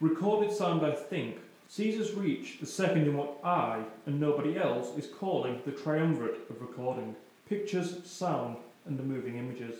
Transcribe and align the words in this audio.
Recorded 0.00 0.50
sound, 0.50 0.84
I 0.84 0.92
think, 0.92 1.36
us 1.78 2.14
reach 2.14 2.58
the 2.58 2.66
second 2.66 3.02
in 3.02 3.18
what 3.18 3.38
I 3.44 3.82
and 4.06 4.18
nobody 4.18 4.56
else 4.56 4.96
is 4.96 5.06
calling 5.06 5.60
the 5.66 5.72
triumvirate 5.72 6.40
of 6.48 6.62
recording 6.62 7.14
pictures, 7.50 7.98
sound, 8.06 8.56
and 8.86 8.98
the 8.98 9.02
moving 9.02 9.36
images. 9.36 9.74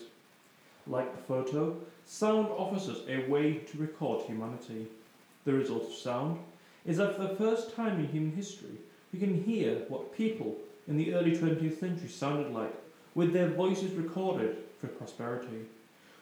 Like 0.86 1.16
the 1.16 1.22
photo, 1.22 1.74
sound 2.04 2.48
offers 2.48 2.90
us 2.90 3.00
a 3.08 3.26
way 3.30 3.54
to 3.54 3.78
record 3.78 4.26
humanity. 4.26 4.88
The 5.46 5.54
result 5.54 5.84
of 5.84 5.94
sound 5.94 6.38
is 6.84 6.98
that 6.98 7.16
for 7.16 7.22
the 7.22 7.36
first 7.36 7.74
time 7.74 7.98
in 7.98 8.08
human 8.08 8.32
history, 8.32 8.76
we 9.14 9.18
can 9.18 9.42
hear 9.42 9.76
what 9.88 10.14
people 10.14 10.54
in 10.86 10.98
the 10.98 11.14
early 11.14 11.34
20th 11.34 11.80
century 11.80 12.08
sounded 12.08 12.52
like, 12.52 12.74
with 13.14 13.32
their 13.32 13.48
voices 13.48 13.92
recorded 13.92 14.58
for 14.82 14.88
prosperity. 14.88 15.64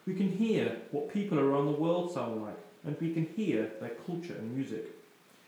We 0.07 0.15
can 0.15 0.31
hear 0.31 0.77
what 0.93 1.13
people 1.13 1.41
around 1.41 1.67
the 1.67 1.81
world 1.81 2.13
sound 2.13 2.43
like, 2.43 2.59
and 2.85 2.97
we 3.01 3.13
can 3.13 3.27
hear 3.37 3.71
their 3.81 3.91
culture 4.07 4.35
and 4.35 4.55
music. 4.55 4.87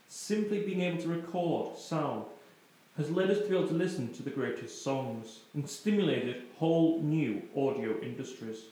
Simply 0.08 0.60
being 0.60 0.80
able 0.82 1.00
to 1.02 1.08
record 1.08 1.78
sound 1.78 2.24
has 2.96 3.10
led 3.10 3.30
us 3.30 3.38
to 3.38 3.48
be 3.48 3.56
able 3.56 3.68
to 3.68 3.74
listen 3.74 4.12
to 4.12 4.22
the 4.22 4.30
greatest 4.30 4.82
songs 4.82 5.40
and 5.54 5.68
stimulated 5.68 6.42
whole 6.58 7.00
new 7.00 7.42
audio 7.56 7.98
industries. 8.00 8.64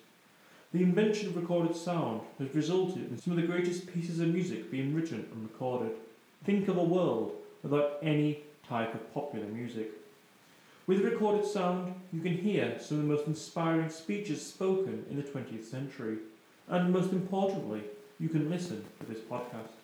The 0.73 0.83
invention 0.83 1.29
of 1.29 1.37
recorded 1.37 1.75
sound 1.75 2.21
has 2.39 2.55
resulted 2.55 3.11
in 3.11 3.19
some 3.19 3.33
of 3.33 3.41
the 3.41 3.47
greatest 3.47 3.93
pieces 3.93 4.21
of 4.21 4.29
music 4.29 4.71
being 4.71 4.95
written 4.95 5.27
and 5.33 5.43
recorded. 5.43 5.93
Think 6.45 6.69
of 6.69 6.77
a 6.77 6.85
world 6.85 7.37
without 7.63 7.99
any 8.03 8.41
type 8.69 8.95
of 8.95 9.15
popular 9.15 9.47
music. 9.47 9.91
With 10.87 11.01
recorded 11.01 11.47
sound, 11.47 11.95
you 12.13 12.21
can 12.21 12.37
hear 12.37 12.79
some 12.81 12.99
of 12.99 13.05
the 13.05 13.15
most 13.15 13.27
inspiring 13.27 13.91
speeches 13.91 14.45
spoken 14.45 15.05
in 15.11 15.17
the 15.17 15.23
20th 15.23 15.65
century, 15.65 16.19
and 16.69 16.93
most 16.93 17.13
importantly, 17.13 17.83
you 18.21 18.29
can 18.29 18.51
listen 18.51 18.85
to 19.01 19.07
this 19.07 19.23
podcast. 19.23 19.79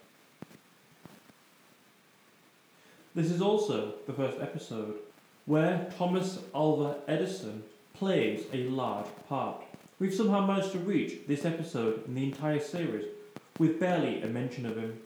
This 3.15 3.31
is 3.31 3.41
also 3.41 3.95
the 4.06 4.12
first 4.12 4.41
episode 4.41 4.97
where 5.47 5.89
Thomas 5.97 6.41
Alva 6.53 6.97
Edison 7.06 7.62
plays 7.93 8.45
a 8.53 8.65
large 8.65 9.06
part. 9.28 9.62
We've 10.00 10.12
somehow 10.12 10.45
managed 10.45 10.72
to 10.72 10.81
reach 10.81 11.27
this 11.28 11.45
episode 11.45 12.06
in 12.09 12.15
the 12.15 12.25
entire 12.25 12.59
series 12.59 13.06
with 13.59 13.78
barely 13.78 14.21
a 14.22 14.27
mention 14.27 14.66
of 14.66 14.77
him. 14.77 14.99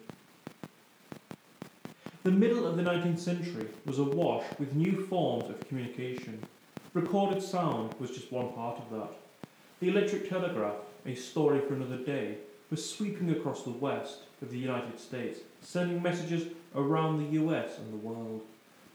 The 2.22 2.30
middle 2.30 2.66
of 2.66 2.76
the 2.76 2.82
19th 2.82 3.18
century 3.18 3.68
was 3.84 3.98
awash 3.98 4.44
with 4.58 4.74
new 4.74 5.04
forms 5.06 5.50
of 5.50 5.68
communication. 5.68 6.46
Recorded 6.94 7.42
sound 7.42 7.90
was 8.00 8.10
just 8.10 8.32
one 8.32 8.52
part 8.54 8.78
of 8.78 8.90
that. 8.90 9.10
The 9.80 9.90
electric 9.90 10.30
telegraph, 10.30 10.76
a 11.04 11.14
story 11.14 11.60
for 11.60 11.74
another 11.74 11.98
day, 11.98 12.38
was 12.70 12.88
sweeping 12.88 13.30
across 13.30 13.62
the 13.62 13.70
west 13.70 14.20
of 14.42 14.50
the 14.50 14.58
United 14.58 14.98
States, 15.00 15.40
sending 15.62 16.02
messages 16.02 16.48
around 16.74 17.18
the 17.18 17.38
US 17.40 17.78
and 17.78 17.92
the 17.92 18.06
world. 18.06 18.42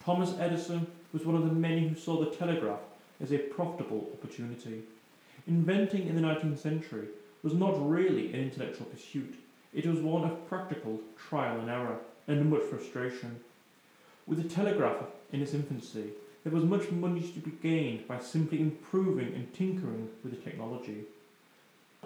Thomas 0.03 0.35
Edison 0.39 0.87
was 1.11 1.25
one 1.25 1.35
of 1.35 1.45
the 1.45 1.53
many 1.53 1.87
who 1.87 1.95
saw 1.95 2.19
the 2.19 2.35
telegraph 2.35 2.79
as 3.21 3.31
a 3.31 3.37
profitable 3.37 4.09
opportunity. 4.13 4.83
Inventing 5.47 6.07
in 6.07 6.15
the 6.15 6.21
19th 6.21 6.59
century 6.59 7.07
was 7.41 7.53
not 7.53 7.89
really 7.89 8.33
an 8.33 8.39
intellectual 8.39 8.85
pursuit, 8.87 9.35
it 9.73 9.87
was 9.87 9.99
one 9.99 10.23
of 10.23 10.47
practical 10.47 10.99
trial 11.17 11.59
and 11.59 11.69
error 11.69 11.97
and 12.27 12.49
much 12.49 12.61
frustration. 12.63 13.39
With 14.27 14.41
the 14.41 14.47
telegraph 14.47 15.03
in 15.31 15.41
its 15.41 15.53
infancy, 15.53 16.11
there 16.43 16.53
was 16.53 16.63
much 16.63 16.91
money 16.91 17.21
to 17.21 17.39
be 17.39 17.51
gained 17.51 18.07
by 18.07 18.19
simply 18.19 18.59
improving 18.59 19.33
and 19.33 19.53
tinkering 19.53 20.09
with 20.23 20.33
the 20.33 20.49
technology. 20.49 21.05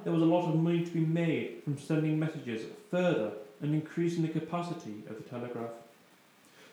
There 0.07 0.13
was 0.13 0.23
a 0.23 0.25
lot 0.25 0.47
of 0.47 0.56
money 0.56 0.85
to 0.85 0.91
be 0.91 1.01
made 1.01 1.63
from 1.66 1.78
sending 1.78 2.18
messages 2.18 2.66
further 2.90 3.34
and 3.62 3.73
increasing 3.73 4.22
the 4.22 4.29
capacity 4.29 5.03
of 5.09 5.18
the 5.18 5.29
telegraph. 5.29 5.72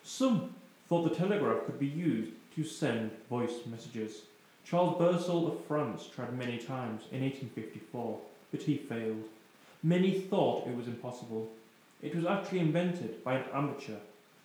Some 0.05 0.55
thought 0.89 1.03
the 1.03 1.17
telegraph 1.17 1.67
could 1.67 1.81
be 1.81 1.89
used 1.89 2.31
to 2.55 2.63
send 2.63 3.11
voice 3.29 3.67
messages. 3.67 4.23
Charles 4.65 4.97
Bourseul 4.99 5.49
of 5.49 5.65
France 5.65 6.09
tried 6.15 6.39
many 6.39 6.59
times 6.59 7.03
in 7.11 7.23
1854, 7.23 8.21
but 8.53 8.63
he 8.63 8.77
failed. 8.77 9.25
Many 9.83 10.21
thought 10.21 10.69
it 10.69 10.77
was 10.77 10.87
impossible. 10.87 11.51
It 12.03 12.15
was 12.15 12.27
actually 12.27 12.61
invented 12.61 13.25
by 13.25 13.35
an 13.35 13.47
amateur, 13.53 13.99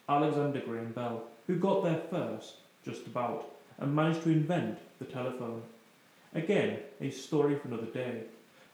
Alexander 0.09 0.61
Graham 0.61 0.93
Bell, 0.93 1.25
who 1.45 1.57
got 1.57 1.83
there 1.83 2.01
first, 2.09 2.55
just 2.83 3.05
about, 3.05 3.51
and 3.77 3.95
managed 3.95 4.23
to 4.23 4.31
invent 4.31 4.79
the 4.97 5.05
telephone. 5.05 5.61
Again, 6.33 6.79
a 6.99 7.11
story 7.11 7.55
for 7.55 7.67
another 7.67 7.85
day, 7.85 8.23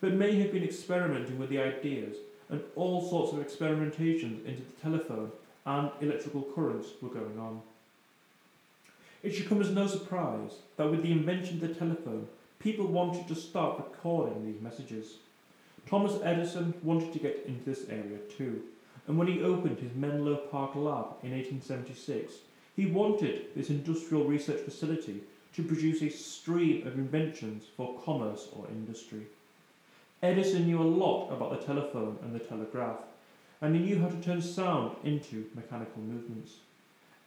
but 0.06 0.14
may 0.14 0.36
have 0.36 0.52
been 0.52 0.64
experimenting 0.64 1.40
with 1.40 1.50
the 1.50 1.58
ideas, 1.58 2.18
and 2.50 2.62
all 2.76 3.10
sorts 3.10 3.34
of 3.34 3.40
experimentations 3.40 4.46
into 4.46 4.62
the 4.62 4.80
telephone 4.80 5.32
and 5.66 5.90
electrical 6.00 6.44
currents 6.54 6.90
were 7.02 7.10
going 7.10 7.40
on. 7.40 7.60
It 9.24 9.32
should 9.32 9.50
come 9.50 9.62
as 9.62 9.72
no 9.72 9.88
surprise 9.88 10.52
that 10.78 10.92
with 10.92 11.02
the 11.02 11.12
invention 11.12 11.56
of 11.56 11.62
the 11.68 11.74
telephone, 11.74 12.28
people 12.60 12.86
wanted 12.86 13.28
to 13.28 13.34
start 13.34 13.80
recording 13.80 14.46
these 14.46 14.62
messages. 14.62 15.16
Thomas 15.90 16.22
Edison 16.22 16.76
wanted 16.84 17.12
to 17.14 17.18
get 17.18 17.44
into 17.48 17.66
this 17.66 17.90
area 17.90 18.20
too, 18.38 18.62
and 19.08 19.18
when 19.18 19.28
he 19.28 19.42
opened 19.42 19.80
his 19.80 19.96
Menlo 19.96 20.36
Park 20.36 20.76
lab 20.76 21.16
in 21.24 21.32
1876, 21.32 22.32
he 22.76 22.86
wanted 22.86 23.56
this 23.56 23.72
industrial 23.72 24.26
research 24.26 24.62
facility 24.62 25.22
to 25.56 25.64
produce 25.64 26.04
a 26.04 26.10
stream 26.10 26.86
of 26.86 26.94
inventions 26.94 27.64
for 27.76 28.00
commerce 28.06 28.50
or 28.54 28.68
industry. 28.68 29.26
Edison 30.26 30.66
knew 30.66 30.82
a 30.82 30.84
lot 30.84 31.30
about 31.30 31.52
the 31.52 31.64
telephone 31.68 32.18
and 32.24 32.34
the 32.34 32.40
telegraph, 32.40 32.98
and 33.62 33.76
he 33.76 33.82
knew 33.84 34.00
how 34.00 34.08
to 34.08 34.22
turn 34.24 34.42
sound 34.42 34.96
into 35.04 35.46
mechanical 35.54 36.02
movements. 36.02 36.54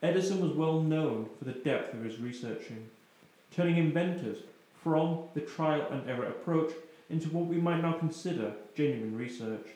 Edison 0.03 0.41
was 0.41 0.51
well 0.51 0.81
known 0.81 1.29
for 1.39 1.45
the 1.45 1.53
depth 1.53 1.93
of 1.93 2.03
his 2.03 2.19
researching, 2.19 2.89
turning 3.55 3.77
inventors 3.77 4.39
from 4.83 5.19
the 5.33 5.39
trial 5.39 5.87
and 5.91 6.09
error 6.09 6.25
approach 6.25 6.73
into 7.09 7.29
what 7.29 7.45
we 7.45 7.55
might 7.55 7.81
now 7.81 7.93
consider 7.93 8.51
genuine 8.75 9.17
research. 9.17 9.67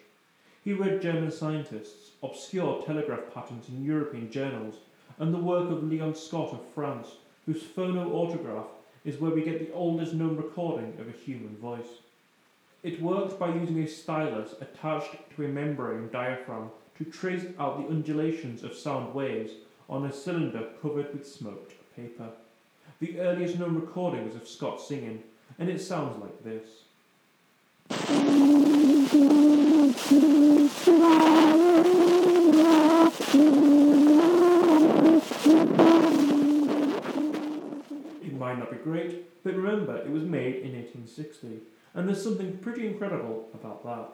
He 0.61 0.73
read 0.73 1.01
German 1.01 1.31
scientists, 1.31 2.11
obscure 2.21 2.83
telegraph 2.85 3.33
patterns 3.33 3.69
in 3.69 3.85
European 3.85 4.31
journals, 4.31 4.75
and 5.17 5.33
the 5.33 5.37
work 5.37 5.71
of 5.71 5.81
Leon 5.81 6.15
Scott 6.15 6.51
of 6.51 6.65
France, 6.75 7.07
whose 7.45 7.63
phonautograph 7.63 8.67
is 9.05 9.21
where 9.21 9.31
we 9.31 9.43
get 9.43 9.59
the 9.59 9.73
oldest 9.73 10.13
known 10.13 10.35
recording 10.35 10.97
of 10.99 11.07
a 11.07 11.17
human 11.25 11.55
voice. 11.55 12.01
It 12.83 13.01
works 13.01 13.33
by 13.35 13.47
using 13.55 13.81
a 13.81 13.87
stylus 13.87 14.55
attached 14.59 15.15
to 15.37 15.45
a 15.45 15.47
membrane 15.47 16.09
diaphragm 16.11 16.69
to 16.97 17.05
trace 17.05 17.45
out 17.57 17.77
the 17.77 17.87
undulations 17.87 18.61
of 18.61 18.75
sound 18.75 19.15
waves 19.15 19.53
on 19.89 20.05
a 20.05 20.11
cylinder 20.11 20.67
covered 20.81 21.13
with 21.13 21.25
smoked 21.25 21.75
paper. 21.95 22.27
The 22.99 23.21
earliest 23.21 23.57
known 23.57 23.75
recording 23.75 24.27
is 24.27 24.35
of 24.35 24.45
Scott 24.45 24.81
singing, 24.81 25.23
and 25.57 25.69
it 25.69 25.79
sounds 25.79 26.21
like 26.21 26.43
this. 26.43 26.67
It 38.21 38.33
might 38.33 38.59
not 38.59 38.71
be 38.71 38.77
great, 38.83 39.41
but 39.41 39.55
remember 39.55 39.95
it 39.95 40.11
was 40.11 40.23
made 40.23 40.57
in 40.57 40.73
1860, 40.73 41.61
and 41.95 42.07
there's 42.07 42.23
something 42.23 42.57
pretty 42.57 42.87
incredible 42.87 43.49
about 43.53 43.83
that. 43.83 44.09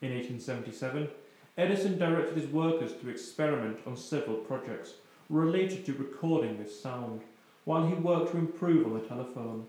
In 0.00 0.12
1877, 0.14 1.08
Edison 1.56 1.98
directed 1.98 2.36
his 2.36 2.50
workers 2.50 2.92
to 3.00 3.08
experiment 3.08 3.78
on 3.86 3.96
several 3.96 4.36
projects 4.38 4.94
related 5.30 5.86
to 5.86 5.92
recording 5.94 6.58
this 6.58 6.80
sound, 6.80 7.22
while 7.64 7.86
he 7.86 7.94
worked 7.94 8.32
to 8.32 8.38
improve 8.38 8.86
on 8.86 8.94
the 8.94 9.06
telephone. 9.06 9.66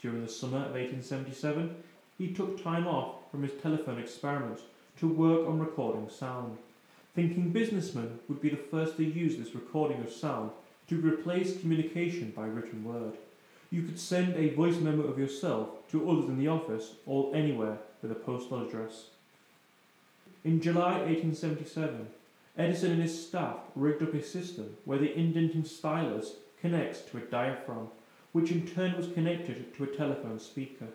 During 0.00 0.22
the 0.22 0.30
summer 0.30 0.58
of 0.58 0.74
1877, 0.74 1.74
he 2.18 2.32
took 2.32 2.62
time 2.62 2.86
off 2.86 3.14
from 3.30 3.42
his 3.42 3.52
telephone 3.62 3.98
experiments 3.98 4.62
to 4.98 5.08
work 5.08 5.48
on 5.48 5.58
recording 5.58 6.08
sound, 6.10 6.58
thinking 7.14 7.50
businessmen 7.50 8.18
would 8.28 8.40
be 8.40 8.50
the 8.50 8.56
first 8.56 8.96
to 8.96 9.04
use 9.04 9.36
this 9.36 9.54
recording 9.54 10.00
of 10.00 10.12
sound 10.12 10.50
to 10.88 11.00
replace 11.00 11.60
communication 11.60 12.32
by 12.36 12.46
written 12.46 12.84
word. 12.84 13.14
You 13.70 13.82
could 13.82 13.98
send 13.98 14.36
a 14.36 14.54
voice 14.54 14.76
memo 14.76 15.04
of 15.04 15.18
yourself 15.18 15.68
to 15.90 16.10
others 16.10 16.28
in 16.28 16.38
the 16.38 16.48
office 16.48 16.94
or 17.06 17.34
anywhere 17.34 17.78
with 18.02 18.12
a 18.12 18.14
postal 18.14 18.66
address. 18.66 19.06
In 20.44 20.60
July 20.60 20.98
1877, 21.00 22.08
Edison 22.56 22.92
and 22.92 23.02
his 23.02 23.26
staff 23.26 23.56
rigged 23.74 24.02
up 24.02 24.14
a 24.14 24.22
system 24.22 24.76
where 24.84 24.98
the 24.98 25.16
indenting 25.16 25.64
stylus 25.64 26.34
connects 26.60 27.02
to 27.02 27.18
a 27.18 27.20
diaphragm, 27.20 27.88
which 28.32 28.50
in 28.50 28.66
turn 28.66 28.96
was 28.96 29.12
connected 29.12 29.74
to 29.74 29.84
a 29.84 29.96
telephone 29.96 30.38
speaker. 30.38 30.86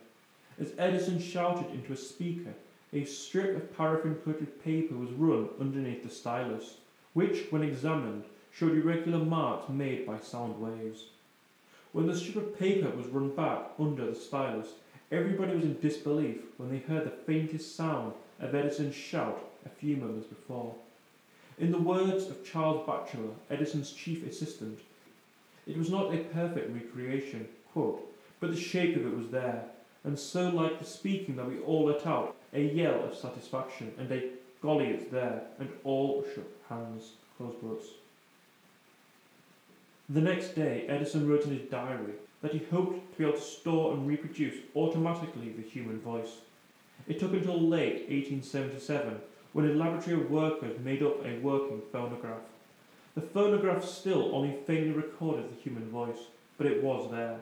As 0.59 0.74
Edison 0.77 1.19
shouted 1.19 1.71
into 1.71 1.94
a 1.94 1.97
speaker, 1.97 2.53
a 2.94 3.03
strip 3.03 3.56
of 3.57 3.75
paraffin 3.75 4.15
coated 4.24 4.63
paper 4.63 4.95
was 4.95 5.12
run 5.12 5.50
underneath 5.59 6.03
the 6.03 6.09
stylus, 6.09 6.77
which, 7.13 7.51
when 7.51 7.62
examined, 7.62 8.24
showed 8.51 8.71
irregular 8.71 9.19
marks 9.19 9.69
made 9.69 10.06
by 10.06 10.19
sound 10.19 10.59
waves. 10.62 11.07
When 11.92 12.07
the 12.07 12.18
strip 12.18 12.38
of 12.38 12.59
paper 12.59 12.89
was 12.95 13.07
run 13.07 13.36
back 13.36 13.71
under 13.80 14.06
the 14.06 14.15
stylus, 14.15 14.69
everybody 15.16 15.56
was 15.56 15.64
in 15.64 15.80
disbelief 15.80 16.38
when 16.58 16.70
they 16.70 16.80
heard 16.80 17.06
the 17.06 17.24
faintest 17.26 17.76
sound 17.76 18.14
of 18.40 18.54
Edison's 18.54 18.96
shout 18.96 19.42
a 19.66 19.70
few 19.70 19.96
moments 19.96 20.28
before. 20.28 20.76
In 21.58 21.72
the 21.72 21.80
words 21.80 22.28
of 22.28 22.46
Charles 22.46 22.86
Batchelor, 22.86 23.30
Edison's 23.50 23.94
chief 23.94 24.28
assistant, 24.28 24.80
it 25.66 25.78
was 25.78 25.90
not 25.90 26.14
a 26.14 26.18
perfect 26.18 26.74
recreation, 26.74 27.48
quote, 27.72 28.06
but 28.42 28.52
the 28.52 28.60
shape 28.60 28.98
of 28.98 29.06
it 29.06 29.18
was 29.18 29.30
there, 29.30 29.64
and 30.04 30.20
so 30.20 30.50
like 30.50 30.80
the 30.80 30.86
speaking 30.86 31.38
that 31.38 31.48
we 31.48 31.60
all 31.60 31.86
let 31.86 32.06
out 32.06 32.36
a 32.54 32.62
yell 32.62 33.04
of 33.06 33.16
satisfaction 33.16 33.94
and 33.98 34.12
a 34.12 34.30
golly 34.62 34.88
it's 34.88 35.12
there, 35.12 35.44
and 35.60 35.70
all 35.84 36.26
shook 36.34 36.52
hands. 36.68 37.12
Close 37.38 37.56
quotes. 37.60 37.88
The 40.10 40.22
next 40.22 40.56
day, 40.56 40.86
Edison 40.88 41.28
wrote 41.28 41.46
in 41.46 41.58
his 41.58 41.70
diary 41.70 42.14
that 42.42 42.54
he 42.54 42.66
hoped 42.72 43.12
to 43.12 43.18
be 43.18 43.24
able 43.24 43.38
to 43.38 43.44
store 43.44 43.94
and 43.94 44.08
reproduce 44.08 44.56
automatically 44.76 45.50
the 45.50 45.68
human 45.68 46.00
voice. 46.00 46.38
It 47.08 47.20
took 47.20 47.34
until 47.34 47.60
late 47.60 48.10
1877 48.10 49.20
when 49.54 49.70
a 49.70 49.74
laboratory 49.74 50.16
of 50.20 50.30
workers 50.30 50.80
made 50.84 51.02
up 51.02 51.26
a 51.26 51.40
working 51.40 51.82
phonograph. 51.92 52.42
The 53.16 53.22
phonograph 53.22 53.86
still 53.86 54.36
only 54.36 54.58
faintly 54.68 54.92
recorded 54.92 55.50
the 55.50 55.62
human 55.62 55.90
voice, 55.90 56.20
but 56.58 56.68
it 56.68 56.84
was 56.84 57.10
there. 57.12 57.40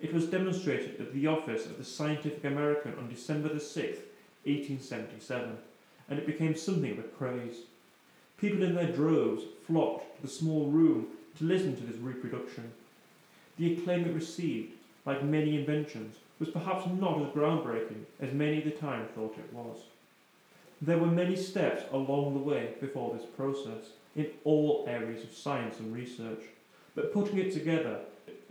It 0.00 0.12
was 0.12 0.26
demonstrated 0.26 1.00
at 1.00 1.14
the 1.14 1.26
office 1.26 1.64
of 1.64 1.78
the 1.78 1.84
Scientific 1.84 2.44
American 2.44 2.94
on 2.98 3.08
December 3.08 3.48
the 3.48 3.54
6th, 3.54 4.02
1877, 4.44 5.56
and 6.10 6.18
it 6.18 6.26
became 6.26 6.54
something 6.54 6.92
of 6.92 6.98
a 6.98 7.02
craze. 7.02 7.62
People 8.36 8.62
in 8.62 8.74
their 8.74 8.92
droves 8.92 9.44
flocked 9.66 10.16
to 10.16 10.22
the 10.22 10.28
small 10.28 10.66
room 10.66 11.06
to 11.38 11.44
listen 11.44 11.74
to 11.76 11.84
this 11.84 11.96
reproduction. 11.96 12.70
The 13.58 13.74
acclaim 13.74 14.04
it 14.06 14.14
received, 14.14 14.72
like 15.06 15.22
many 15.22 15.56
inventions, 15.58 16.16
was 16.38 16.48
perhaps 16.48 16.86
not 16.86 17.20
as 17.20 17.28
groundbreaking 17.28 18.04
as 18.20 18.32
many 18.32 18.58
at 18.58 18.64
the 18.64 18.70
time 18.70 19.06
thought 19.14 19.38
it 19.38 19.52
was. 19.52 19.76
There 20.82 20.98
were 20.98 21.06
many 21.06 21.36
steps 21.36 21.84
along 21.92 22.34
the 22.34 22.40
way 22.40 22.74
before 22.80 23.14
this 23.14 23.26
process, 23.26 23.92
in 24.16 24.28
all 24.44 24.84
areas 24.88 25.24
of 25.24 25.32
science 25.32 25.78
and 25.80 25.92
research, 25.92 26.42
but 26.94 27.12
putting 27.12 27.38
it 27.38 27.52
together 27.52 28.00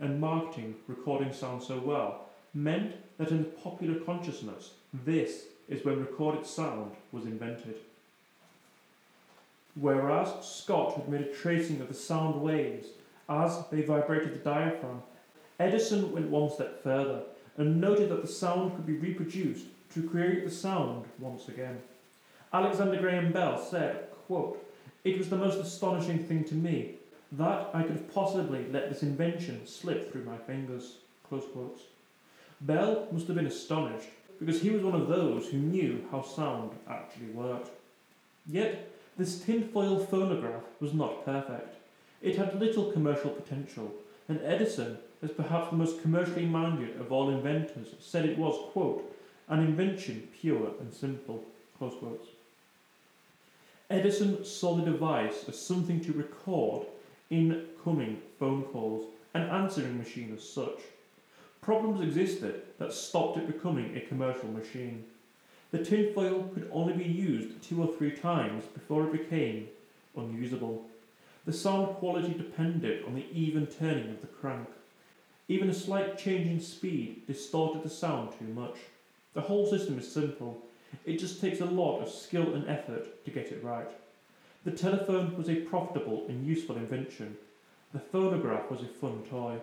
and 0.00 0.20
marketing 0.20 0.74
recording 0.88 1.32
sound 1.32 1.62
so 1.62 1.78
well 1.78 2.26
meant 2.52 2.94
that 3.18 3.30
in 3.30 3.38
the 3.38 3.44
popular 3.44 3.98
consciousness, 4.00 4.72
this 4.92 5.44
is 5.68 5.84
when 5.84 6.00
recorded 6.00 6.46
sound 6.46 6.92
was 7.12 7.24
invented. 7.24 7.76
Whereas 9.74 10.46
Scott 10.46 10.94
had 10.94 11.08
made 11.08 11.22
a 11.22 11.34
tracing 11.34 11.80
of 11.80 11.88
the 11.88 11.94
sound 11.94 12.40
waves 12.42 12.88
as 13.28 13.64
they 13.70 13.82
vibrated 13.82 14.34
the 14.34 14.38
diaphragm, 14.38 15.02
Edison 15.58 16.12
went 16.12 16.28
one 16.28 16.50
step 16.50 16.82
further 16.82 17.22
and 17.56 17.80
noted 17.80 18.08
that 18.08 18.22
the 18.22 18.28
sound 18.28 18.74
could 18.74 18.86
be 18.86 18.94
reproduced 18.94 19.66
to 19.94 20.08
create 20.08 20.44
the 20.44 20.50
sound 20.50 21.04
once 21.18 21.48
again. 21.48 21.80
Alexander 22.52 23.00
Graham 23.00 23.32
Bell 23.32 23.58
said, 23.58 24.10
quote, 24.26 24.64
It 25.04 25.18
was 25.18 25.28
the 25.28 25.36
most 25.36 25.58
astonishing 25.58 26.24
thing 26.24 26.44
to 26.44 26.54
me 26.54 26.94
that 27.32 27.70
I 27.72 27.82
could 27.82 27.92
have 27.92 28.14
possibly 28.14 28.66
let 28.70 28.88
this 28.88 29.02
invention 29.02 29.66
slip 29.66 30.10
through 30.10 30.24
my 30.24 30.36
fingers. 30.36 30.96
Close 31.28 31.44
quotes. 31.52 31.82
Bell 32.60 33.08
must 33.12 33.26
have 33.26 33.36
been 33.36 33.46
astonished 33.46 34.08
because 34.38 34.60
he 34.60 34.70
was 34.70 34.82
one 34.82 35.00
of 35.00 35.08
those 35.08 35.48
who 35.48 35.58
knew 35.58 36.06
how 36.10 36.22
sound 36.22 36.70
actually 36.88 37.26
worked. 37.26 37.70
Yet, 38.46 38.90
this 39.16 39.40
tinfoil 39.40 39.98
phonograph 39.98 40.62
was 40.80 40.92
not 40.92 41.24
perfect. 41.24 41.76
It 42.24 42.36
had 42.36 42.58
little 42.58 42.90
commercial 42.90 43.28
potential, 43.28 43.92
and 44.30 44.40
Edison, 44.42 44.96
as 45.22 45.30
perhaps 45.30 45.68
the 45.68 45.76
most 45.76 46.00
commercially 46.00 46.46
minded 46.46 46.98
of 46.98 47.12
all 47.12 47.28
inventors, 47.28 47.88
said 48.00 48.24
it 48.24 48.38
was, 48.38 48.58
quote, 48.72 49.14
an 49.48 49.60
invention 49.60 50.26
pure 50.40 50.70
and 50.80 50.92
simple. 50.92 51.44
close 51.76 51.94
quotes. 51.98 52.28
Edison 53.90 54.42
saw 54.42 54.74
the 54.74 54.90
device 54.90 55.44
as 55.46 55.60
something 55.60 56.00
to 56.00 56.14
record 56.14 56.86
incoming 57.28 58.22
phone 58.38 58.62
calls, 58.62 59.04
an 59.34 59.42
answering 59.42 59.98
machine 59.98 60.32
as 60.34 60.48
such. 60.48 60.80
Problems 61.60 62.00
existed 62.00 62.62
that 62.78 62.94
stopped 62.94 63.36
it 63.36 63.46
becoming 63.46 63.94
a 63.94 64.00
commercial 64.00 64.48
machine. 64.48 65.04
The 65.72 65.84
tinfoil 65.84 66.50
could 66.54 66.70
only 66.72 66.94
be 66.94 67.04
used 67.04 67.62
two 67.62 67.82
or 67.82 67.94
three 67.94 68.12
times 68.12 68.64
before 68.64 69.04
it 69.04 69.12
became 69.12 69.68
unusable. 70.16 70.86
The 71.46 71.52
sound 71.52 71.96
quality 71.96 72.32
depended 72.32 73.04
on 73.04 73.14
the 73.14 73.26
even 73.32 73.66
turning 73.66 74.10
of 74.10 74.22
the 74.22 74.26
crank. 74.26 74.68
Even 75.46 75.68
a 75.68 75.74
slight 75.74 76.16
change 76.16 76.48
in 76.48 76.58
speed 76.58 77.26
distorted 77.26 77.82
the 77.82 77.90
sound 77.90 78.30
too 78.38 78.46
much. 78.46 78.76
The 79.34 79.42
whole 79.42 79.66
system 79.66 79.98
is 79.98 80.10
simple. 80.10 80.62
It 81.04 81.18
just 81.18 81.40
takes 81.40 81.60
a 81.60 81.66
lot 81.66 82.00
of 82.00 82.08
skill 82.08 82.54
and 82.54 82.66
effort 82.66 83.24
to 83.24 83.30
get 83.30 83.52
it 83.52 83.62
right. 83.62 83.90
The 84.64 84.70
telephone 84.70 85.36
was 85.36 85.50
a 85.50 85.56
profitable 85.56 86.24
and 86.28 86.46
useful 86.46 86.76
invention. 86.76 87.36
The 87.92 88.00
phonograph 88.00 88.70
was 88.70 88.80
a 88.80 88.86
fun 88.86 89.22
toy. 89.28 89.58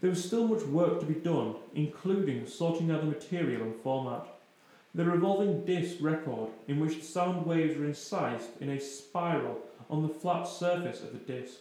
There 0.00 0.10
was 0.10 0.24
still 0.24 0.46
much 0.46 0.62
work 0.62 1.00
to 1.00 1.06
be 1.06 1.14
done, 1.14 1.56
including 1.74 2.46
sorting 2.46 2.92
out 2.92 3.00
the 3.00 3.06
material 3.06 3.62
and 3.62 3.74
format. 3.82 4.28
The 4.94 5.04
revolving 5.04 5.64
disc 5.64 5.96
record, 6.00 6.50
in 6.68 6.78
which 6.78 6.98
the 7.00 7.04
sound 7.04 7.44
waves 7.44 7.76
were 7.76 7.84
incised 7.84 8.50
in 8.60 8.70
a 8.70 8.78
spiral 8.78 9.58
on 9.90 10.02
the 10.02 10.14
flat 10.14 10.46
surface 10.46 11.02
of 11.02 11.12
the 11.12 11.32
disc. 11.32 11.58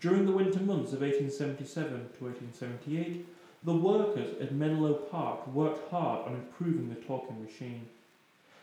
During 0.00 0.26
the 0.26 0.32
winter 0.32 0.60
months 0.60 0.92
of 0.92 1.00
1877 1.00 1.88
to 1.88 2.24
1878, 2.24 3.26
the 3.62 3.72
workers 3.72 4.40
at 4.40 4.52
Menlo 4.52 4.94
Park 4.94 5.46
worked 5.46 5.90
hard 5.90 6.26
on 6.26 6.34
improving 6.34 6.88
the 6.88 7.00
talking 7.00 7.42
machine. 7.42 7.86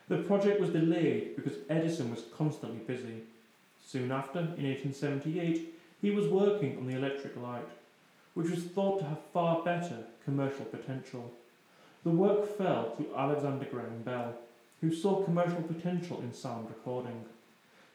The 0.09 0.17
project 0.17 0.59
was 0.59 0.71
delayed 0.71 1.35
because 1.35 1.57
Edison 1.69 2.11
was 2.11 2.25
constantly 2.37 2.79
busy. 2.79 3.23
Soon 3.83 4.11
after, 4.11 4.39
in 4.39 4.67
1878, 4.67 5.73
he 6.01 6.11
was 6.11 6.27
working 6.27 6.77
on 6.77 6.85
the 6.85 6.95
electric 6.95 7.35
light, 7.37 7.67
which 8.33 8.49
was 8.49 8.63
thought 8.63 8.99
to 8.99 9.05
have 9.05 9.19
far 9.33 9.63
better 9.63 10.05
commercial 10.25 10.65
potential. 10.65 11.31
The 12.03 12.09
work 12.09 12.57
fell 12.57 12.95
to 12.97 13.15
Alexander 13.15 13.65
Graham 13.65 14.01
Bell, 14.03 14.33
who 14.81 14.93
saw 14.93 15.23
commercial 15.23 15.61
potential 15.61 16.19
in 16.21 16.33
sound 16.33 16.67
recording. 16.69 17.25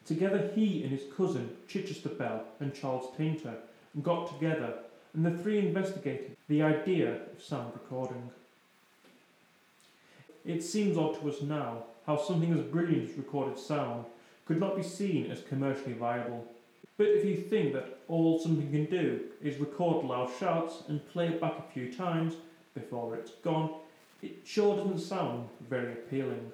Together, 0.06 0.50
he 0.54 0.84
and 0.84 0.92
his 0.92 1.02
cousin 1.16 1.50
Chichester 1.66 2.10
Bell 2.10 2.44
and 2.60 2.72
Charles 2.72 3.12
Tainter 3.18 3.56
got 4.02 4.32
together, 4.32 4.74
and 5.14 5.26
the 5.26 5.36
three 5.42 5.58
investigated 5.58 6.36
the 6.48 6.62
idea 6.62 7.14
of 7.32 7.42
sound 7.42 7.72
recording. 7.74 8.30
It 10.44 10.62
seems 10.62 10.96
odd 10.96 11.20
to 11.20 11.28
us 11.28 11.42
now 11.42 11.84
how 12.06 12.16
something 12.16 12.56
as 12.56 12.64
brilliant 12.64 13.10
as 13.10 13.16
recorded 13.16 13.58
sound 13.58 14.04
could 14.44 14.60
not 14.60 14.76
be 14.76 14.82
seen 14.82 15.28
as 15.28 15.42
commercially 15.42 15.94
viable. 15.94 16.46
But 16.96 17.08
if 17.08 17.24
you 17.24 17.36
think 17.36 17.72
that 17.72 17.98
all 18.06 18.38
something 18.38 18.70
can 18.70 18.84
do 18.84 19.22
is 19.42 19.58
record 19.58 20.04
loud 20.04 20.30
shouts 20.38 20.84
and 20.88 21.06
play 21.08 21.28
it 21.28 21.40
back 21.40 21.58
a 21.58 21.72
few 21.72 21.92
times 21.92 22.34
before 22.74 23.16
it's 23.16 23.32
gone, 23.42 23.74
it 24.22 24.36
sure 24.44 24.76
doesn't 24.76 25.00
sound 25.00 25.48
very 25.68 25.92
appealing. 25.92 26.52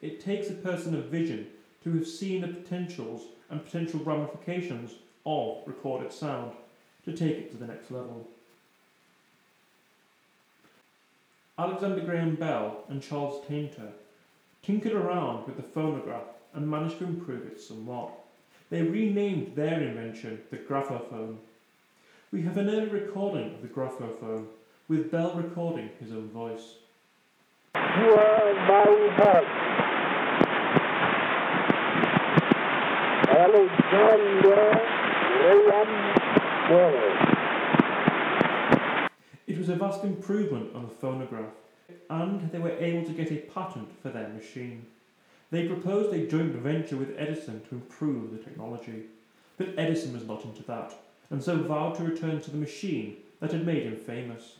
It 0.00 0.24
takes 0.24 0.48
a 0.48 0.54
person 0.54 0.94
of 0.94 1.04
vision 1.04 1.48
to 1.84 1.94
have 1.94 2.06
seen 2.06 2.40
the 2.40 2.48
potentials 2.48 3.22
and 3.50 3.64
potential 3.64 4.00
ramifications 4.00 4.92
of 5.26 5.58
recorded 5.66 6.12
sound 6.12 6.52
to 7.04 7.12
take 7.12 7.36
it 7.36 7.50
to 7.50 7.56
the 7.56 7.66
next 7.66 7.90
level. 7.90 8.26
Alexander 11.58 12.00
Graham 12.00 12.34
Bell 12.34 12.84
and 12.88 13.02
Charles 13.02 13.44
Tainter 13.46 13.92
tinkered 14.62 14.92
around 14.92 15.46
with 15.46 15.56
the 15.56 15.62
phonograph 15.62 16.24
and 16.54 16.68
managed 16.68 16.98
to 16.98 17.04
improve 17.04 17.46
it 17.46 17.60
somewhat. 17.60 18.10
They 18.70 18.82
renamed 18.82 19.54
their 19.54 19.82
invention 19.82 20.40
the 20.50 20.56
graphophone. 20.56 21.38
We 22.30 22.42
have 22.42 22.56
an 22.56 22.70
early 22.70 22.88
recording 22.88 23.54
of 23.54 23.62
the 23.62 23.68
graphophone, 23.68 24.46
with 24.88 25.10
Bell 25.10 25.34
recording 25.34 25.90
his 26.00 26.12
own 26.12 26.30
voice. 26.30 26.76
You 27.74 27.80
are 27.80 28.54
my 28.54 29.16
heart. 29.16 29.44
Alexander 29.44 29.68
Graham 29.68 29.92
Bell. 33.16 33.22
It 39.48 39.58
was 39.58 39.68
a 39.68 39.74
vast 39.74 40.04
improvement 40.04 40.72
on 40.76 40.84
the 40.84 40.94
phonograph 40.94 41.50
and 42.08 42.52
they 42.52 42.60
were 42.60 42.76
able 42.78 43.04
to 43.04 43.12
get 43.12 43.32
a 43.32 43.38
patent 43.38 43.88
for 44.00 44.10
their 44.10 44.28
machine. 44.28 44.86
They 45.50 45.66
proposed 45.66 46.14
a 46.14 46.24
joint 46.28 46.54
venture 46.54 46.96
with 46.96 47.16
Edison 47.18 47.62
to 47.68 47.74
improve 47.74 48.30
the 48.30 48.38
technology, 48.38 49.06
but 49.56 49.74
Edison 49.76 50.12
was 50.12 50.24
not 50.24 50.44
into 50.44 50.62
that, 50.64 50.94
and 51.30 51.42
so 51.42 51.56
vowed 51.56 51.96
to 51.96 52.04
return 52.04 52.40
to 52.42 52.50
the 52.52 52.56
machine 52.56 53.16
that 53.40 53.50
had 53.50 53.66
made 53.66 53.82
him 53.82 53.96
famous. 53.96 54.58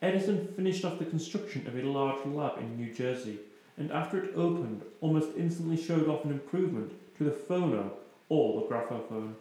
Edison 0.00 0.48
finished 0.56 0.86
off 0.86 0.98
the 0.98 1.04
construction 1.04 1.66
of 1.66 1.76
a 1.76 1.82
large 1.82 2.24
lab 2.24 2.56
in 2.60 2.78
New 2.78 2.94
Jersey, 2.94 3.40
and 3.76 3.92
after 3.92 4.24
it 4.24 4.34
opened, 4.34 4.80
almost 5.02 5.36
instantly 5.36 5.76
showed 5.76 6.08
off 6.08 6.24
an 6.24 6.30
improvement 6.30 6.92
to 7.18 7.24
the 7.24 7.30
phono 7.30 7.90
or 8.28 8.60
the 8.60 8.66
graphophone. 8.66 9.36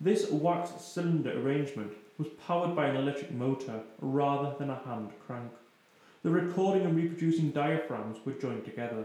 This 0.00 0.30
wax 0.30 0.70
cylinder 0.84 1.40
arrangement 1.40 1.92
was 2.18 2.28
powered 2.46 2.76
by 2.76 2.86
an 2.86 2.96
electric 2.96 3.32
motor 3.32 3.80
rather 4.00 4.54
than 4.58 4.70
a 4.70 4.82
hand 4.84 5.10
crank. 5.26 5.50
The 6.22 6.30
recording 6.30 6.84
and 6.84 6.96
reproducing 6.96 7.50
diaphragms 7.50 8.18
were 8.24 8.32
joined 8.32 8.64
together. 8.64 9.04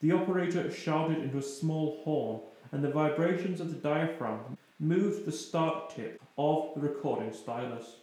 The 0.00 0.12
operator 0.12 0.70
shouted 0.70 1.18
into 1.18 1.38
a 1.38 1.42
small 1.42 2.00
horn, 2.04 2.40
and 2.72 2.82
the 2.82 2.90
vibrations 2.90 3.60
of 3.60 3.70
the 3.70 3.88
diaphragm 3.88 4.56
moved 4.78 5.24
the 5.24 5.32
start 5.32 5.90
tip 5.90 6.20
of 6.36 6.70
the 6.74 6.80
recording 6.80 7.32
stylus. 7.32 7.96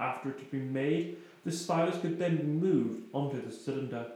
After 0.00 0.30
it 0.30 0.38
had 0.38 0.50
been 0.50 0.72
made, 0.72 1.16
the 1.44 1.52
stylus 1.52 2.00
could 2.00 2.18
then 2.18 2.36
be 2.36 2.42
moved 2.44 3.02
onto 3.12 3.40
the 3.40 3.52
cylinder, 3.52 4.06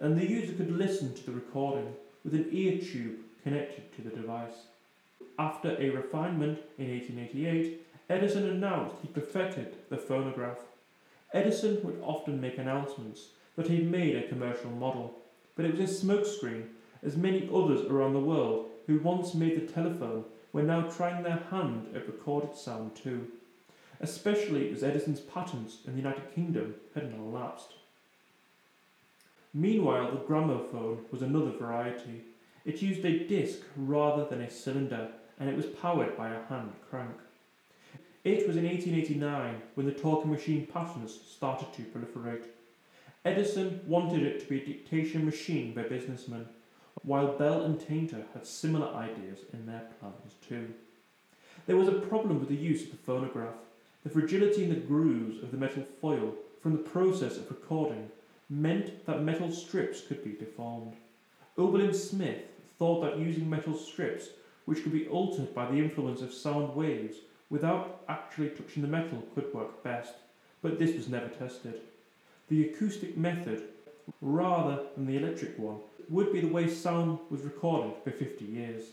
and 0.00 0.16
the 0.16 0.28
user 0.28 0.52
could 0.52 0.70
listen 0.70 1.14
to 1.14 1.26
the 1.26 1.32
recording 1.32 1.92
with 2.24 2.34
an 2.34 2.48
ear 2.50 2.78
tube 2.80 3.16
connected 3.42 3.94
to 3.94 4.02
the 4.02 4.14
device. 4.14 4.66
After 5.38 5.76
a 5.78 5.90
refinement 5.90 6.60
in 6.78 6.90
1888, 6.90 7.86
Edison 8.08 8.48
announced 8.48 8.96
he 9.00 9.08
perfected 9.08 9.76
the 9.88 9.96
phonograph. 9.96 10.58
Edison 11.32 11.80
would 11.82 12.00
often 12.02 12.40
make 12.40 12.58
announcements 12.58 13.28
that 13.56 13.68
he'd 13.68 13.90
made 13.90 14.16
a 14.16 14.28
commercial 14.28 14.70
model, 14.70 15.14
but 15.56 15.64
it 15.64 15.76
was 15.76 16.02
a 16.02 16.04
smokescreen, 16.04 16.64
as 17.02 17.16
many 17.16 17.48
others 17.52 17.86
around 17.86 18.12
the 18.12 18.20
world 18.20 18.70
who 18.86 18.98
once 18.98 19.34
made 19.34 19.56
the 19.56 19.72
telephone 19.72 20.24
were 20.52 20.62
now 20.62 20.82
trying 20.82 21.22
their 21.22 21.42
hand 21.50 21.86
at 21.94 22.06
recorded 22.06 22.54
sound 22.54 22.94
too, 22.94 23.26
especially 24.00 24.70
as 24.72 24.82
Edison's 24.82 25.20
patents 25.20 25.78
in 25.86 25.92
the 25.92 25.98
United 25.98 26.34
Kingdom 26.34 26.74
had 26.94 27.10
now 27.12 27.24
lapsed. 27.24 27.74
Meanwhile, 29.54 30.10
the 30.10 30.18
gramophone 30.18 31.04
was 31.10 31.22
another 31.22 31.50
variety. 31.50 32.24
It 32.64 32.80
used 32.80 33.04
a 33.04 33.26
disc 33.26 33.60
rather 33.76 34.24
than 34.24 34.40
a 34.40 34.50
cylinder, 34.50 35.08
and 35.40 35.48
it 35.48 35.56
was 35.56 35.66
powered 35.66 36.16
by 36.16 36.30
a 36.30 36.44
hand 36.44 36.72
crank. 36.88 37.16
It 38.22 38.46
was 38.46 38.56
in 38.56 38.64
1889 38.64 39.60
when 39.74 39.86
the 39.86 39.92
talking 39.92 40.30
machine 40.30 40.66
patents 40.66 41.18
started 41.28 41.72
to 41.72 41.82
proliferate. 41.82 42.44
Edison 43.24 43.80
wanted 43.86 44.22
it 44.22 44.40
to 44.40 44.48
be 44.48 44.60
a 44.60 44.64
dictation 44.64 45.24
machine 45.24 45.74
by 45.74 45.82
businessmen, 45.82 46.46
while 47.02 47.36
Bell 47.36 47.62
and 47.62 47.80
Tainter 47.80 48.24
had 48.32 48.46
similar 48.46 48.94
ideas 48.94 49.40
in 49.52 49.66
their 49.66 49.82
plans 49.98 50.34
too. 50.48 50.72
There 51.66 51.76
was 51.76 51.88
a 51.88 51.92
problem 51.92 52.38
with 52.38 52.48
the 52.48 52.54
use 52.54 52.84
of 52.84 52.92
the 52.92 52.96
phonograph. 52.96 53.54
The 54.04 54.10
fragility 54.10 54.64
in 54.64 54.70
the 54.70 54.76
grooves 54.76 55.42
of 55.42 55.50
the 55.50 55.56
metal 55.56 55.84
foil 56.00 56.34
from 56.60 56.72
the 56.72 56.78
process 56.78 57.36
of 57.36 57.50
recording 57.50 58.08
meant 58.48 59.04
that 59.06 59.22
metal 59.22 59.50
strips 59.50 60.00
could 60.00 60.22
be 60.22 60.32
deformed. 60.32 60.94
Oberlin 61.58 61.94
Smith 61.94 62.51
thought 62.78 63.02
that 63.02 63.18
using 63.18 63.48
metal 63.48 63.76
strips, 63.76 64.28
which 64.64 64.82
could 64.82 64.92
be 64.92 65.08
altered 65.08 65.54
by 65.54 65.70
the 65.70 65.78
influence 65.78 66.22
of 66.22 66.32
sound 66.32 66.74
waves 66.74 67.16
without 67.50 68.02
actually 68.08 68.48
touching 68.50 68.82
the 68.82 68.88
metal, 68.88 69.22
could 69.34 69.52
work 69.52 69.82
best, 69.82 70.14
but 70.62 70.78
this 70.78 70.96
was 70.96 71.08
never 71.08 71.28
tested. 71.28 71.80
The 72.48 72.68
acoustic 72.68 73.16
method, 73.16 73.62
rather 74.20 74.84
than 74.96 75.06
the 75.06 75.16
electric 75.16 75.58
one, 75.58 75.76
would 76.08 76.32
be 76.32 76.40
the 76.40 76.48
way 76.48 76.68
sound 76.68 77.18
was 77.30 77.42
recorded 77.42 77.94
for 78.02 78.10
50 78.10 78.44
years. 78.44 78.84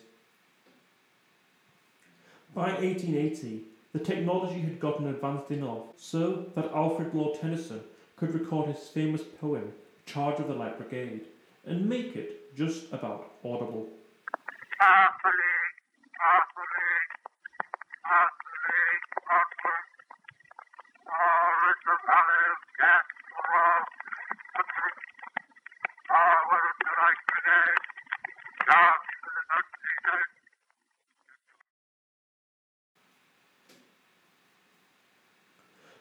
By 2.54 2.72
1880, 2.72 3.64
the 3.94 4.00
technology 4.00 4.60
had 4.60 4.80
gotten 4.80 5.08
advanced 5.08 5.52
enough 5.52 5.84
so 5.98 6.46
that 6.56 6.72
Alfred 6.74 7.14
Lord 7.14 7.40
Tennyson 7.40 7.82
could 8.16 8.34
record 8.34 8.68
his 8.68 8.88
famous 8.88 9.22
poem, 9.22 9.74
Charge 10.06 10.40
of 10.40 10.48
the 10.48 10.54
Light 10.54 10.78
Brigade, 10.78 11.26
and 11.66 11.88
make 11.88 12.16
it 12.16 12.49
just 12.60 12.92
about 12.92 13.32
audible. 13.46 13.88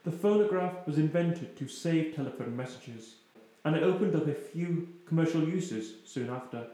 The 0.04 0.10
phonograph 0.10 0.86
was 0.88 0.98
invented 0.98 1.56
to 1.58 1.68
save 1.68 2.16
telephone 2.16 2.56
messages, 2.56 3.14
and 3.68 3.76
it 3.76 3.82
opened 3.82 4.16
up 4.16 4.26
a 4.26 4.32
few 4.32 4.88
commercial 5.06 5.46
uses 5.46 5.96
soon 6.06 6.30
after. 6.30 6.64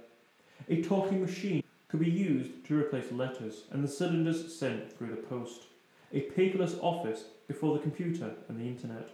A 0.69 0.81
talking 0.81 1.23
machine 1.23 1.65
could 1.89 1.99
be 1.99 2.09
used 2.09 2.65
to 2.67 2.79
replace 2.79 3.11
letters 3.11 3.65
and 3.73 3.83
the 3.83 3.89
cylinders 3.89 4.57
sent 4.57 4.97
through 4.97 5.09
the 5.09 5.17
post. 5.17 5.63
A 6.13 6.21
paperless 6.21 6.79
office 6.81 7.25
before 7.49 7.75
the 7.75 7.83
computer 7.83 8.31
and 8.49 8.61
the 8.61 8.69
internet. 8.69 9.09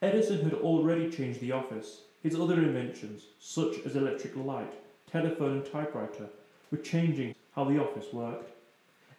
Edison 0.00 0.44
had 0.44 0.54
already 0.54 1.10
changed 1.10 1.40
the 1.40 1.52
office. 1.52 2.00
His 2.22 2.34
other 2.40 2.54
inventions, 2.54 3.24
such 3.38 3.84
as 3.84 3.96
electric 3.96 4.34
light, 4.34 4.72
telephone, 5.12 5.58
and 5.58 5.70
typewriter, 5.70 6.30
were 6.70 6.78
changing 6.78 7.34
how 7.54 7.64
the 7.64 7.82
office 7.82 8.14
worked. 8.14 8.50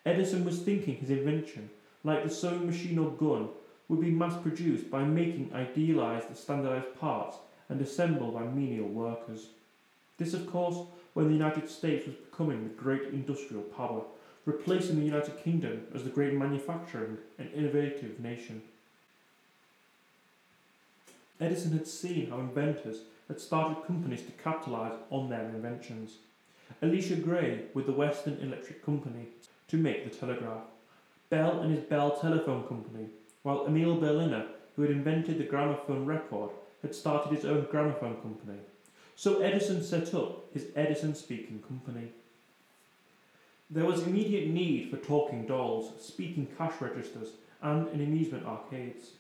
Edison 0.08 0.44
was 0.44 0.64
thinking 0.64 0.96
his 0.96 1.12
invention, 1.12 1.70
like 2.04 2.24
the 2.24 2.32
sewing 2.32 2.66
machine 2.66 2.98
or 2.98 3.12
gun, 3.12 3.50
would 3.90 4.02
be 4.02 4.10
mass 4.10 4.36
produced 4.42 4.90
by 4.90 5.04
making 5.04 5.54
idealized 5.54 6.36
standardized 6.36 7.00
parts 7.00 7.38
and 7.70 7.82
assembled 7.82 8.34
by 8.34 8.44
menial 8.44 8.88
workers. 8.88 9.48
This, 10.18 10.34
of 10.34 10.50
course, 10.52 10.88
when 11.14 11.28
the 11.28 11.34
United 11.34 11.70
States 11.70 12.06
was 12.06 12.16
becoming 12.16 12.64
the 12.64 12.70
great 12.70 13.04
industrial 13.06 13.64
power, 13.64 14.04
replacing 14.46 14.98
the 14.98 15.06
United 15.06 15.44
Kingdom 15.44 15.86
as 15.94 16.04
the 16.04 16.10
great 16.10 16.34
manufacturing 16.34 17.18
and 17.38 17.52
innovative 17.54 18.20
nation. 18.20 18.62
Edison 21.40 21.74
had 21.74 21.88
seen 21.88 22.30
how 22.30 22.40
inventors 22.40 23.00
had 23.28 23.42
started 23.42 23.86
companies 23.86 24.22
to 24.24 24.32
capitalize 24.32 24.94
on 25.10 25.30
their 25.30 25.50
inventions. 25.50 26.18
Elisha 26.82 27.16
Gray 27.16 27.64
with 27.74 27.88
the 27.88 27.92
Western 27.92 28.38
Electric 28.40 28.86
Company 28.86 29.28
to 29.68 29.78
make 29.78 30.04
the 30.04 30.16
telegraph. 30.16 30.64
Bell 31.30 31.62
and 31.62 31.76
his 31.76 31.84
Bell 31.84 32.18
Telephone 32.20 32.68
Company, 32.68 33.08
while 33.44 33.66
Emil 33.66 34.00
Berliner, 34.00 34.46
who 34.76 34.84
had 34.84 34.92
invented 34.92 35.40
the 35.40 35.44
gramophone 35.44 36.06
record, 36.06 36.52
had 36.86 36.94
started 36.94 37.36
his 37.36 37.46
own 37.46 37.66
gramophone 37.72 38.16
company. 38.22 38.60
So 39.16 39.40
Edison 39.42 39.82
set 39.82 40.14
up 40.14 40.54
his 40.54 40.68
Edison 40.76 41.16
Speaking 41.16 41.64
Company. 41.68 42.10
There 43.72 43.86
was 43.86 44.04
immediate 44.04 44.48
need 44.48 44.92
for 44.92 44.98
talking 44.98 45.48
dolls, 45.48 45.92
speaking 46.00 46.48
cash 46.58 46.74
registers, 46.80 47.30
and 47.64 47.88
in 47.88 48.02
amusement 48.02 48.46
arcades. 48.46 49.14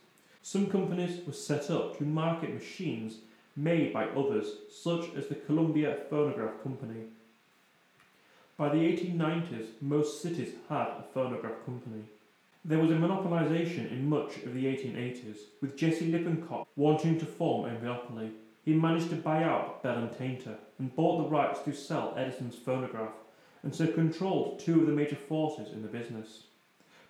Some 0.43 0.67
companies 0.67 1.25
were 1.25 1.33
set 1.33 1.71
up 1.71 1.97
to 1.97 2.03
market 2.03 2.53
machines 2.53 3.15
made 3.55 3.91
by 3.91 4.05
others, 4.09 4.45
such 4.69 5.15
as 5.15 5.27
the 5.27 5.35
Columbia 5.35 5.97
Phonograph 6.07 6.61
Company. 6.61 7.05
By 8.57 8.69
the 8.69 8.77
1890s, 8.77 9.69
most 9.81 10.21
cities 10.21 10.53
had 10.69 10.87
a 10.87 11.05
phonograph 11.15 11.65
company. 11.65 12.03
There 12.67 12.79
was 12.79 12.89
a 12.89 12.95
monopolisation 12.95 13.85
in 13.89 14.09
much 14.09 14.37
of 14.37 14.55
the 14.55 14.65
1880s, 14.65 15.37
with 15.61 15.77
Jesse 15.77 16.11
Lippincott 16.11 16.67
wanting 16.75 17.19
to 17.19 17.25
form 17.27 17.69
a 17.69 17.79
monopoly. 17.79 18.31
He 18.63 18.73
managed 18.73 19.11
to 19.11 19.17
buy 19.17 19.43
out 19.43 19.83
Bell 19.83 19.99
and 19.99 20.09
Tainter 20.09 20.57
and 20.79 20.95
bought 20.95 21.21
the 21.21 21.29
rights 21.29 21.59
to 21.59 21.73
sell 21.75 22.15
Edison's 22.17 22.55
phonograph, 22.55 23.13
and 23.61 23.75
so 23.75 23.85
controlled 23.85 24.57
two 24.57 24.79
of 24.81 24.87
the 24.87 24.93
major 24.93 25.15
forces 25.15 25.73
in 25.73 25.83
the 25.83 25.87
business. 25.87 26.45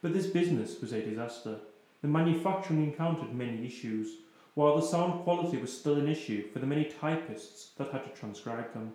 But 0.01 0.11
this 0.11 0.27
business 0.27 0.81
was 0.81 0.91
a 0.91 1.01
disaster. 1.01 1.59
The 2.01 2.09
manufacturing 2.09 2.83
encountered 2.83 3.33
many 3.33 3.65
issues, 3.65 4.09
while 4.55 4.75
the 4.75 4.85
sound 4.85 5.23
quality 5.23 5.55
was 5.55 5.71
still 5.71 5.95
an 5.95 6.09
issue 6.09 6.51
for 6.51 6.59
the 6.59 6.67
many 6.67 6.83
typists 6.83 7.69
that 7.77 7.93
had 7.93 8.03
to 8.03 8.19
transcribe 8.19 8.73
them. 8.73 8.91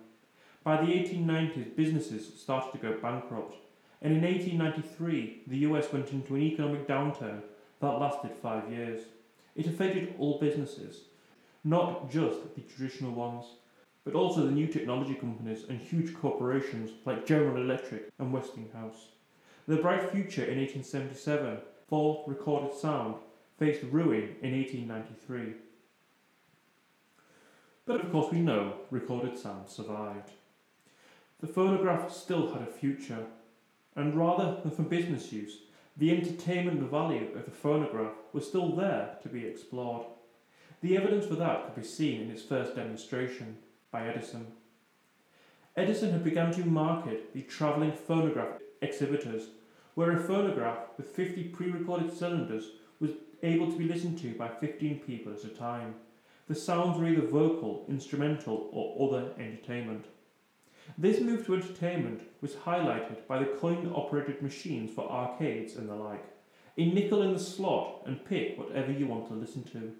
By 0.63 0.77
the 0.77 0.91
1890s, 0.91 1.75
businesses 1.75 2.39
started 2.39 2.71
to 2.73 2.77
go 2.77 2.99
bankrupt, 3.01 3.55
and 4.01 4.13
in 4.13 4.23
1893, 4.23 5.43
the 5.47 5.57
US 5.59 5.91
went 5.93 6.11
into 6.11 6.35
an 6.35 6.41
economic 6.41 6.87
downturn 6.87 7.41
that 7.79 7.99
lasted 7.99 8.31
five 8.41 8.71
years. 8.71 9.01
It 9.55 9.67
affected 9.67 10.15
all 10.17 10.39
businesses, 10.39 11.01
not 11.63 12.09
just 12.09 12.55
the 12.55 12.61
traditional 12.61 13.11
ones, 13.11 13.45
but 14.03 14.15
also 14.15 14.45
the 14.45 14.51
new 14.51 14.67
technology 14.67 15.13
companies 15.13 15.65
and 15.69 15.79
huge 15.79 16.15
corporations 16.15 16.91
like 17.05 17.27
General 17.27 17.61
Electric 17.61 18.09
and 18.17 18.33
Westinghouse. 18.33 19.09
The 19.67 19.77
bright 19.77 20.11
future 20.11 20.43
in 20.43 20.57
1877 20.57 21.59
for 21.87 22.23
recorded 22.25 22.73
sound 22.73 23.15
faced 23.59 23.83
ruin 23.83 24.35
in 24.41 24.53
1893. 24.53 25.53
But 27.85 28.01
of 28.03 28.11
course, 28.11 28.31
we 28.31 28.39
know 28.39 28.75
recorded 28.89 29.37
sound 29.37 29.69
survived. 29.69 30.31
The 31.41 31.47
phonograph 31.47 32.11
still 32.11 32.53
had 32.53 32.63
a 32.63 32.71
future, 32.71 33.25
and 33.95 34.15
rather 34.15 34.61
than 34.61 34.71
for 34.71 34.83
business 34.83 35.31
use, 35.31 35.59
the 35.97 36.11
entertainment 36.11 36.81
value 36.89 37.29
of 37.35 37.45
the 37.45 37.51
phonograph 37.51 38.13
was 38.33 38.47
still 38.47 38.75
there 38.75 39.17
to 39.21 39.29
be 39.29 39.45
explored. 39.45 40.05
The 40.81 40.97
evidence 40.97 41.25
for 41.25 41.35
that 41.35 41.65
could 41.65 41.81
be 41.81 41.87
seen 41.87 42.21
in 42.21 42.31
its 42.31 42.41
first 42.41 42.75
demonstration 42.75 43.57
by 43.91 44.07
Edison. 44.07 44.47
Edison 45.75 46.11
had 46.11 46.23
begun 46.23 46.51
to 46.53 46.65
market 46.65 47.33
the 47.33 47.43
travelling 47.43 47.91
phonograph 47.91 48.59
exhibitors, 48.81 49.49
where 49.95 50.11
a 50.11 50.19
phonograph 50.19 50.79
with 50.97 51.07
50 51.07 51.43
pre 51.45 51.69
recorded 51.69 52.11
cylinders 52.11 52.71
was 52.99 53.11
able 53.43 53.71
to 53.71 53.77
be 53.77 53.85
listened 53.85 54.17
to 54.19 54.33
by 54.33 54.47
15 54.47 54.99
people 54.99 55.33
at 55.33 55.43
a 55.43 55.49
time. 55.49 55.95
The 56.47 56.55
sounds 56.55 56.99
were 56.99 57.07
either 57.07 57.27
vocal, 57.27 57.85
instrumental, 57.87 58.69
or 58.71 59.07
other 59.07 59.31
entertainment. 59.37 60.05
This 60.97 61.19
move 61.19 61.45
to 61.45 61.55
entertainment 61.55 62.21
was 62.41 62.53
highlighted 62.53 63.27
by 63.27 63.39
the 63.39 63.45
coin 63.45 63.91
operated 63.95 64.41
machines 64.41 64.93
for 64.93 65.09
arcades 65.09 65.75
and 65.75 65.89
the 65.89 65.95
like. 65.95 66.25
A 66.77 66.85
nickel 66.85 67.21
in 67.21 67.33
the 67.33 67.39
slot 67.39 68.03
and 68.05 68.25
pick 68.25 68.57
whatever 68.57 68.91
you 68.91 69.07
want 69.07 69.27
to 69.27 69.33
listen 69.33 69.63
to. 69.63 69.93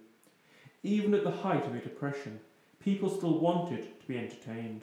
Even 0.84 1.14
at 1.14 1.24
the 1.24 1.32
height 1.32 1.66
of 1.66 1.76
a 1.76 1.80
depression, 1.80 2.40
people 2.80 3.10
still 3.10 3.40
wanted 3.40 4.00
to 4.00 4.08
be 4.08 4.18
entertained. 4.18 4.82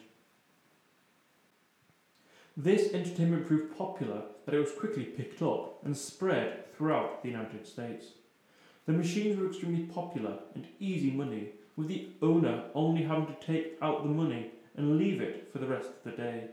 This 2.57 2.93
entertainment 2.93 3.47
proved 3.47 3.77
popular 3.77 4.23
that 4.45 4.55
it 4.55 4.59
was 4.59 4.73
quickly 4.73 5.05
picked 5.05 5.43
up 5.43 5.85
and 5.85 5.97
spread 5.97 6.73
throughout 6.75 7.23
the 7.23 7.29
United 7.29 7.67
States. 7.67 8.07
The 8.87 8.93
machines 8.93 9.39
were 9.39 9.47
extremely 9.47 9.85
popular 9.85 10.39
and 10.55 10.67
easy 10.81 11.11
money, 11.11 11.51
with 11.77 11.89
the 11.89 12.09
owner 12.21 12.65
only 12.75 13.05
having 13.05 13.27
to 13.27 13.47
take 13.47 13.77
out 13.81 14.03
the 14.03 14.09
money 14.09 14.51
and 14.79 14.97
leave 14.97 15.21
it 15.21 15.51
for 15.53 15.59
the 15.59 15.67
rest 15.67 15.89
of 15.89 16.05
the 16.05 16.17
day. 16.17 16.45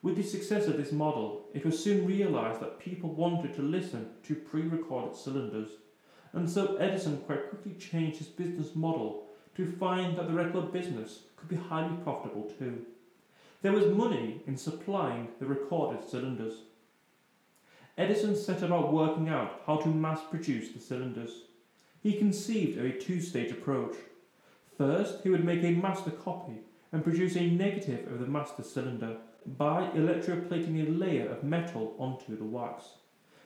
With 0.00 0.16
the 0.16 0.22
success 0.22 0.66
of 0.66 0.76
this 0.76 0.92
model, 0.92 1.46
it 1.54 1.64
was 1.64 1.82
soon 1.82 2.06
realised 2.06 2.60
that 2.60 2.80
people 2.80 3.10
wanted 3.10 3.54
to 3.54 3.62
listen 3.62 4.10
to 4.24 4.34
pre 4.34 4.62
recorded 4.62 5.16
cylinders, 5.16 5.70
and 6.32 6.48
so 6.48 6.76
Edison 6.76 7.18
quite 7.18 7.50
quickly 7.50 7.74
changed 7.74 8.18
his 8.18 8.28
business 8.28 8.74
model 8.74 9.26
to 9.56 9.70
find 9.70 10.16
that 10.16 10.26
the 10.28 10.34
record 10.34 10.72
business 10.72 11.20
could 11.36 11.48
be 11.48 11.56
highly 11.56 11.94
profitable 12.02 12.50
too. 12.58 12.86
There 13.60 13.72
was 13.72 13.86
money 13.86 14.42
in 14.46 14.56
supplying 14.56 15.28
the 15.38 15.46
recorded 15.46 16.08
cylinders. 16.08 16.62
Edison 17.98 18.34
set 18.34 18.62
about 18.62 18.92
working 18.92 19.28
out 19.28 19.62
how 19.66 19.76
to 19.76 19.88
mass 19.88 20.20
produce 20.30 20.70
the 20.70 20.80
cylinders. 20.80 21.42
He 22.02 22.14
conceived 22.18 22.78
of 22.78 22.86
a 22.86 22.98
two 22.98 23.20
stage 23.20 23.52
approach. 23.52 23.94
First, 24.76 25.22
he 25.22 25.30
would 25.30 25.44
make 25.44 25.62
a 25.62 25.70
master 25.70 26.10
copy 26.10 26.62
and 26.92 27.02
produce 27.02 27.36
a 27.36 27.46
negative 27.46 28.10
of 28.12 28.20
the 28.20 28.26
master 28.26 28.62
cylinder 28.62 29.16
by 29.46 29.88
electroplating 29.94 30.86
a 30.86 30.90
layer 30.90 31.28
of 31.28 31.42
metal 31.42 31.94
onto 31.98 32.36
the 32.36 32.44
wax. 32.44 32.84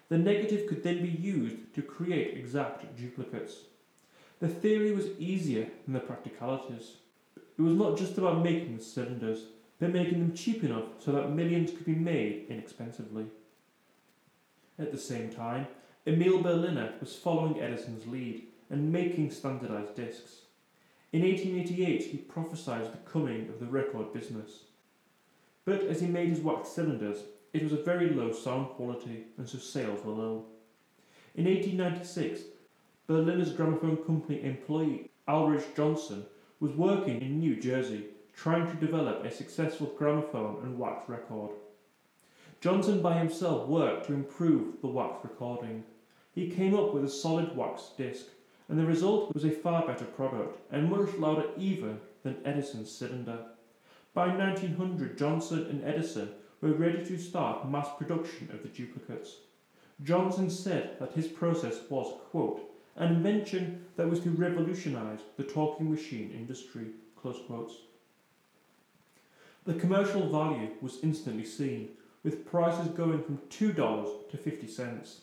The 0.09 0.19
negative 0.19 0.69
could 0.69 0.83
then 0.83 1.03
be 1.03 1.09
used 1.09 1.75
to 1.75 1.83
create 1.83 2.37
exact 2.37 2.97
duplicates. 2.97 3.55
The 4.41 4.49
theory 4.49 4.93
was 4.93 5.09
easier 5.19 5.69
than 5.85 5.95
the 5.95 6.01
practicalities. 6.01 6.97
It 7.59 7.63
was 7.63 7.75
not 7.75 7.97
just 7.97 8.19
about 8.19 8.45
making 8.45 8.77
the 8.77 8.85
cylinders, 8.85 9.47
but 9.79 9.93
making 9.93 10.21
them 10.21 10.35
cheap 10.35 10.63
enough 10.63 10.85
so 10.99 11.13
that 11.13 11.31
millions 11.31 11.71
could 11.71 11.87
be 11.87 11.95
made 11.95 12.47
inexpensively. 12.49 13.27
At 14.79 14.93
the 14.93 14.99
same 14.99 15.31
time, 15.31 15.69
Emil 16.07 16.43
Berliner 16.43 16.95
was 17.01 17.17
following 17.17 17.61
Edison's 17.61 18.07
lead 18.07 18.45
and 18.71 18.93
making 18.93 19.31
standardized 19.31 19.97
discs. 19.97 20.46
In 21.16 21.22
1888, 21.22 22.02
he 22.02 22.18
prophesied 22.18 22.92
the 22.92 23.11
coming 23.11 23.48
of 23.48 23.59
the 23.59 23.64
record 23.64 24.12
business. 24.12 24.64
But 25.64 25.81
as 25.85 26.02
he 26.02 26.07
made 26.07 26.29
his 26.29 26.40
wax 26.40 26.68
cylinders, 26.68 27.20
it 27.55 27.62
was 27.62 27.72
a 27.72 27.83
very 27.83 28.11
low 28.11 28.33
sound 28.33 28.68
quality, 28.72 29.24
and 29.38 29.48
so 29.48 29.57
sales 29.57 30.05
were 30.05 30.12
low. 30.12 30.44
In 31.35 31.46
1896, 31.46 32.42
Berliner's 33.07 33.55
gramophone 33.55 33.96
company 33.96 34.42
employee 34.42 35.09
Eldridge 35.26 35.64
Johnson 35.74 36.26
was 36.61 36.72
working 36.72 37.22
in 37.22 37.40
New 37.40 37.57
Jersey 37.59 38.09
trying 38.35 38.66
to 38.66 38.87
develop 38.87 39.24
a 39.24 39.31
successful 39.31 39.94
gramophone 39.96 40.59
and 40.64 40.79
wax 40.79 41.09
record. 41.09 41.52
Johnson 42.61 43.00
by 43.00 43.16
himself 43.16 43.66
worked 43.66 44.09
to 44.09 44.12
improve 44.12 44.83
the 44.83 44.88
wax 44.88 45.24
recording. 45.24 45.83
He 46.35 46.50
came 46.50 46.74
up 46.74 46.92
with 46.92 47.07
a 47.07 47.09
solid 47.09 47.57
wax 47.57 47.92
disc, 47.96 48.26
and 48.68 48.79
the 48.79 48.87
result 48.87 49.33
was 49.33 49.44
a 49.44 49.50
far 49.50 49.87
better 49.87 50.05
product 50.05 50.59
and 50.72 50.90
much 50.90 51.14
louder 51.14 51.48
even 51.57 52.00
than 52.22 52.44
Edison's 52.44 52.90
cylinder. 52.90 53.38
By 54.14 54.29
1900, 54.29 55.16
Johnson 55.16 55.66
and 55.70 55.85
Edison 55.85 56.31
were 56.61 56.72
ready 56.72 57.05
to 57.05 57.18
start 57.18 57.70
mass 57.70 57.88
production 57.98 58.50
of 58.52 58.62
the 58.62 58.68
duplicates. 58.68 59.37
Johnson 60.02 60.50
said 60.50 60.98
that 60.98 61.12
his 61.12 61.29
process 61.29 61.79
was, 61.88 62.12
quote, 62.31 62.61
an 62.96 63.12
invention 63.12 63.85
that 63.96 64.09
was 64.09 64.20
to 64.20 64.31
revolutionize 64.31 65.20
the 65.37 65.42
talking 65.42 65.90
machine 65.90 66.31
industry, 66.33 66.87
close 67.14 67.38
quotes. 67.46 67.74
The 69.64 69.74
commercial 69.74 70.29
value 70.31 70.70
was 70.81 70.98
instantly 71.02 71.44
seen, 71.44 71.90
with 72.22 72.46
prices 72.46 72.88
going 72.88 73.22
from 73.22 73.38
$2 73.50 74.31
to 74.31 74.37
50 74.37 74.66
cents. 74.66 75.20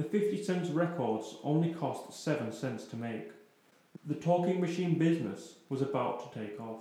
The 0.00 0.08
50 0.08 0.42
cents 0.42 0.70
records 0.70 1.36
only 1.44 1.74
cost 1.74 2.24
7 2.24 2.52
cents 2.52 2.84
to 2.86 2.96
make. 2.96 3.32
The 4.06 4.14
talking 4.14 4.58
machine 4.58 4.98
business 4.98 5.56
was 5.68 5.82
about 5.82 6.32
to 6.32 6.40
take 6.40 6.58
off. 6.58 6.80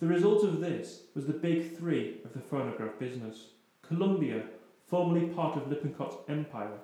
The 0.00 0.06
result 0.06 0.42
of 0.42 0.60
this 0.60 1.02
was 1.14 1.26
the 1.26 1.34
big 1.34 1.76
three 1.76 2.22
of 2.24 2.32
the 2.32 2.40
phonograph 2.40 2.98
business 2.98 3.48
Columbia, 3.82 4.44
formerly 4.86 5.26
part 5.26 5.58
of 5.58 5.68
Lippincott's 5.68 6.16
empire, 6.30 6.78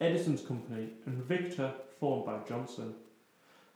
Edison's 0.00 0.42
company, 0.42 0.88
and 1.06 1.22
Victor, 1.22 1.72
formed 2.00 2.26
by 2.26 2.40
Johnson. 2.48 2.94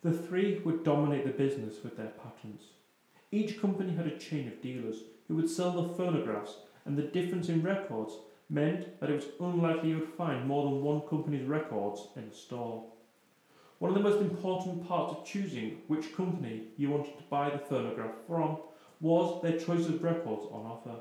The 0.02 0.10
three 0.12 0.58
would 0.64 0.82
dominate 0.82 1.24
the 1.24 1.30
business 1.30 1.76
with 1.84 1.96
their 1.96 2.10
patents. 2.24 2.64
Each 3.30 3.60
company 3.60 3.94
had 3.94 4.08
a 4.08 4.18
chain 4.18 4.48
of 4.48 4.60
dealers 4.60 4.96
who 5.28 5.36
would 5.36 5.48
sell 5.48 5.70
the 5.70 5.94
phonographs, 5.94 6.56
and 6.84 6.98
the 6.98 7.02
difference 7.02 7.48
in 7.48 7.62
records 7.62 8.14
meant 8.48 9.00
that 9.00 9.10
it 9.10 9.16
was 9.16 9.26
unlikely 9.40 9.90
you 9.90 9.98
would 9.98 10.14
find 10.14 10.46
more 10.46 10.64
than 10.64 10.82
one 10.82 11.00
company's 11.08 11.46
records 11.46 12.08
in 12.16 12.24
a 12.24 12.32
store. 12.32 12.84
One 13.78 13.90
of 13.90 13.96
the 13.96 14.08
most 14.08 14.22
important 14.22 14.86
parts 14.88 15.12
of 15.12 15.24
choosing 15.24 15.78
which 15.88 16.14
company 16.14 16.68
you 16.76 16.90
wanted 16.90 17.18
to 17.18 17.24
buy 17.24 17.50
the 17.50 17.58
phonograph 17.58 18.14
from 18.26 18.58
was 19.00 19.42
their 19.42 19.58
choice 19.58 19.86
of 19.86 20.02
records 20.02 20.46
on 20.50 20.64
offer. 20.64 20.96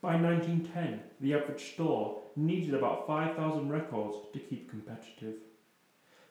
By 0.00 0.14
1910, 0.14 1.00
the 1.20 1.34
average 1.34 1.72
store 1.72 2.22
needed 2.36 2.74
about 2.74 3.06
5,000 3.06 3.68
records 3.68 4.16
to 4.32 4.38
keep 4.38 4.70
competitive. 4.70 5.34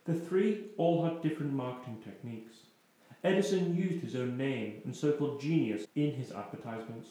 The 0.05 0.13
three 0.13 0.67
all 0.77 1.03
had 1.03 1.21
different 1.21 1.51
marketing 1.51 2.01
techniques. 2.01 2.55
Edison 3.25 3.75
used 3.75 4.01
his 4.01 4.15
own 4.15 4.37
name 4.37 4.81
and 4.85 4.95
so 4.95 5.11
called 5.11 5.41
genius 5.41 5.85
in 5.95 6.11
his 6.13 6.31
advertisements, 6.31 7.09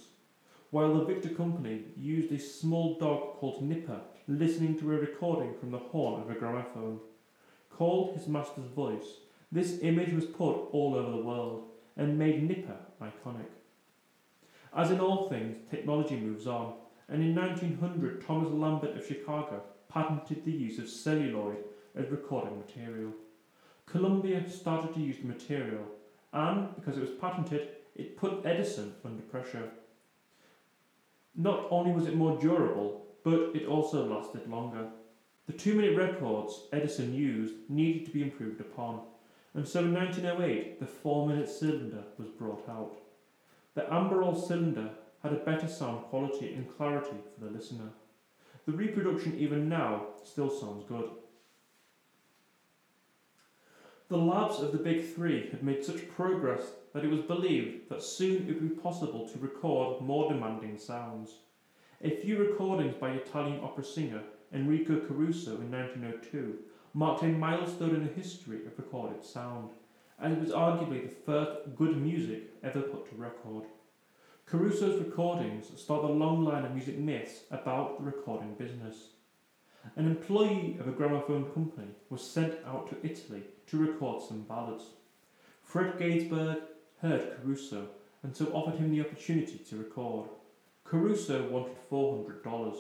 while 0.70 0.94
the 0.94 1.04
Victor 1.04 1.30
Company 1.30 1.84
used 1.96 2.32
a 2.32 2.38
small 2.38 2.98
dog 2.98 3.36
called 3.36 3.62
Nipper 3.62 4.00
listening 4.28 4.78
to 4.78 4.92
a 4.92 4.98
recording 4.98 5.54
from 5.58 5.70
the 5.70 5.78
horn 5.78 6.20
of 6.20 6.30
a 6.30 6.34
gramophone. 6.34 6.98
Called 7.70 8.16
his 8.16 8.26
master's 8.26 8.66
voice, 8.66 9.18
this 9.52 9.78
image 9.82 10.12
was 10.12 10.24
put 10.24 10.68
all 10.72 10.94
over 10.96 11.10
the 11.10 11.22
world 11.22 11.68
and 11.96 12.18
made 12.18 12.42
Nipper 12.42 12.76
iconic. 13.00 13.46
As 14.76 14.90
in 14.90 15.00
all 15.00 15.28
things, 15.28 15.56
technology 15.70 16.16
moves 16.16 16.46
on, 16.46 16.74
and 17.08 17.22
in 17.22 17.34
1900 17.34 18.26
Thomas 18.26 18.52
Lambert 18.52 18.96
of 18.96 19.06
Chicago 19.06 19.62
patented 19.88 20.44
the 20.44 20.52
use 20.52 20.78
of 20.78 20.88
celluloid 20.88 21.58
as 21.94 22.10
recording 22.10 22.58
material. 22.58 23.12
Columbia 23.86 24.48
started 24.50 24.92
to 24.94 25.00
use 25.00 25.18
the 25.18 25.28
material, 25.28 25.84
and 26.32 26.74
because 26.74 26.98
it 26.98 27.00
was 27.00 27.18
patented, 27.20 27.68
it 27.94 28.16
put 28.16 28.44
Edison 28.44 28.94
under 29.04 29.22
pressure. 29.22 29.70
Not 31.36 31.66
only 31.70 31.92
was 31.92 32.06
it 32.06 32.16
more 32.16 32.38
durable, 32.40 33.06
but 33.22 33.54
it 33.54 33.66
also 33.66 34.06
lasted 34.06 34.48
longer. 34.48 34.88
The 35.46 35.52
two 35.52 35.74
minute 35.74 35.96
records 35.96 36.64
Edison 36.72 37.12
used 37.12 37.54
needed 37.68 38.06
to 38.06 38.12
be 38.12 38.22
improved 38.22 38.60
upon, 38.60 39.02
and 39.54 39.66
so 39.66 39.80
in 39.80 39.94
1908 39.94 40.80
the 40.80 40.86
four 40.86 41.28
minute 41.28 41.48
cylinder 41.48 42.04
was 42.18 42.28
brought 42.28 42.68
out. 42.68 42.96
The 43.74 43.82
Amberol 43.82 44.34
cylinder 44.34 44.90
had 45.22 45.32
a 45.32 45.44
better 45.44 45.68
sound 45.68 46.04
quality 46.04 46.54
and 46.54 46.74
clarity 46.76 47.16
for 47.34 47.44
the 47.44 47.50
listener. 47.50 47.90
The 48.64 48.72
reproduction, 48.72 49.38
even 49.38 49.68
now, 49.68 50.06
still 50.24 50.50
sounds 50.50 50.84
good. 50.88 51.10
The 54.08 54.16
labs 54.16 54.60
of 54.60 54.72
the 54.72 54.78
Big 54.78 55.14
Three 55.14 55.50
had 55.50 55.62
made 55.62 55.84
such 55.84 56.08
progress 56.08 56.62
that 56.96 57.04
it 57.04 57.10
was 57.10 57.20
believed 57.20 57.90
that 57.90 58.02
soon 58.02 58.48
it 58.48 58.54
would 58.54 58.70
be 58.70 58.80
possible 58.80 59.28
to 59.28 59.38
record 59.38 60.00
more 60.00 60.32
demanding 60.32 60.78
sounds. 60.78 61.40
A 62.02 62.08
few 62.08 62.38
recordings 62.38 62.94
by 62.94 63.10
Italian 63.10 63.60
opera 63.62 63.84
singer 63.84 64.22
Enrico 64.50 64.98
Caruso 65.06 65.56
in 65.56 65.70
1902 65.70 66.56
marked 66.94 67.22
a 67.22 67.26
milestone 67.26 67.94
in 67.94 68.02
the 68.02 68.12
history 68.14 68.64
of 68.64 68.78
recorded 68.78 69.22
sound, 69.22 69.72
and 70.18 70.32
it 70.32 70.40
was 70.40 70.52
arguably 70.52 71.02
the 71.02 71.14
first 71.14 71.76
good 71.76 71.98
music 71.98 72.44
ever 72.62 72.80
put 72.80 73.10
to 73.10 73.16
record. 73.16 73.66
Caruso's 74.46 74.98
recordings 74.98 75.66
start 75.78 76.02
a 76.02 76.06
long 76.06 76.46
line 76.46 76.64
of 76.64 76.72
music 76.72 76.96
myths 76.96 77.40
about 77.50 77.98
the 77.98 78.06
recording 78.06 78.54
business. 78.54 79.08
An 79.96 80.06
employee 80.06 80.78
of 80.80 80.88
a 80.88 80.92
gramophone 80.92 81.52
company 81.52 81.88
was 82.08 82.22
sent 82.22 82.54
out 82.66 82.88
to 82.88 83.06
Italy 83.06 83.42
to 83.66 83.76
record 83.76 84.22
some 84.22 84.44
ballads. 84.44 84.84
Fred 85.62 85.98
Gaisberg 85.98 86.62
heard 87.06 87.36
Caruso 87.40 87.88
and 88.22 88.34
so 88.34 88.46
offered 88.46 88.78
him 88.78 88.90
the 88.90 89.00
opportunity 89.00 89.58
to 89.58 89.76
record. 89.76 90.28
Caruso 90.84 91.48
wanted 91.48 91.76
$400. 91.90 92.76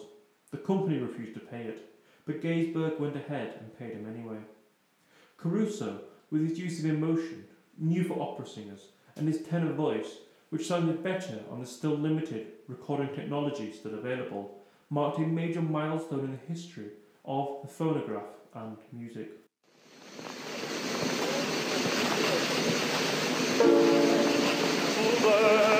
The 0.50 0.58
company 0.58 0.98
refused 0.98 1.34
to 1.34 1.40
pay 1.40 1.62
it, 1.62 1.94
but 2.24 2.42
Gaisberg 2.42 2.98
went 2.98 3.16
ahead 3.16 3.54
and 3.60 3.78
paid 3.78 3.92
him 3.92 4.06
anyway. 4.12 4.38
Caruso, 5.36 6.00
with 6.30 6.48
his 6.48 6.58
use 6.58 6.80
of 6.80 6.86
emotion, 6.86 7.44
new 7.78 8.04
for 8.04 8.20
opera 8.20 8.46
singers, 8.46 8.88
and 9.16 9.28
his 9.28 9.42
tenor 9.42 9.72
voice, 9.72 10.18
which 10.50 10.66
sounded 10.66 11.02
better 11.02 11.40
on 11.50 11.60
the 11.60 11.66
still 11.66 11.96
limited 11.96 12.46
recording 12.68 13.14
technology 13.14 13.72
still 13.72 13.94
available, 13.94 14.58
marked 14.90 15.18
a 15.18 15.22
major 15.22 15.62
milestone 15.62 16.24
in 16.24 16.32
the 16.32 16.52
history 16.52 16.90
of 17.24 17.58
the 17.62 17.68
phonograph 17.68 18.22
and 18.54 18.76
music. 18.92 19.30
Caruso's 25.26 25.75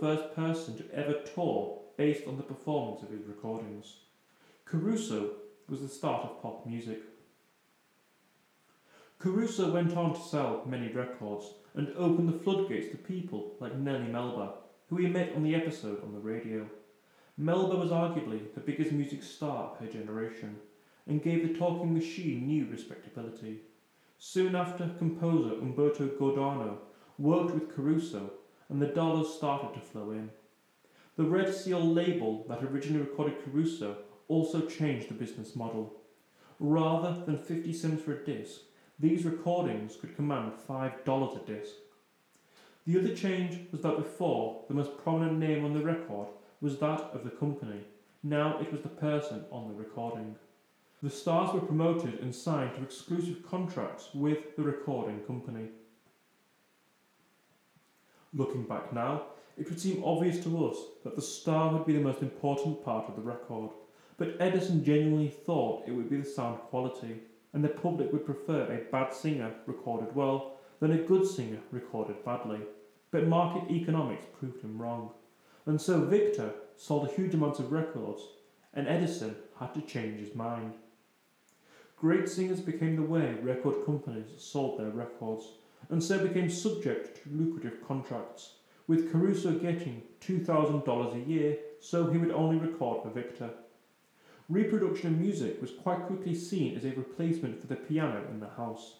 first 0.00 0.34
person 0.34 0.76
to 0.76 0.94
ever 0.94 1.14
tour 1.34 1.80
based 1.96 2.26
on 2.26 2.36
the 2.36 2.42
performance 2.42 3.02
of 3.02 3.10
his 3.10 3.26
recordings. 3.26 3.96
Caruso 4.64 5.32
was 5.68 5.80
the 5.80 5.88
start 5.88 6.24
of 6.24 6.42
pop 6.42 6.66
music. 6.66 7.00
Caruso 9.18 9.72
went 9.72 9.96
on 9.96 10.14
to 10.14 10.20
sell 10.20 10.62
many 10.64 10.88
records 10.92 11.46
and 11.74 11.92
opened 11.96 12.28
the 12.28 12.38
floodgates 12.38 12.90
to 12.90 12.96
people 12.96 13.54
like 13.60 13.74
Nellie 13.76 14.06
Melba, 14.06 14.54
who 14.88 14.96
he 14.96 15.08
met 15.08 15.32
on 15.34 15.42
the 15.42 15.54
episode 15.54 16.02
on 16.02 16.12
the 16.12 16.20
radio. 16.20 16.66
Melba 17.36 17.76
was 17.76 17.90
arguably 17.90 18.40
the 18.54 18.60
biggest 18.60 18.92
music 18.92 19.22
star 19.22 19.70
of 19.70 19.78
her 19.78 19.86
generation 19.86 20.56
and 21.06 21.22
gave 21.22 21.46
the 21.46 21.58
talking 21.58 21.94
machine 21.94 22.46
new 22.46 22.66
respectability. 22.66 23.60
Soon 24.18 24.54
after, 24.54 24.90
composer 24.98 25.54
Umberto 25.54 26.08
Giordano 26.08 26.78
worked 27.18 27.54
with 27.54 27.74
Caruso 27.74 28.32
and 28.68 28.80
the 28.80 28.86
dollars 28.86 29.34
started 29.34 29.74
to 29.74 29.80
flow 29.80 30.10
in. 30.10 30.30
The 31.16 31.24
Red 31.24 31.54
Seal 31.54 31.80
label 31.80 32.44
that 32.48 32.62
originally 32.62 33.00
recorded 33.00 33.42
Caruso 33.44 33.96
also 34.28 34.62
changed 34.62 35.08
the 35.08 35.14
business 35.14 35.56
model. 35.56 35.94
Rather 36.60 37.24
than 37.24 37.38
50 37.38 37.72
cents 37.72 38.02
for 38.02 38.12
a 38.12 38.24
disc, 38.24 38.60
these 38.98 39.24
recordings 39.24 39.96
could 39.96 40.16
command 40.16 40.52
$5 40.68 41.42
a 41.42 41.46
disc. 41.46 41.72
The 42.86 42.98
other 42.98 43.14
change 43.14 43.70
was 43.70 43.82
that 43.82 43.96
before, 43.96 44.64
the 44.68 44.74
most 44.74 44.96
prominent 44.98 45.38
name 45.38 45.64
on 45.64 45.74
the 45.74 45.84
record 45.84 46.28
was 46.60 46.78
that 46.78 47.00
of 47.12 47.22
the 47.24 47.30
company. 47.30 47.80
Now 48.22 48.58
it 48.60 48.72
was 48.72 48.82
the 48.82 48.88
person 48.88 49.44
on 49.52 49.68
the 49.68 49.74
recording. 49.74 50.36
The 51.02 51.10
stars 51.10 51.52
were 51.52 51.60
promoted 51.60 52.18
and 52.20 52.34
signed 52.34 52.74
to 52.74 52.82
exclusive 52.82 53.48
contracts 53.48 54.08
with 54.14 54.56
the 54.56 54.62
recording 54.62 55.20
company. 55.20 55.68
Looking 58.34 58.64
back 58.64 58.92
now, 58.92 59.22
it 59.56 59.68
would 59.68 59.80
seem 59.80 60.04
obvious 60.04 60.42
to 60.44 60.68
us 60.68 60.76
that 61.02 61.16
the 61.16 61.22
star 61.22 61.72
would 61.72 61.86
be 61.86 61.94
the 61.94 62.00
most 62.00 62.22
important 62.22 62.84
part 62.84 63.08
of 63.08 63.16
the 63.16 63.22
record, 63.22 63.70
but 64.16 64.36
Edison 64.38 64.84
genuinely 64.84 65.28
thought 65.28 65.86
it 65.86 65.92
would 65.92 66.10
be 66.10 66.18
the 66.18 66.24
sound 66.24 66.58
quality, 66.60 67.22
and 67.52 67.64
the 67.64 67.68
public 67.68 68.12
would 68.12 68.26
prefer 68.26 68.64
a 68.64 68.90
bad 68.92 69.14
singer 69.14 69.52
recorded 69.66 70.14
well 70.14 70.58
than 70.80 70.92
a 70.92 70.98
good 70.98 71.26
singer 71.26 71.58
recorded 71.72 72.24
badly. 72.24 72.60
But 73.10 73.26
market 73.26 73.70
economics 73.70 74.26
proved 74.38 74.62
him 74.62 74.80
wrong, 74.80 75.12
and 75.64 75.80
so 75.80 76.04
Victor 76.04 76.52
sold 76.76 77.08
a 77.08 77.12
huge 77.12 77.34
amount 77.34 77.58
of 77.58 77.72
records, 77.72 78.22
and 78.74 78.86
Edison 78.86 79.34
had 79.58 79.72
to 79.74 79.80
change 79.80 80.20
his 80.20 80.34
mind. 80.34 80.74
Great 81.96 82.28
singers 82.28 82.60
became 82.60 82.94
the 82.94 83.02
way 83.02 83.34
record 83.42 83.84
companies 83.86 84.28
sold 84.36 84.78
their 84.78 84.90
records, 84.90 85.46
and 85.90 86.02
so 86.02 86.26
became 86.26 86.50
subject 86.50 87.22
to 87.22 87.30
lucrative 87.30 87.86
contracts, 87.86 88.54
with 88.86 89.10
Caruso 89.12 89.52
getting 89.52 90.02
$2,000 90.20 91.14
a 91.14 91.28
year 91.28 91.58
so 91.80 92.10
he 92.10 92.18
would 92.18 92.32
only 92.32 92.56
record 92.56 93.02
for 93.02 93.10
Victor. 93.10 93.50
Reproduction 94.48 95.14
of 95.14 95.20
music 95.20 95.60
was 95.60 95.70
quite 95.70 96.06
quickly 96.06 96.34
seen 96.34 96.76
as 96.76 96.84
a 96.84 96.92
replacement 96.92 97.60
for 97.60 97.66
the 97.66 97.76
piano 97.76 98.24
in 98.30 98.40
the 98.40 98.48
house, 98.48 98.96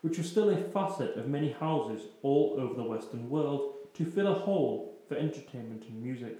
which 0.00 0.18
was 0.18 0.30
still 0.30 0.50
a 0.50 0.56
facet 0.56 1.16
of 1.16 1.28
many 1.28 1.52
houses 1.52 2.02
all 2.22 2.56
over 2.58 2.74
the 2.74 2.88
Western 2.88 3.28
world 3.28 3.74
to 3.94 4.04
fill 4.04 4.28
a 4.28 4.34
hole 4.34 4.98
for 5.08 5.16
entertainment 5.16 5.84
and 5.88 6.02
music. 6.02 6.38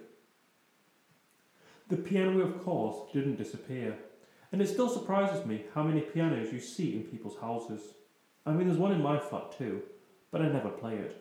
The 1.88 1.96
piano, 1.96 2.40
of 2.40 2.64
course, 2.64 3.12
didn't 3.12 3.36
disappear, 3.36 3.96
and 4.52 4.62
it 4.62 4.68
still 4.68 4.88
surprises 4.88 5.44
me 5.44 5.64
how 5.74 5.82
many 5.82 6.00
pianos 6.00 6.52
you 6.52 6.60
see 6.60 6.94
in 6.94 7.02
people's 7.02 7.38
houses. 7.38 7.80
I 8.44 8.52
mean, 8.52 8.66
there's 8.66 8.78
one 8.78 8.92
in 8.92 9.02
my 9.02 9.18
flat 9.18 9.56
too, 9.56 9.82
but 10.30 10.42
I 10.42 10.48
never 10.48 10.68
play 10.68 10.96
it. 10.96 11.18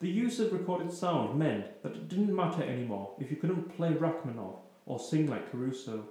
The 0.00 0.08
use 0.08 0.40
of 0.40 0.52
recorded 0.52 0.92
sound 0.92 1.38
meant 1.38 1.82
that 1.82 1.92
it 1.92 2.08
didn't 2.08 2.34
matter 2.34 2.62
anymore 2.62 3.14
if 3.20 3.30
you 3.30 3.36
couldn't 3.36 3.76
play 3.76 3.92
Rachmaninoff 3.92 4.58
or 4.84 4.98
sing 4.98 5.28
like 5.28 5.52
Caruso. 5.52 6.04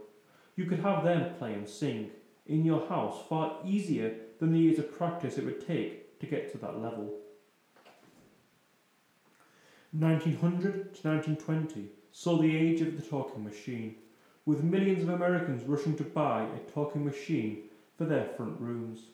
You 0.56 0.66
could 0.66 0.80
have 0.80 1.04
them 1.04 1.36
play 1.36 1.54
and 1.54 1.68
sing 1.68 2.12
in 2.46 2.64
your 2.64 2.88
house 2.88 3.18
far 3.28 3.58
easier 3.66 4.16
than 4.40 4.54
the 4.54 4.60
years 4.60 4.80
of 4.80 4.98
practice 4.98 5.38
it 5.38 5.46
would 5.46 5.66
take 5.66 6.20
to 6.20 6.26
get 6.26 6.52
to 6.52 6.58
that 6.60 6.80
level. 6.80 7.14
1900 9.92 10.96
to 10.96 11.08
1920 11.08 11.90
saw 12.12 12.38
the 12.38 12.56
age 12.56 12.80
of 12.80 12.96
the 12.96 13.06
talking 13.06 13.44
machine, 13.44 13.96
with 14.46 14.64
millions 14.64 15.04
of 15.04 15.10
Americans 15.10 15.68
rushing 15.68 15.98
to 15.98 16.04
buy 16.04 16.44
a 16.44 16.72
talking 16.72 17.04
machine 17.04 17.64
for 17.98 18.06
their 18.06 18.26
front 18.26 18.60
rooms. 18.60 19.08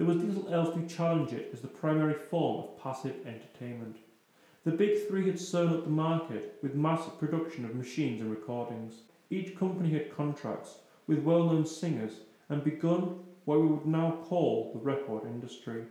There 0.00 0.08
was 0.08 0.16
little 0.16 0.48
else 0.48 0.74
to 0.74 0.86
challenge 0.86 1.34
it 1.34 1.50
as 1.52 1.60
the 1.60 1.68
primary 1.68 2.14
form 2.14 2.64
of 2.64 2.82
passive 2.82 3.16
entertainment. 3.26 3.98
The 4.64 4.70
big 4.70 5.06
three 5.06 5.26
had 5.26 5.38
sewn 5.38 5.74
up 5.74 5.84
the 5.84 5.90
market 5.90 6.56
with 6.62 6.74
massive 6.74 7.18
production 7.18 7.66
of 7.66 7.74
machines 7.74 8.22
and 8.22 8.30
recordings. 8.30 9.02
Each 9.28 9.54
company 9.54 9.90
had 9.90 10.16
contracts 10.16 10.78
with 11.06 11.18
well 11.18 11.44
known 11.44 11.66
singers 11.66 12.20
and 12.48 12.64
begun 12.64 13.18
what 13.44 13.60
we 13.60 13.66
would 13.66 13.84
now 13.84 14.24
call 14.24 14.72
the 14.72 14.80
record 14.80 15.26
industry. 15.26 15.82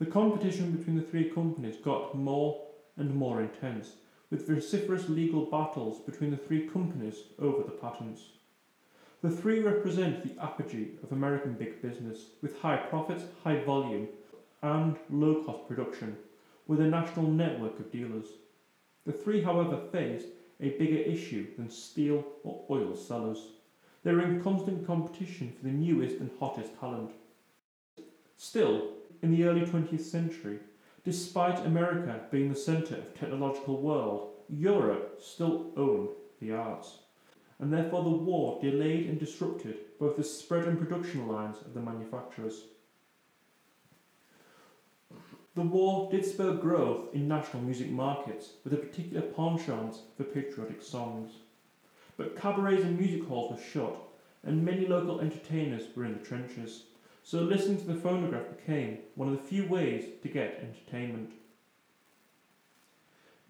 The 0.00 0.06
competition 0.06 0.72
between 0.72 0.96
the 0.96 1.06
three 1.06 1.30
companies 1.30 1.76
got 1.76 2.16
more 2.16 2.66
and 2.96 3.14
more 3.14 3.40
intense, 3.40 3.92
with 4.30 4.48
vociferous 4.48 5.08
legal 5.08 5.46
battles 5.46 6.00
between 6.00 6.32
the 6.32 6.36
three 6.36 6.66
companies 6.66 7.22
over 7.38 7.62
the 7.62 7.70
patents. 7.70 8.20
The 9.20 9.30
three 9.30 9.58
represent 9.58 10.22
the 10.22 10.40
apogee 10.40 10.90
of 11.02 11.10
American 11.10 11.54
big 11.54 11.82
business, 11.82 12.26
with 12.40 12.60
high 12.60 12.76
profits, 12.76 13.24
high 13.42 13.64
volume, 13.64 14.06
and 14.62 14.96
low 15.10 15.42
cost 15.42 15.66
production, 15.66 16.16
with 16.68 16.80
a 16.80 16.84
national 16.84 17.28
network 17.28 17.80
of 17.80 17.90
dealers. 17.90 18.26
The 19.06 19.12
three, 19.12 19.42
however, 19.42 19.76
faced 19.90 20.28
a 20.60 20.70
bigger 20.70 20.98
issue 20.98 21.48
than 21.56 21.68
steel 21.68 22.24
or 22.44 22.64
oil 22.70 22.94
sellers. 22.94 23.38
They 24.04 24.12
were 24.12 24.22
in 24.22 24.40
constant 24.40 24.86
competition 24.86 25.52
for 25.52 25.64
the 25.64 25.72
newest 25.72 26.18
and 26.18 26.30
hottest 26.38 26.78
talent. 26.78 27.10
Still, 28.36 28.92
in 29.22 29.32
the 29.32 29.44
early 29.44 29.62
20th 29.62 30.00
century, 30.00 30.60
despite 31.04 31.66
America 31.66 32.20
being 32.30 32.50
the 32.50 32.58
centre 32.58 32.94
of 32.94 33.18
technological 33.18 33.82
world, 33.82 34.30
Europe 34.48 35.20
still 35.20 35.72
owned 35.76 36.10
the 36.40 36.52
arts, 36.52 36.98
and 37.60 37.72
therefore 37.72 38.04
the 38.04 38.10
war 38.10 38.58
delayed 38.60 39.08
and 39.08 39.18
disrupted 39.18 39.76
both 39.98 40.16
the 40.16 40.24
spread 40.24 40.64
and 40.64 40.78
production 40.78 41.26
lines 41.26 41.56
of 41.64 41.74
the 41.74 41.80
manufacturers. 41.80 42.64
The 45.54 45.62
war 45.62 46.08
did 46.10 46.24
spur 46.24 46.54
growth 46.54 47.12
in 47.12 47.26
national 47.26 47.62
music 47.62 47.90
markets, 47.90 48.50
with 48.62 48.74
a 48.74 48.76
particular 48.76 49.22
penchant 49.22 49.96
for 50.16 50.22
patriotic 50.22 50.82
songs. 50.82 51.32
But 52.16 52.36
cabarets 52.36 52.84
and 52.84 52.96
music 52.96 53.26
halls 53.26 53.50
were 53.50 53.64
shut, 53.64 53.96
and 54.44 54.64
many 54.64 54.86
local 54.86 55.20
entertainers 55.20 55.82
were 55.96 56.04
in 56.04 56.12
the 56.12 56.24
trenches, 56.24 56.84
so 57.24 57.40
listening 57.40 57.78
to 57.78 57.86
the 57.86 57.94
phonograph 57.94 58.56
became 58.56 58.98
one 59.16 59.28
of 59.28 59.36
the 59.36 59.48
few 59.48 59.66
ways 59.66 60.04
to 60.22 60.28
get 60.28 60.62
entertainment. 60.62 61.32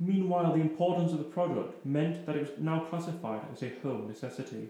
Meanwhile, 0.00 0.52
the 0.52 0.60
importance 0.60 1.12
of 1.12 1.18
the 1.18 1.24
product 1.24 1.84
meant 1.84 2.24
that 2.26 2.36
it 2.36 2.42
was 2.42 2.58
now 2.58 2.84
classified 2.84 3.42
as 3.52 3.62
a 3.62 3.72
home 3.82 4.06
necessity. 4.06 4.68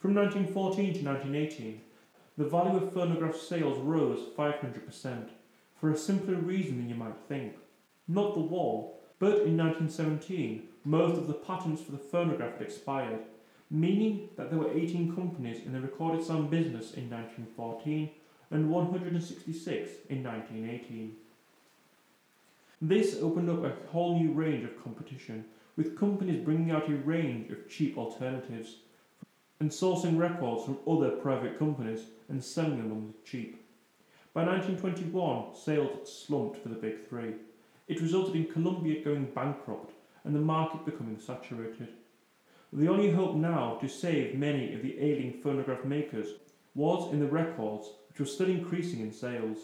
From 0.00 0.14
1914 0.14 0.94
to 0.94 1.08
1918, 1.08 1.80
the 2.36 2.44
value 2.44 2.78
of 2.78 2.92
phonograph 2.92 3.36
sales 3.36 3.78
rose 3.78 4.28
500%, 4.36 5.28
for 5.78 5.90
a 5.90 5.96
simpler 5.96 6.34
reason 6.34 6.78
than 6.78 6.88
you 6.88 6.96
might 6.96 7.16
think. 7.28 7.54
Not 8.08 8.34
the 8.34 8.40
war, 8.40 8.94
but 9.20 9.42
in 9.42 9.56
1917, 9.56 10.68
most 10.84 11.16
of 11.16 11.28
the 11.28 11.34
patents 11.34 11.82
for 11.82 11.92
the 11.92 11.98
phonograph 11.98 12.54
had 12.54 12.62
expired, 12.62 13.20
meaning 13.70 14.28
that 14.36 14.50
there 14.50 14.58
were 14.58 14.72
18 14.72 15.14
companies 15.14 15.64
in 15.64 15.72
the 15.72 15.80
recorded 15.80 16.24
sound 16.24 16.50
business 16.50 16.94
in 16.94 17.08
1914 17.08 18.10
and 18.50 18.68
166 18.68 19.90
in 20.08 20.24
1918. 20.24 21.16
This 22.84 23.22
opened 23.22 23.48
up 23.48 23.62
a 23.62 23.76
whole 23.92 24.18
new 24.18 24.32
range 24.32 24.64
of 24.64 24.82
competition, 24.82 25.44
with 25.76 25.96
companies 25.96 26.44
bringing 26.44 26.72
out 26.72 26.90
a 26.90 26.96
range 26.96 27.48
of 27.52 27.68
cheap 27.68 27.96
alternatives 27.96 28.78
and 29.60 29.70
sourcing 29.70 30.18
records 30.18 30.64
from 30.64 30.80
other 30.88 31.10
private 31.10 31.60
companies 31.60 32.00
and 32.28 32.42
selling 32.42 32.78
them 32.78 32.90
on 32.90 33.06
the 33.06 33.30
cheap. 33.30 33.64
By 34.34 34.44
1921, 34.44 35.54
sales 35.54 36.26
slumped 36.26 36.60
for 36.60 36.70
the 36.70 36.74
big 36.74 37.08
three. 37.08 37.34
It 37.86 38.00
resulted 38.00 38.34
in 38.34 38.52
Columbia 38.52 39.04
going 39.04 39.26
bankrupt 39.26 39.92
and 40.24 40.34
the 40.34 40.40
market 40.40 40.84
becoming 40.84 41.20
saturated. 41.20 41.86
The 42.72 42.88
only 42.88 43.12
hope 43.12 43.36
now 43.36 43.78
to 43.80 43.86
save 43.86 44.34
many 44.34 44.74
of 44.74 44.82
the 44.82 44.98
ailing 44.98 45.34
phonograph 45.40 45.84
makers 45.84 46.30
was 46.74 47.12
in 47.12 47.20
the 47.20 47.26
records, 47.26 47.86
which 48.08 48.18
were 48.18 48.26
still 48.26 48.50
increasing 48.50 48.98
in 48.98 49.12
sales. 49.12 49.58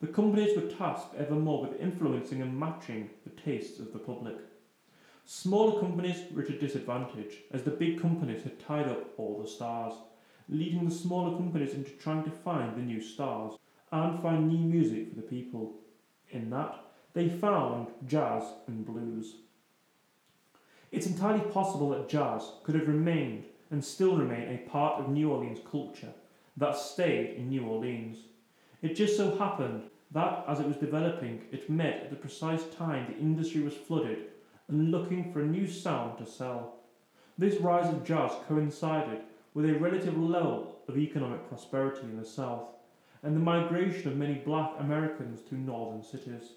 The 0.00 0.06
companies 0.06 0.56
were 0.56 0.70
tasked 0.70 1.14
ever 1.16 1.34
more 1.34 1.62
with 1.62 1.80
influencing 1.80 2.40
and 2.40 2.58
matching 2.58 3.10
the 3.24 3.30
tastes 3.42 3.80
of 3.80 3.92
the 3.92 3.98
public. 3.98 4.36
Smaller 5.26 5.80
companies 5.80 6.22
were 6.32 6.42
at 6.42 6.48
a 6.48 6.58
disadvantage, 6.58 7.38
as 7.52 7.62
the 7.62 7.70
big 7.70 8.00
companies 8.00 8.42
had 8.42 8.58
tied 8.58 8.88
up 8.88 9.14
all 9.18 9.40
the 9.40 9.48
stars 9.48 9.94
leading 10.50 10.84
the 10.84 10.94
smaller 10.94 11.36
companies 11.36 11.74
into 11.74 11.92
trying 11.92 12.24
to 12.24 12.30
find 12.30 12.76
the 12.76 12.82
new 12.82 13.00
stars 13.00 13.54
and 13.92 14.20
find 14.20 14.48
new 14.48 14.58
music 14.58 15.08
for 15.08 15.16
the 15.16 15.22
people. 15.22 15.74
In 16.30 16.50
that, 16.50 16.76
they 17.14 17.28
found 17.28 17.88
jazz 18.06 18.42
and 18.66 18.84
blues. 18.84 19.36
It's 20.90 21.06
entirely 21.06 21.44
possible 21.50 21.90
that 21.90 22.08
jazz 22.08 22.50
could 22.64 22.74
have 22.74 22.88
remained 22.88 23.44
and 23.70 23.84
still 23.84 24.16
remain 24.16 24.48
a 24.48 24.68
part 24.68 25.00
of 25.00 25.08
New 25.08 25.30
Orleans 25.30 25.60
culture 25.70 26.12
that 26.56 26.76
stayed 26.76 27.36
in 27.36 27.48
New 27.48 27.64
Orleans. 27.64 28.18
It 28.82 28.96
just 28.96 29.16
so 29.16 29.38
happened 29.38 29.89
that 30.12 30.44
as 30.48 30.60
it 30.60 30.66
was 30.66 30.76
developing, 30.76 31.42
it 31.52 31.70
met 31.70 32.02
at 32.02 32.10
the 32.10 32.16
precise 32.16 32.64
time 32.76 33.06
the 33.06 33.18
industry 33.18 33.60
was 33.60 33.74
flooded 33.74 34.26
and 34.68 34.90
looking 34.90 35.32
for 35.32 35.40
a 35.40 35.46
new 35.46 35.66
sound 35.66 36.18
to 36.18 36.26
sell. 36.26 36.76
This 37.38 37.60
rise 37.60 37.92
of 37.92 38.04
jazz 38.04 38.32
coincided 38.48 39.20
with 39.54 39.68
a 39.68 39.78
relative 39.78 40.18
level 40.18 40.80
of 40.88 40.98
economic 40.98 41.48
prosperity 41.48 42.02
in 42.02 42.16
the 42.16 42.24
South 42.24 42.68
and 43.22 43.34
the 43.34 43.40
migration 43.40 44.08
of 44.08 44.16
many 44.16 44.34
black 44.34 44.72
Americans 44.78 45.42
to 45.48 45.54
northern 45.54 46.02
cities. 46.02 46.52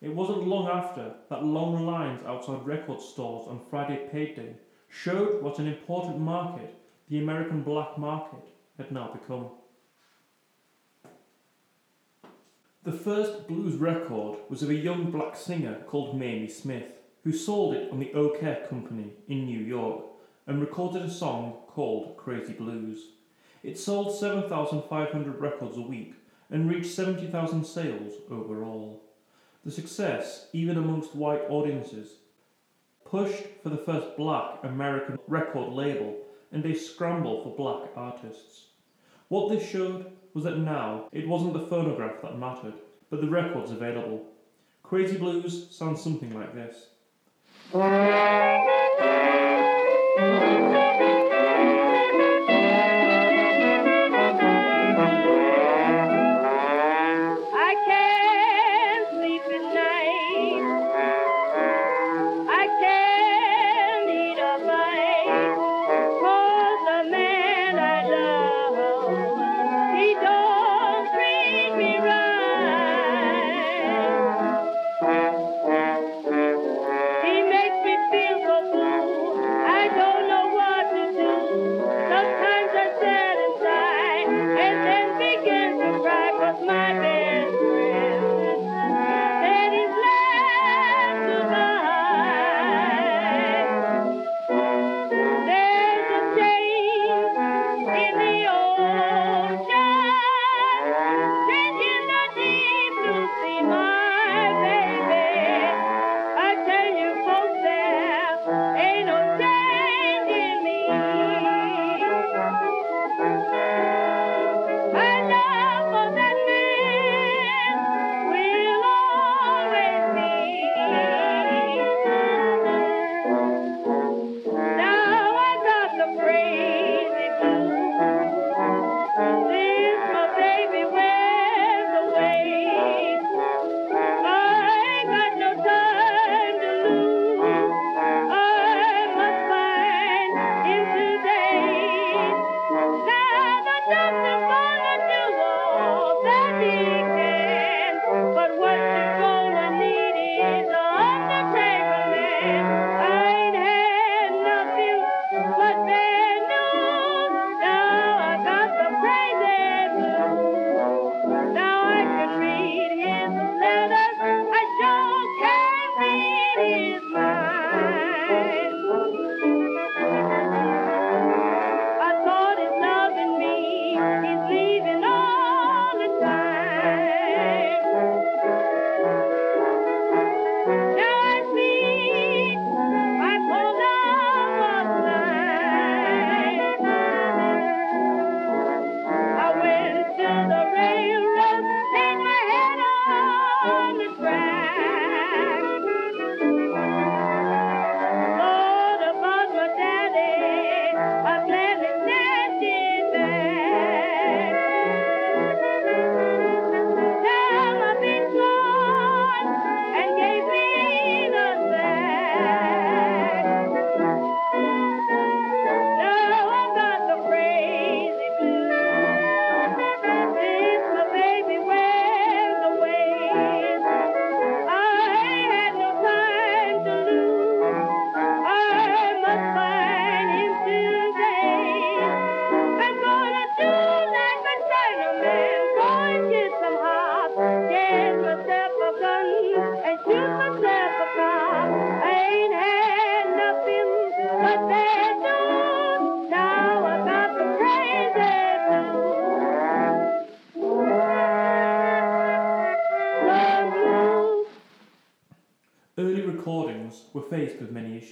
It 0.00 0.14
wasn't 0.14 0.46
long 0.46 0.68
after 0.68 1.14
that 1.30 1.44
long 1.44 1.86
lines 1.86 2.22
outside 2.26 2.66
record 2.66 3.00
stores 3.00 3.48
on 3.48 3.60
Friday 3.70 4.08
payday 4.12 4.54
showed 4.88 5.42
what 5.42 5.58
an 5.58 5.66
important 5.66 6.18
market 6.18 6.74
the 7.08 7.18
American 7.18 7.62
black 7.62 7.96
market 7.98 8.44
had 8.76 8.92
now 8.92 9.12
become. 9.12 9.46
The 12.86 12.92
first 12.92 13.48
blues 13.48 13.74
record 13.74 14.38
was 14.48 14.62
of 14.62 14.70
a 14.70 14.74
young 14.74 15.10
black 15.10 15.34
singer 15.34 15.82
called 15.88 16.16
Mamie 16.16 16.48
Smith, 16.48 16.84
who 17.24 17.32
sold 17.32 17.74
it 17.74 17.90
on 17.90 17.98
the 17.98 18.12
Claire 18.38 18.64
Company 18.70 19.10
in 19.26 19.44
New 19.44 19.58
York 19.58 20.04
and 20.46 20.60
recorded 20.60 21.02
a 21.02 21.10
song 21.10 21.62
called 21.66 22.16
Crazy 22.16 22.52
Blues. 22.52 23.14
It 23.64 23.76
sold 23.76 24.16
7,500 24.16 25.40
records 25.40 25.76
a 25.76 25.80
week 25.80 26.14
and 26.48 26.70
reached 26.70 26.94
70,000 26.94 27.64
sales 27.64 28.12
overall. 28.30 29.02
The 29.64 29.72
success, 29.72 30.46
even 30.52 30.76
amongst 30.76 31.16
white 31.16 31.42
audiences, 31.48 32.18
pushed 33.04 33.46
for 33.64 33.70
the 33.70 33.78
first 33.78 34.16
black 34.16 34.60
American 34.62 35.18
record 35.26 35.72
label 35.72 36.18
and 36.52 36.64
a 36.64 36.72
scramble 36.72 37.42
for 37.42 37.56
black 37.56 37.90
artists. 37.96 38.66
What 39.26 39.48
this 39.48 39.68
showed 39.68 40.12
was 40.36 40.44
that 40.44 40.58
now 40.58 41.08
it 41.12 41.26
wasn't 41.26 41.54
the 41.54 41.66
phonograph 41.66 42.20
that 42.20 42.38
mattered, 42.38 42.74
but 43.08 43.22
the 43.22 43.26
records 43.26 43.70
available. 43.70 44.22
Crazy 44.82 45.16
Blues 45.16 45.74
sounds 45.74 46.02
something 46.02 46.34
like 46.34 46.54
this. 46.54 46.88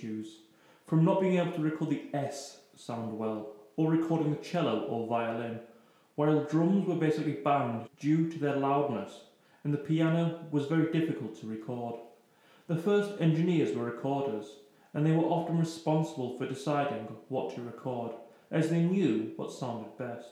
Issues, 0.04 0.40
from 0.86 1.04
not 1.04 1.20
being 1.20 1.38
able 1.38 1.52
to 1.52 1.62
record 1.62 1.90
the 1.90 2.04
S 2.12 2.60
sound 2.76 3.18
well, 3.18 3.52
or 3.76 3.90
recording 3.90 4.30
the 4.30 4.42
cello 4.42 4.80
or 4.82 5.06
violin, 5.06 5.60
while 6.14 6.44
drums 6.44 6.86
were 6.86 6.94
basically 6.94 7.32
banned 7.32 7.88
due 7.98 8.30
to 8.30 8.38
their 8.38 8.56
loudness, 8.56 9.22
and 9.64 9.72
the 9.72 9.78
piano 9.78 10.40
was 10.50 10.66
very 10.66 10.92
difficult 10.92 11.40
to 11.40 11.46
record. 11.46 11.96
The 12.66 12.76
first 12.76 13.20
engineers 13.20 13.74
were 13.74 13.84
recorders, 13.84 14.46
and 14.92 15.04
they 15.04 15.12
were 15.12 15.24
often 15.24 15.58
responsible 15.58 16.38
for 16.38 16.46
deciding 16.46 17.08
what 17.28 17.54
to 17.54 17.62
record, 17.62 18.12
as 18.50 18.70
they 18.70 18.80
knew 18.80 19.32
what 19.36 19.50
sounded 19.50 19.96
best. 19.98 20.28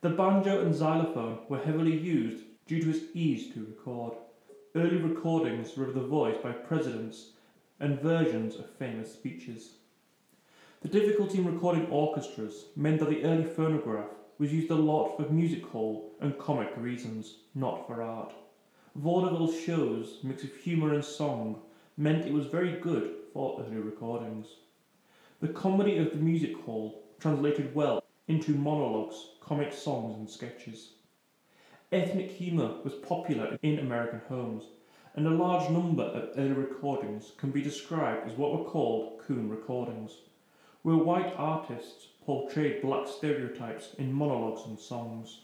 The 0.00 0.10
banjo 0.10 0.62
and 0.62 0.74
xylophone 0.74 1.38
were 1.48 1.60
heavily 1.60 1.96
used 1.96 2.44
due 2.66 2.82
to 2.82 2.90
its 2.90 3.04
ease 3.14 3.52
to 3.54 3.60
record. 3.60 4.14
Early 4.74 4.96
recordings 4.96 5.76
were 5.76 5.84
of 5.84 5.94
the 5.94 6.00
voice 6.00 6.38
by 6.42 6.50
presidents 6.50 7.32
and 7.82 8.00
versions 8.00 8.54
of 8.54 8.70
famous 8.70 9.12
speeches. 9.12 9.72
The 10.82 10.88
difficulty 10.88 11.38
in 11.38 11.52
recording 11.52 11.86
orchestras 11.86 12.66
meant 12.76 13.00
that 13.00 13.10
the 13.10 13.24
early 13.24 13.44
phonograph 13.44 14.08
was 14.38 14.52
used 14.52 14.70
a 14.70 14.74
lot 14.74 15.16
for 15.16 15.30
music 15.32 15.66
hall 15.66 16.12
and 16.20 16.38
comic 16.38 16.72
reasons, 16.76 17.38
not 17.56 17.86
for 17.86 18.00
art. 18.00 18.32
Vaudeville 18.94 19.52
shows, 19.52 20.18
mix 20.22 20.44
of 20.44 20.54
humour 20.54 20.94
and 20.94 21.04
song, 21.04 21.60
meant 21.96 22.24
it 22.24 22.32
was 22.32 22.46
very 22.46 22.78
good 22.80 23.16
for 23.32 23.60
early 23.60 23.78
recordings. 23.78 24.46
The 25.40 25.48
comedy 25.48 25.98
of 25.98 26.10
the 26.10 26.18
music 26.18 26.56
hall 26.62 27.02
translated 27.18 27.74
well 27.74 28.04
into 28.28 28.52
monologues, 28.52 29.16
comic 29.40 29.72
songs, 29.72 30.16
and 30.16 30.30
sketches. 30.30 30.90
Ethnic 31.90 32.30
humour 32.30 32.76
was 32.84 32.94
popular 32.94 33.58
in 33.62 33.80
American 33.80 34.20
homes, 34.28 34.64
and 35.14 35.26
a 35.26 35.30
large 35.30 35.70
number 35.70 36.04
of 36.04 36.30
early 36.36 36.52
recordings 36.52 37.32
can 37.36 37.50
be 37.50 37.62
described 37.62 38.28
as 38.28 38.36
what 38.36 38.52
were 38.52 38.64
called 38.64 39.20
coon 39.26 39.48
recordings, 39.48 40.12
where 40.82 40.96
white 40.96 41.34
artists 41.36 42.06
portrayed 42.24 42.82
black 42.82 43.06
stereotypes 43.06 43.94
in 43.98 44.12
monologues 44.12 44.66
and 44.66 44.78
songs. 44.78 45.40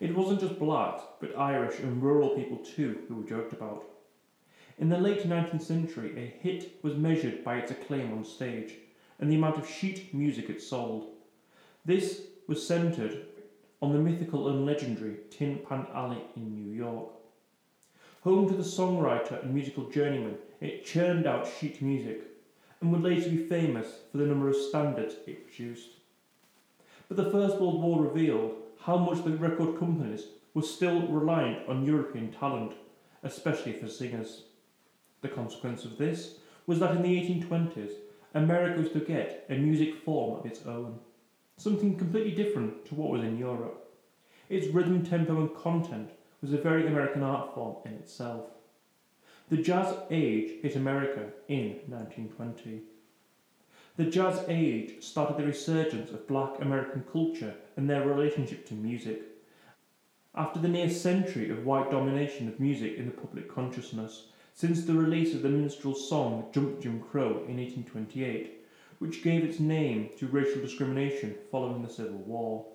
It 0.00 0.14
wasn't 0.14 0.40
just 0.40 0.58
blacks, 0.58 1.02
but 1.20 1.38
Irish 1.38 1.78
and 1.78 2.02
rural 2.02 2.30
people 2.30 2.58
too 2.58 3.02
who 3.08 3.16
were 3.16 3.28
joked 3.28 3.52
about. 3.52 3.84
In 4.78 4.88
the 4.90 4.98
late 4.98 5.22
19th 5.22 5.62
century, 5.62 6.12
a 6.16 6.42
hit 6.42 6.78
was 6.82 6.96
measured 6.96 7.42
by 7.42 7.56
its 7.56 7.70
acclaim 7.70 8.12
on 8.12 8.24
stage 8.24 8.74
and 9.18 9.30
the 9.30 9.36
amount 9.36 9.56
of 9.56 9.68
sheet 9.68 10.12
music 10.12 10.50
it 10.50 10.60
sold. 10.60 11.12
This 11.84 12.22
was 12.46 12.66
centred 12.66 13.26
on 13.80 13.92
the 13.92 13.98
mythical 13.98 14.48
and 14.48 14.66
legendary 14.66 15.16
Tin 15.30 15.60
Pan 15.66 15.86
Alley 15.94 16.22
in 16.36 16.54
New 16.54 16.72
York. 16.72 17.15
Home 18.26 18.48
to 18.48 18.56
the 18.56 18.64
songwriter 18.64 19.40
and 19.40 19.54
musical 19.54 19.88
journeyman, 19.88 20.38
it 20.60 20.84
churned 20.84 21.28
out 21.28 21.46
sheet 21.46 21.80
music 21.80 22.22
and 22.80 22.90
would 22.90 23.04
later 23.04 23.30
be 23.30 23.46
famous 23.46 23.86
for 24.10 24.18
the 24.18 24.26
number 24.26 24.48
of 24.48 24.56
standards 24.56 25.14
it 25.28 25.46
produced. 25.46 25.90
But 27.06 27.18
the 27.18 27.30
First 27.30 27.60
World 27.60 27.80
War 27.80 28.02
revealed 28.02 28.56
how 28.80 28.96
much 28.96 29.22
the 29.22 29.30
record 29.30 29.78
companies 29.78 30.24
were 30.54 30.62
still 30.62 31.06
reliant 31.06 31.68
on 31.68 31.86
European 31.86 32.32
talent, 32.32 32.72
especially 33.22 33.74
for 33.74 33.86
singers. 33.86 34.42
The 35.20 35.28
consequence 35.28 35.84
of 35.84 35.96
this 35.96 36.38
was 36.66 36.80
that 36.80 36.96
in 36.96 37.02
the 37.02 37.44
1820s, 37.44 37.92
America 38.34 38.80
was 38.80 38.90
to 38.90 38.98
get 38.98 39.46
a 39.50 39.54
music 39.54 40.02
form 40.02 40.40
of 40.40 40.46
its 40.46 40.66
own, 40.66 40.98
something 41.58 41.96
completely 41.96 42.32
different 42.32 42.86
to 42.86 42.96
what 42.96 43.10
was 43.10 43.22
in 43.22 43.38
Europe. 43.38 43.88
Its 44.48 44.66
rhythm, 44.66 45.06
tempo, 45.06 45.42
and 45.42 45.54
content 45.54 46.10
was 46.46 46.54
a 46.54 46.62
very 46.62 46.86
American 46.86 47.24
art 47.24 47.52
form 47.54 47.74
in 47.84 47.94
itself. 47.94 48.44
The 49.48 49.56
jazz 49.56 49.96
age 50.10 50.62
hit 50.62 50.76
America 50.76 51.30
in 51.48 51.80
1920. 51.88 52.82
The 53.96 54.04
jazz 54.04 54.44
age 54.46 55.02
started 55.02 55.38
the 55.38 55.46
resurgence 55.46 56.12
of 56.12 56.28
black 56.28 56.60
American 56.60 57.04
culture 57.10 57.54
and 57.76 57.90
their 57.90 58.06
relationship 58.06 58.64
to 58.68 58.74
music. 58.74 59.22
After 60.36 60.60
the 60.60 60.68
near 60.68 60.88
century 60.88 61.50
of 61.50 61.66
white 61.66 61.90
domination 61.90 62.46
of 62.46 62.60
music 62.60 62.96
in 62.96 63.06
the 63.06 63.12
public 63.12 63.52
consciousness, 63.52 64.26
since 64.54 64.84
the 64.84 64.94
release 64.94 65.34
of 65.34 65.42
the 65.42 65.48
minstrel 65.48 65.96
song 65.96 66.46
Jump 66.52 66.80
Jim 66.80 67.00
Crow 67.00 67.42
in 67.48 67.56
1828, 67.56 68.64
which 69.00 69.24
gave 69.24 69.42
its 69.42 69.58
name 69.58 70.10
to 70.18 70.28
racial 70.28 70.62
discrimination 70.62 71.34
following 71.50 71.82
the 71.82 71.92
Civil 71.92 72.18
War. 72.18 72.66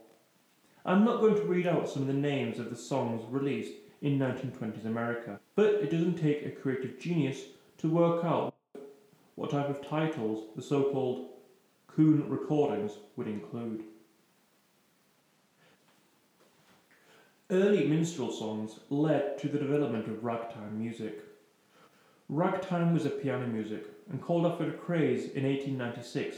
I'm 0.83 1.05
not 1.05 1.21
going 1.21 1.35
to 1.35 1.43
read 1.43 1.67
out 1.67 1.87
some 1.87 2.01
of 2.01 2.07
the 2.07 2.13
names 2.13 2.57
of 2.57 2.71
the 2.71 2.75
songs 2.75 3.23
released 3.29 3.73
in 4.01 4.17
1920s 4.17 4.85
America, 4.85 5.39
but 5.55 5.75
it 5.75 5.91
doesn't 5.91 6.15
take 6.15 6.43
a 6.43 6.49
creative 6.49 6.99
genius 6.99 7.39
to 7.77 7.87
work 7.87 8.25
out 8.25 8.55
what 9.35 9.51
type 9.51 9.69
of 9.69 9.87
titles 9.87 10.47
the 10.55 10.61
so 10.61 10.91
called 10.91 11.29
coon 11.87 12.27
recordings 12.29 12.93
would 13.15 13.27
include. 13.27 13.83
Early 17.51 17.87
minstrel 17.87 18.31
songs 18.31 18.79
led 18.89 19.37
to 19.39 19.49
the 19.49 19.59
development 19.59 20.07
of 20.07 20.23
ragtime 20.23 20.79
music. 20.79 21.21
Ragtime 22.27 22.93
was 22.93 23.05
a 23.05 23.09
piano 23.09 23.45
music 23.45 23.85
and 24.09 24.21
called 24.21 24.45
after 24.47 24.69
a 24.69 24.73
craze 24.73 25.25
in 25.25 25.43
1896 25.43 26.37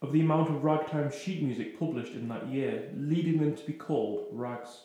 of 0.00 0.12
the 0.12 0.20
amount 0.20 0.48
of 0.48 0.62
ragtime 0.62 1.10
sheet 1.10 1.42
music 1.42 1.78
published 1.78 2.12
in 2.12 2.28
that 2.28 2.48
year, 2.48 2.90
leading 2.96 3.38
them 3.38 3.56
to 3.56 3.64
be 3.64 3.72
called 3.72 4.26
rags. 4.30 4.82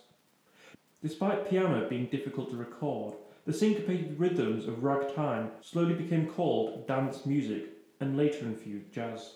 Despite 1.04 1.50
piano 1.50 1.88
being 1.88 2.08
difficult 2.08 2.50
to 2.50 2.56
record, 2.56 3.16
the 3.46 3.54
syncopated 3.54 4.20
rhythms 4.20 4.68
of 4.68 4.84
ragtime 4.84 5.52
slowly 5.62 5.94
became 5.94 6.28
called 6.28 6.88
dance 6.88 7.26
music 7.26 7.66
and 8.00 8.18
later 8.18 8.46
infused 8.46 8.92
jazz. 8.92 9.34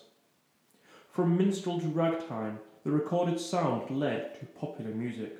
From 1.12 1.36
minstrel 1.36 1.80
to 1.80 1.88
ragtime, 1.88 2.58
the 2.84 2.90
recorded 2.90 3.38
sound 3.38 3.90
led 3.90 4.38
to 4.40 4.46
popular 4.46 4.92
music. 4.92 5.36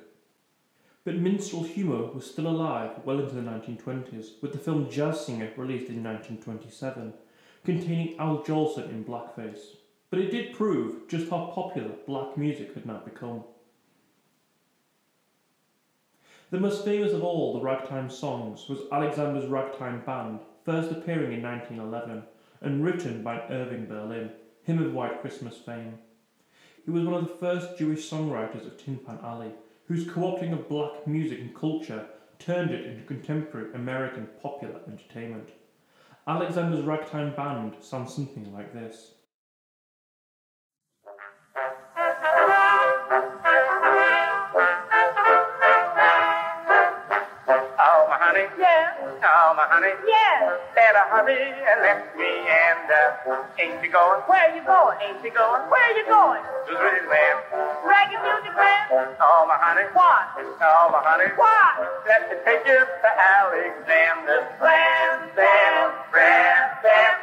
But 1.03 1.15
minstrel 1.15 1.63
humour 1.63 2.11
was 2.11 2.29
still 2.29 2.47
alive 2.47 2.91
well 3.05 3.19
into 3.19 3.33
the 3.33 3.41
1920s, 3.41 4.41
with 4.41 4.51
the 4.51 4.59
film 4.59 4.89
Jazz 4.91 5.25
Singer 5.25 5.51
released 5.57 5.89
in 5.89 6.03
1927, 6.03 7.13
containing 7.63 8.19
Al 8.19 8.43
Jolson 8.43 8.89
in 8.89 9.03
blackface. 9.03 9.77
But 10.09 10.19
it 10.19 10.31
did 10.31 10.55
prove 10.55 11.07
just 11.07 11.29
how 11.29 11.51
popular 11.53 11.91
black 12.07 12.35
music 12.37 12.73
had 12.73 12.85
now 12.85 13.01
become. 13.05 13.43
The 16.51 16.59
most 16.59 16.83
famous 16.83 17.13
of 17.13 17.23
all 17.23 17.53
the 17.53 17.63
ragtime 17.63 18.09
songs 18.09 18.67
was 18.67 18.79
Alexander's 18.91 19.47
Ragtime 19.47 20.01
Band, 20.03 20.39
first 20.65 20.91
appearing 20.91 21.33
in 21.33 21.43
1911 21.43 22.23
and 22.61 22.83
written 22.83 23.21
by 23.21 23.43
Irving 23.49 23.85
Berlin, 23.85 24.31
him 24.63 24.83
of 24.83 24.93
White 24.93 25.21
Christmas 25.21 25.57
fame. 25.57 25.99
He 26.85 26.89
was 26.89 27.03
one 27.03 27.13
of 27.13 27.27
the 27.27 27.35
first 27.35 27.77
Jewish 27.77 28.09
songwriters 28.09 28.65
of 28.65 28.77
Tin 28.77 28.97
Pan 28.97 29.19
Alley, 29.23 29.51
whose 29.85 30.07
co-opting 30.07 30.51
of 30.51 30.67
black 30.67 31.05
music 31.05 31.39
and 31.39 31.53
culture 31.53 32.07
turned 32.39 32.71
it 32.71 32.85
into 32.85 33.03
contemporary 33.03 33.71
American 33.75 34.27
popular 34.41 34.79
entertainment. 34.87 35.49
Alexander's 36.25 36.83
Ragtime 36.83 37.35
Band 37.35 37.75
sounds 37.81 38.13
something 38.13 38.51
like 38.51 38.73
this. 38.73 39.11
Oh, 48.99 49.53
my 49.55 49.65
honey. 49.67 49.93
yeah. 50.07 50.55
Better 50.75 51.03
hurry 51.11 51.39
and 51.39 51.79
let 51.81 51.99
me 52.15 52.29
and 52.47 52.87
uh, 52.87 53.59
ain't 53.59 53.79
you 53.83 53.91
going? 53.91 54.19
Where 54.27 54.43
are 54.43 54.55
you 54.55 54.63
going? 54.63 54.97
Ain't 55.01 55.23
you 55.23 55.31
going? 55.31 55.61
Where 55.67 55.83
are 55.83 55.95
you 55.95 56.05
going? 56.07 56.43
To 56.43 56.71
Disneyland. 56.71 57.39
Reggae 57.83 58.19
music 58.19 58.53
band? 58.55 59.15
Oh, 59.19 59.45
my 59.47 59.55
honey. 59.59 59.87
What? 59.91 60.23
Oh, 60.61 60.87
my 60.91 61.01
honey. 61.03 61.31
What? 61.35 61.71
Let 62.07 62.27
me 62.29 62.35
take 62.43 62.63
you 62.67 62.79
to 62.79 63.09
Alexander's 63.11 64.47
Grand 64.59 65.19
Stand, 65.35 65.91
Grand 66.11 66.67
Stand. 66.79 67.15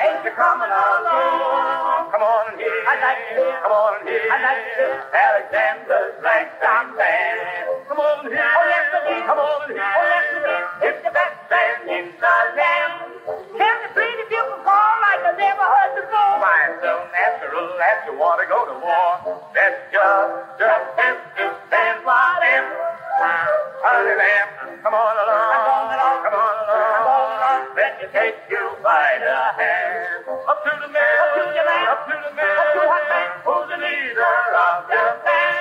Ain't 0.00 0.24
you 0.24 0.32
coming 0.32 0.68
along? 0.72 2.08
Come 2.12 2.22
on 2.24 2.56
hear. 2.56 2.72
I'd 2.88 3.00
like 3.04 3.20
hear. 3.36 3.52
Come 3.60 3.72
on 3.72 3.94
hear. 4.08 4.20
I'd 4.32 4.40
like 4.40 4.64
hear. 4.72 5.04
Alexander's 5.12 6.14
Ragtime 6.24 6.96
Band. 6.96 7.40
Come 7.59 7.59
on 8.00 8.24
hear. 8.26 8.40
Oh, 8.40 8.64
yes, 8.72 8.86
indeed. 8.96 9.24
Come 9.28 9.38
on 9.38 9.60
hear. 9.68 9.84
Oh, 9.84 10.04
yes, 10.08 10.26
indeed. 10.32 10.64
It's 10.88 11.00
the 11.04 11.12
best 11.12 11.36
band 11.52 11.80
in 11.88 12.06
the 12.16 12.34
land. 12.56 12.94
Tell 13.28 13.76
me 13.84 13.88
pretty 13.92 14.24
people 14.32 14.58
call 14.64 14.92
like 15.04 15.22
I 15.28 15.32
never 15.36 15.66
heard 15.66 15.92
before. 16.00 16.32
Why, 16.40 16.72
it's 16.72 16.80
so 16.80 16.92
natural 17.12 17.68
that 17.76 17.98
you 18.08 18.14
want 18.16 18.40
to 18.40 18.46
go 18.48 18.58
to 18.64 18.76
war. 18.80 19.10
That's 19.52 19.78
just, 19.92 20.32
to 20.60 21.44
stand 21.68 21.98
for 22.00 22.30
them. 22.40 22.64
Honey 23.20 24.16
lamb, 24.16 24.48
come 24.84 24.94
on 24.96 25.14
along. 25.20 25.48
Come 25.52 25.66
on 25.68 25.86
along. 25.92 26.18
Come 26.24 26.36
on 26.36 26.54
along. 26.56 27.60
Let 27.76 27.92
me 28.00 28.06
take 28.12 28.36
you 28.48 28.64
by 28.82 29.20
the 29.20 29.36
hand. 29.60 30.24
Up 30.48 30.58
to 30.64 30.72
the 30.80 30.88
man. 30.88 31.16
Up 31.20 31.30
to 31.36 31.42
the 31.52 31.64
man. 31.64 31.84
Up 31.88 32.00
to 32.08 32.14
the 32.16 32.30
the 32.30 32.36
man. 32.36 33.28
Who's 33.44 33.68
the 33.68 33.76
leader 33.76 34.36
of 34.56 34.88
the 34.88 35.02
band? 35.24 35.59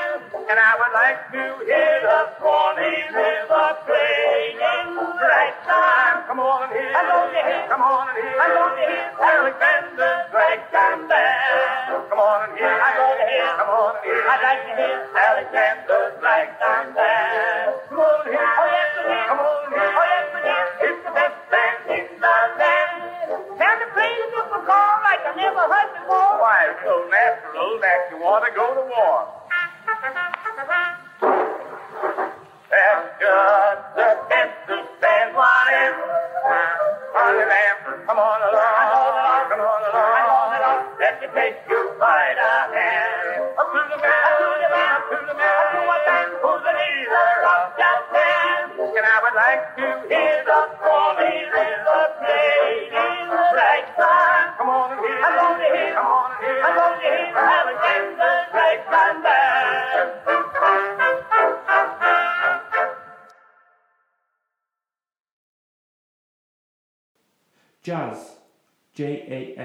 And 0.49 0.57
I 0.57 0.73
would 0.81 0.93
like 0.97 1.29
to 1.29 1.43
hear 1.61 1.93
the 2.01 2.19
Swanee 2.41 3.05
River 3.13 3.69
playing. 3.85 4.57
Right 4.57 5.53
time. 5.61 6.25
Come 6.25 6.41
on 6.41 6.65
and 6.65 6.73
hear. 6.73 6.89
I'm 6.89 7.05
gonna 7.05 7.37
hear. 7.37 7.69
Come 7.69 7.85
on 7.85 8.09
and 8.09 8.17
hear. 8.17 8.33
I'm 8.33 8.49
gonna 8.57 8.81
hear. 8.81 9.13
Alexander's 9.29 10.25
ragtime 10.33 11.05
band. 11.05 12.01
Come 12.09 12.17
on 12.17 12.49
and 12.49 12.57
hear. 12.57 12.65
I'm 12.65 12.97
gonna 12.97 13.29
hear. 13.29 13.45
Come 13.61 13.69
on 13.77 13.93
and 13.93 14.05
hear. 14.09 14.25
I'd 14.25 14.41
like 14.41 14.61
to 14.65 14.73
hear. 14.73 14.97
Alexander's 15.21 16.15
ragtime 16.17 16.89
band. 16.97 17.69
Come 17.93 18.01
on 18.01 18.17
and 18.25 18.33
hear. 18.33 18.49
Oh, 18.49 18.67
yes, 18.73 18.89
we 18.97 19.05
hear. 19.05 19.25
Come 19.29 19.41
on 19.45 19.53
and 19.53 19.73
hear. 19.77 19.85
Oh, 19.85 20.01
yes, 20.01 20.25
we 20.33 20.39
hear. 20.49 20.65
It's 20.89 21.01
the 21.05 21.13
best 21.13 21.37
band 21.53 21.79
in 21.93 22.05
the 22.17 22.35
land. 22.57 22.97
Tell 23.53 23.75
the 23.77 23.87
crazy 23.93 24.25
people 24.33 24.65
call 24.65 24.93
like 25.05 25.21
I 25.29 25.31
never 25.37 25.61
heard 25.61 25.93
before. 25.93 26.41
Why, 26.41 26.73
it's 26.73 26.81
so 26.81 27.05
natural 27.05 27.77
that 27.85 27.99
you 28.09 28.17
want 28.17 28.49
to 28.49 28.51
go 28.57 28.65
to 28.73 28.81
war. 28.89 29.38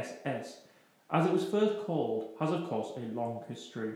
J 0.04 0.10
A 0.24 0.36
S 0.36 0.46
S, 0.46 0.56
as 1.10 1.26
it 1.26 1.32
was 1.32 1.44
first 1.44 1.84
called, 1.84 2.34
has 2.40 2.50
of 2.50 2.68
course 2.68 2.92
a 2.96 3.14
long 3.14 3.44
history, 3.48 3.94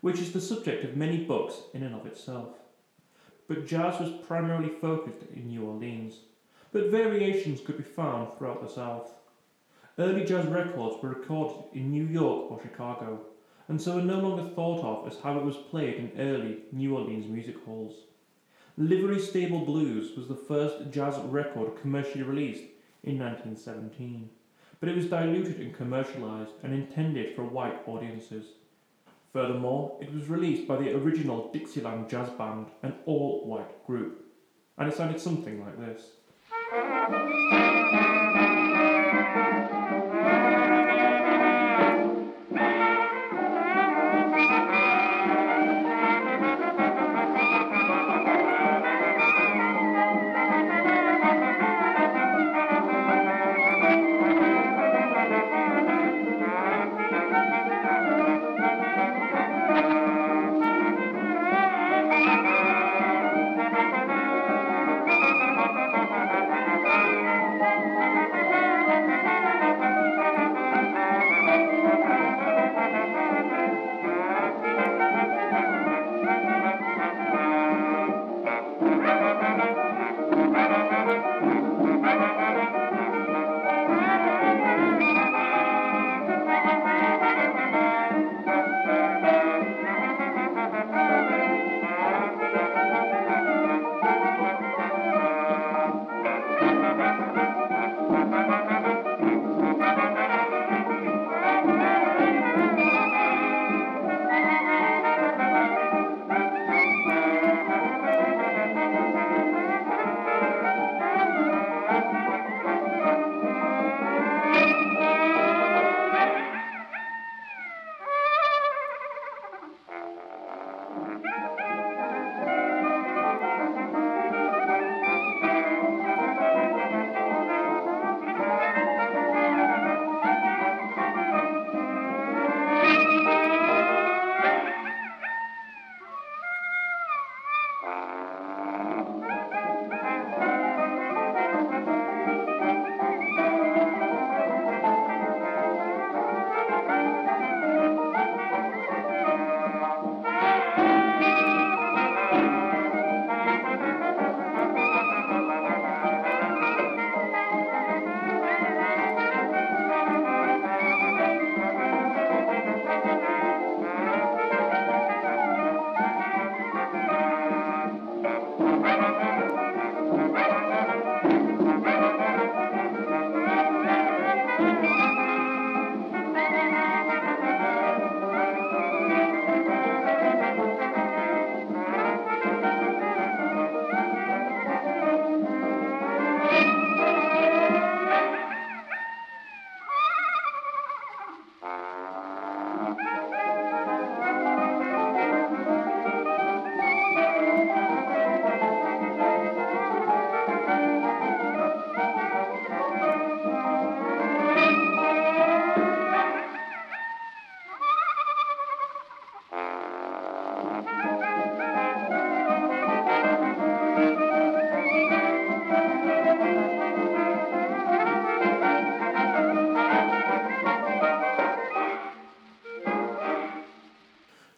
which 0.00 0.20
is 0.20 0.32
the 0.32 0.40
subject 0.40 0.84
of 0.84 0.96
many 0.96 1.24
books 1.24 1.54
in 1.74 1.82
and 1.82 1.94
of 1.94 2.06
itself. 2.06 2.56
But 3.46 3.66
jazz 3.66 3.98
was 4.00 4.10
primarily 4.26 4.68
focused 4.68 5.24
in 5.34 5.48
New 5.48 5.64
Orleans, 5.64 6.20
but 6.72 6.90
variations 6.90 7.60
could 7.60 7.78
be 7.78 7.82
found 7.82 8.34
throughout 8.34 8.62
the 8.62 8.68
South. 8.68 9.10
Early 9.98 10.24
jazz 10.24 10.46
records 10.46 11.02
were 11.02 11.08
recorded 11.08 11.64
in 11.72 11.90
New 11.90 12.04
York 12.04 12.50
or 12.50 12.60
Chicago, 12.60 13.20
and 13.68 13.80
so 13.80 13.98
are 13.98 14.02
no 14.02 14.20
longer 14.20 14.54
thought 14.54 14.84
of 14.84 15.10
as 15.10 15.20
how 15.20 15.38
it 15.38 15.44
was 15.44 15.56
played 15.56 15.96
in 15.96 16.12
early 16.18 16.58
New 16.72 16.96
Orleans 16.96 17.26
music 17.26 17.56
halls. 17.64 17.94
Livery 18.76 19.18
Stable 19.18 19.64
Blues 19.64 20.16
was 20.16 20.28
the 20.28 20.36
first 20.36 20.90
jazz 20.90 21.18
record 21.24 21.80
commercially 21.80 22.22
released 22.22 22.64
in 23.02 23.18
1917, 23.18 24.30
but 24.80 24.88
it 24.88 24.96
was 24.96 25.06
diluted 25.06 25.60
and 25.60 25.76
commercialized 25.76 26.52
and 26.62 26.72
intended 26.72 27.34
for 27.34 27.44
white 27.44 27.80
audiences. 27.86 28.46
Furthermore, 29.32 29.98
it 30.00 30.12
was 30.12 30.28
released 30.28 30.66
by 30.66 30.76
the 30.76 30.94
original 30.96 31.50
Dixieland 31.52 32.08
Jazz 32.08 32.30
Band, 32.30 32.66
an 32.82 32.94
all 33.04 33.46
white 33.46 33.86
group, 33.86 34.24
and 34.78 34.88
it 34.88 34.96
sounded 34.96 35.20
something 35.20 35.60
like 35.64 35.78
this. 35.78 37.67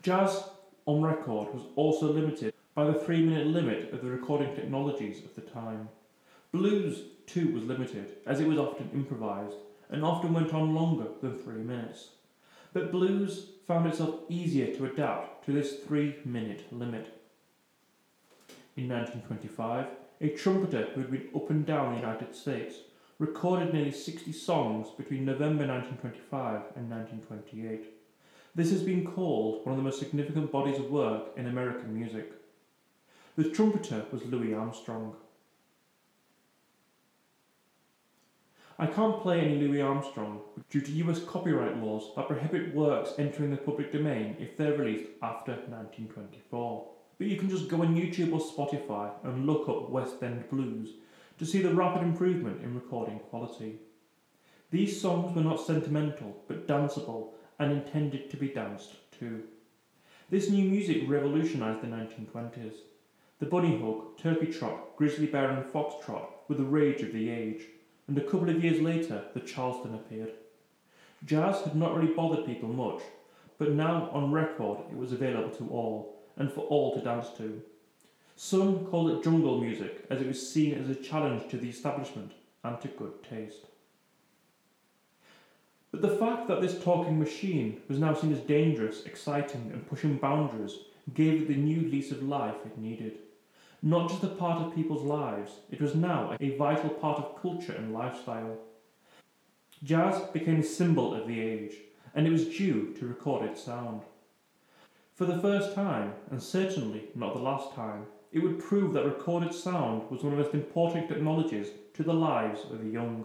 Jazz 0.03 0.45
on 0.87 1.03
record 1.03 1.53
was 1.53 1.65
also 1.77 2.11
limited 2.11 2.55
by 2.75 2.85
the 2.85 2.95
three 2.95 3.23
minute 3.23 3.47
limit 3.47 3.93
of 3.93 4.01
the 4.01 4.09
recording 4.09 4.55
technologies 4.55 5.23
of 5.23 5.35
the 5.35 5.43
time. 5.43 5.91
Blues, 6.53 7.03
too, 7.27 7.53
was 7.53 7.65
limited, 7.65 8.17
as 8.25 8.41
it 8.41 8.49
was 8.49 8.57
often 8.59 8.89
improvised, 8.95 9.57
and 9.91 10.03
often 10.03 10.33
went 10.33 10.55
on 10.55 10.75
longer 10.75 11.09
than 11.21 11.39
three 11.39 11.63
minutes. 11.63 12.09
But 12.73 12.93
blues 12.93 13.47
found 13.67 13.87
itself 13.87 14.21
easier 14.29 14.75
to 14.77 14.87
adapt 14.87 15.45
to 15.47 15.53
this 15.53 15.79
three 15.79 16.17
minute 16.25 16.73
limit. 16.73 17.21
In 18.77 18.89
1925, 18.89 19.87
a 20.21 20.29
trumpeter 20.31 20.89
who 20.95 21.01
had 21.01 21.11
been 21.11 21.29
up 21.35 21.51
and 21.51 21.67
down 21.67 21.95
the 21.95 22.01
United 22.01 22.35
States 22.35 22.75
recorded 23.19 23.73
nearly 23.75 23.91
60 23.91 24.33
songs 24.33 24.89
between 24.97 25.25
November 25.25 25.67
1925 25.67 26.77
and 26.77 26.91
1928. 26.91 27.93
This 28.55 28.71
has 28.71 28.83
been 28.83 29.07
called 29.07 29.65
one 29.65 29.73
of 29.73 29.77
the 29.77 29.85
most 29.85 29.99
significant 29.99 30.51
bodies 30.51 30.79
of 30.79 30.91
work 30.91 31.29
in 31.37 31.47
American 31.47 31.95
music. 31.95 32.33
The 33.37 33.51
trumpeter 33.51 34.05
was 34.11 34.25
Louis 34.25 34.55
Armstrong. 34.55 35.15
I 38.81 38.87
can't 38.87 39.21
play 39.21 39.41
any 39.41 39.59
Louis 39.59 39.83
Armstrong 39.83 40.41
due 40.71 40.81
to 40.81 40.91
US 41.05 41.23
copyright 41.23 41.77
laws 41.83 42.15
that 42.17 42.29
prohibit 42.29 42.75
works 42.75 43.13
entering 43.19 43.51
the 43.51 43.59
public 43.59 43.93
domain 43.93 44.37
if 44.41 44.57
they're 44.57 44.73
released 44.73 45.11
after 45.23 45.53
1924. 45.53 46.89
But 47.19 47.27
you 47.27 47.37
can 47.37 47.51
just 47.51 47.69
go 47.69 47.83
on 47.83 47.95
YouTube 47.95 48.33
or 48.33 48.41
Spotify 48.41 49.11
and 49.23 49.45
look 49.45 49.69
up 49.69 49.91
West 49.91 50.23
End 50.23 50.49
Blues 50.49 50.95
to 51.39 51.45
see 51.45 51.61
the 51.61 51.75
rapid 51.75 52.03
improvement 52.03 52.65
in 52.65 52.75
recording 52.75 53.19
quality. 53.19 53.81
These 54.71 54.99
songs 54.99 55.37
were 55.37 55.45
not 55.45 55.61
sentimental 55.61 56.43
but 56.49 56.67
danceable 56.67 57.33
and 57.59 57.73
intended 57.73 58.31
to 58.31 58.39
be 58.39 58.49
danced 58.49 58.95
to. 59.19 59.43
This 60.31 60.49
new 60.49 60.65
music 60.65 61.03
revolutionised 61.07 61.83
the 61.83 61.87
1920s. 61.87 62.77
The 63.41 63.47
bunny 63.47 63.79
hug, 63.79 64.17
turkey 64.17 64.47
trot, 64.47 64.97
grizzly 64.97 65.27
bear, 65.27 65.51
and 65.51 65.71
foxtrot 65.71 66.29
were 66.49 66.55
the 66.55 66.65
rage 66.65 67.03
of 67.03 67.13
the 67.13 67.29
age 67.29 67.65
and 68.11 68.19
a 68.19 68.23
couple 68.23 68.51
of 68.51 68.63
years 68.63 68.81
later 68.81 69.23
the 69.35 69.41
Charleston 69.41 69.95
appeared. 69.95 70.33
Jazz 71.25 71.63
had 71.63 71.77
not 71.77 71.95
really 71.95 72.13
bothered 72.13 72.45
people 72.45 72.69
much, 72.69 73.03
but 73.57 73.71
now 73.71 74.11
on 74.13 74.33
record 74.33 74.81
it 74.91 74.97
was 74.97 75.13
available 75.13 75.51
to 75.51 75.69
all, 75.69 76.19
and 76.37 76.53
for 76.53 76.63
all 76.63 76.93
to 76.93 77.05
dance 77.05 77.29
to. 77.39 77.63
Some 78.35 78.85
called 78.87 79.13
it 79.13 79.23
jungle 79.23 79.61
music, 79.61 80.07
as 80.11 80.21
it 80.21 80.27
was 80.27 80.51
seen 80.53 80.75
as 80.75 80.91
a 80.91 80.95
challenge 80.97 81.49
to 81.51 81.57
the 81.57 81.69
establishment 81.69 82.33
and 82.65 82.81
to 82.81 82.89
good 82.89 83.23
taste. 83.23 83.67
But 85.93 86.03
the 86.03 86.17
fact 86.17 86.49
that 86.49 86.61
this 86.61 86.83
talking 86.83 87.17
machine 87.17 87.81
was 87.89 88.01
now 88.01 88.15
seen 88.15 88.33
as 88.33 88.41
dangerous, 88.41 89.05
exciting, 89.05 89.71
and 89.73 89.89
pushing 89.89 90.17
boundaries 90.17 90.79
gave 91.15 91.43
it 91.43 91.49
the 91.49 91.55
new 91.55 91.89
lease 91.89 92.11
of 92.11 92.25
life 92.25 92.57
it 92.67 92.77
needed 92.77 93.19
not 93.83 94.11
just 94.11 94.23
a 94.23 94.29
part 94.29 94.61
of 94.61 94.75
people's 94.75 95.03
lives, 95.03 95.53
it 95.71 95.81
was 95.81 95.95
now 95.95 96.37
a 96.39 96.57
vital 96.57 96.91
part 96.91 97.19
of 97.19 97.41
culture 97.41 97.73
and 97.73 97.95
lifestyle. 97.95 98.59
Jazz 99.83 100.21
became 100.33 100.61
a 100.61 100.65
symbol 100.65 101.15
of 101.15 101.27
the 101.27 101.41
age, 101.41 101.75
and 102.15 102.27
it 102.27 102.31
was 102.31 102.49
due 102.49 102.95
to 102.99 103.07
recorded 103.07 103.57
sound. 103.57 104.03
For 105.15 105.25
the 105.25 105.39
first 105.39 105.75
time, 105.75 106.13
and 106.31 106.43
certainly 106.43 107.05
not 107.15 107.33
the 107.35 107.41
last 107.41 107.75
time, 107.75 108.07
it 108.33 108.41
would 108.41 108.59
prove 108.59 108.93
that 108.93 109.05
recorded 109.05 109.55
sound 109.55 110.11
was 110.11 110.23
one 110.23 110.33
of 110.33 110.39
the 110.39 110.45
most 110.45 110.55
important 110.55 111.09
technologies 111.09 111.69
to 111.95 112.03
the 112.03 112.15
lives 112.15 112.61
of 112.71 112.83
the 112.83 112.91
young. 112.91 113.25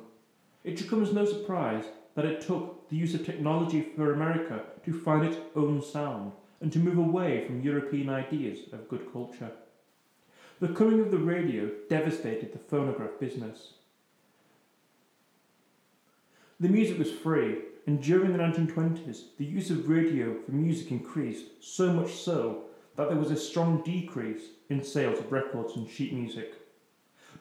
It 0.63 0.79
should 0.79 0.89
come 0.89 1.03
as 1.03 1.13
no 1.13 1.25
surprise 1.25 1.85
that 2.15 2.25
it 2.25 2.41
took 2.41 2.89
the 2.89 2.95
use 2.95 3.13
of 3.13 3.25
technology 3.25 3.81
for 3.81 4.13
America 4.13 4.63
to 4.85 4.93
find 4.93 5.25
its 5.25 5.37
own 5.55 5.81
sound 5.81 6.31
and 6.61 6.71
to 6.71 6.79
move 6.79 6.97
away 6.97 7.45
from 7.45 7.61
European 7.61 8.09
ideas 8.09 8.59
of 8.71 8.87
good 8.87 9.11
culture. 9.11 9.51
The 10.61 10.69
coming 10.69 11.01
of 11.01 11.11
the 11.11 11.17
radio 11.17 11.69
devastated 11.89 12.53
the 12.53 12.59
phonograph 12.59 13.19
business. 13.19 13.73
The 16.61 16.69
music 16.69 16.97
was 16.97 17.11
free, 17.11 17.57
and 17.85 18.01
during 18.01 18.31
the 18.31 18.39
1920s, 18.39 19.23
the 19.37 19.43
use 19.43 19.69
of 19.69 19.89
radio 19.89 20.33
for 20.41 20.53
music 20.53 20.91
increased, 20.91 21.45
so 21.59 21.91
much 21.91 22.13
so 22.13 22.63
that 22.95 23.09
there 23.09 23.17
was 23.17 23.31
a 23.31 23.35
strong 23.35 23.81
decrease 23.83 24.43
in 24.69 24.81
sales 24.81 25.19
of 25.19 25.33
records 25.33 25.75
and 25.75 25.89
sheet 25.89 26.13
music. 26.13 26.53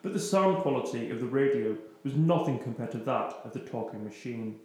But 0.01 0.11
the 0.11 0.19
sound 0.19 0.61
quality 0.61 1.09
of 1.09 1.21
the 1.21 1.25
radio 1.25 1.77
was 2.03 2.15
nothing 2.15 2.59
compared 2.59 2.91
to 2.91 2.97
that 2.97 3.39
of 3.45 3.53
the 3.53 3.61
talking 3.61 4.03
machine. 4.03 4.59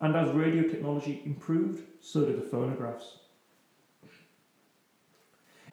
And 0.00 0.16
as 0.16 0.34
radio 0.34 0.62
technology 0.62 1.20
improved, 1.26 1.82
so 2.00 2.24
did 2.24 2.38
the 2.38 2.48
phonographs. 2.48 3.18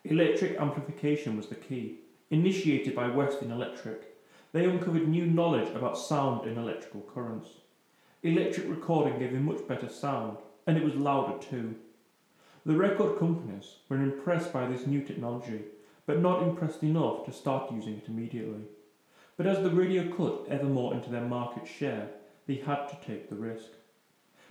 Electric 0.10 0.58
amplification 0.58 1.36
was 1.36 1.48
the 1.48 1.56
key. 1.56 2.00
Initiated 2.30 2.96
by 2.96 3.10
Western 3.10 3.52
Electric, 3.52 4.16
they 4.54 4.64
uncovered 4.64 5.06
new 5.06 5.26
knowledge 5.26 5.68
about 5.76 5.98
sound 5.98 6.48
and 6.48 6.58
electrical 6.58 7.02
currents. 7.14 7.50
Electric 8.24 8.70
recording 8.70 9.20
gave 9.20 9.34
a 9.34 9.40
much 9.40 9.68
better 9.68 9.90
sound, 9.90 10.38
and 10.66 10.78
it 10.78 10.84
was 10.86 10.96
louder 10.96 11.38
too. 11.44 11.76
The 12.66 12.78
record 12.78 13.20
companies 13.20 13.80
were 13.90 13.98
impressed 13.98 14.54
by 14.54 14.66
this 14.66 14.88
new 14.88 15.02
technology, 15.02 15.64
but 16.06 16.22
not 16.22 16.42
impressed 16.42 16.84
enough 16.84 17.26
to 17.26 17.34
start 17.34 17.74
using 17.74 17.98
it 17.98 18.08
immediately. 18.08 18.64
But 19.36 19.48
as 19.48 19.62
the 19.62 19.72
radio 19.72 20.10
cut 20.16 20.48
ever 20.50 20.68
more 20.68 20.94
into 20.94 21.10
their 21.10 21.28
market 21.28 21.68
share, 21.68 22.12
they 22.46 22.56
had 22.56 22.88
to 22.88 22.98
take 23.06 23.28
the 23.28 23.36
risk. 23.36 23.72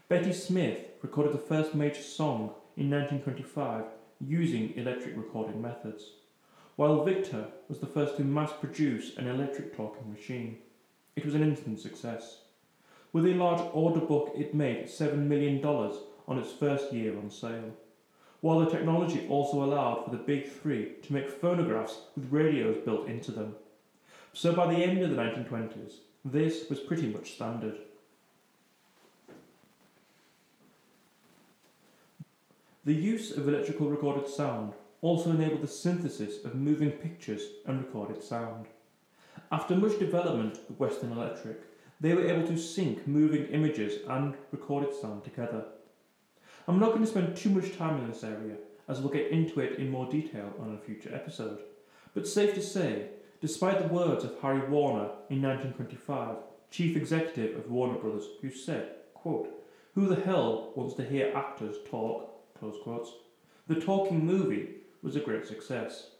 Betty 0.09 0.35
Smith 0.35 0.81
recorded 1.01 1.33
the 1.33 1.39
first 1.39 1.75
major 1.75 2.03
song 2.03 2.53
in 2.77 2.91
1925 2.91 3.85
using 4.21 4.73
electric 4.77 5.17
recording 5.17 5.61
methods, 5.61 6.05
while 6.77 7.05
Victor 7.05 7.47
was 7.69 7.79
the 7.79 7.87
first 7.87 8.17
to 8.17 8.25
mass 8.25 8.53
produce 8.61 9.17
an 9.17 9.27
electric 9.27 9.77
talking 9.77 10.13
machine. 10.13 10.59
It 11.17 11.25
was 11.25 11.35
an 11.35 11.43
instant 11.43 11.81
success. 11.81 12.39
With 13.13 13.27
a 13.27 13.35
large 13.35 13.63
order 13.73 14.01
book, 14.01 14.33
it 14.37 14.55
made 14.55 14.87
$7 14.87 15.17
million 15.17 15.65
on 15.65 16.39
its 16.39 16.53
first 16.53 16.93
year 16.93 17.17
on 17.17 17.31
sale, 17.31 17.75
while 18.41 18.61
the 18.61 18.71
technology 18.71 19.27
also 19.29 19.65
allowed 19.65 20.05
for 20.05 20.11
the 20.11 20.23
big 20.23 20.51
three 20.51 20.93
to 21.03 21.13
make 21.13 21.31
phonographs 21.31 21.99
with 22.15 22.31
radios 22.31 22.85
built 22.85 23.09
into 23.09 23.33
them. 23.33 23.55
So 24.33 24.53
by 24.53 24.67
the 24.67 24.85
end 24.85 25.03
of 25.03 25.11
the 25.11 25.17
1920s, 25.17 25.95
this 26.25 26.69
was 26.69 26.81
pretty 26.81 27.07
much 27.09 27.33
standard. 27.33 27.79
The 32.87 32.95
use 32.95 33.37
of 33.37 33.49
electrical 33.49 33.91
recorded 33.91 34.29
sound 34.29 34.73
also 35.01 35.31
enabled 35.31 35.63
the 35.63 35.67
synthesis 35.67 36.45
of 36.45 36.55
moving 36.55 36.93
pictures 36.93 37.43
and 37.67 37.81
recorded 37.81 38.23
sound. 38.23 38.67
After 39.51 39.75
much 39.75 39.99
development 39.99 40.61
at 40.71 40.79
Western 40.79 41.11
Electric, 41.11 41.63
they 42.01 42.15
were 42.15 42.29
able 42.29 42.47
to 42.47 42.57
sync 42.57 43.05
moving 43.09 43.47
images 43.47 44.05
and 44.09 44.37
recorded 44.53 44.95
sound 44.95 45.25
together. 45.25 45.65
I'm 46.69 46.79
not 46.79 46.91
going 46.91 47.01
to 47.01 47.09
spend 47.09 47.37
too 47.37 47.51
much 47.51 47.77
time 47.77 47.99
in 47.99 48.09
this 48.09 48.23
area, 48.23 48.55
as 48.87 49.01
we'll 49.01 49.13
get 49.13 49.33
into 49.33 49.59
it 49.59 49.81
in 49.81 49.91
more 49.91 50.09
detail 50.09 50.55
on 50.61 50.73
a 50.73 50.79
future 50.79 51.13
episode, 51.13 51.59
but 52.15 52.29
safe 52.29 52.55
to 52.55 52.63
say, 52.63 53.09
despite 53.41 53.81
the 53.81 53.93
words 53.93 54.23
of 54.23 54.39
Harry 54.43 54.65
Warner 54.69 55.11
in 55.29 55.43
1925, 55.43 56.37
chief 56.71 56.97
executive 56.97 57.57
of 57.57 57.69
Warner 57.69 57.99
Brothers, 57.99 58.29
who 58.41 58.53
said, 58.53 58.91
quote, 59.13 59.49
Who 59.97 60.07
the 60.07 60.23
hell 60.23 60.71
wants 60.77 60.95
to 60.95 61.05
hear 61.05 61.37
actors 61.37 61.79
talk 61.91 62.35
Close 62.59 62.77
quotes. 62.83 63.11
The 63.67 63.81
talking 63.81 64.25
movie 64.25 64.77
was 65.03 65.17
a 65.17 65.21
great 65.21 65.47
success. 65.47 66.11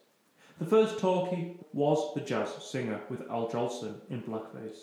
The 0.59 0.67
first 0.67 0.99
talkie 0.99 1.59
was 1.73 2.15
The 2.15 2.21
Jazz 2.21 2.51
Singer 2.63 3.01
with 3.09 3.29
Al 3.31 3.49
Jolson 3.49 3.97
in 4.11 4.23
blackface. 4.23 4.79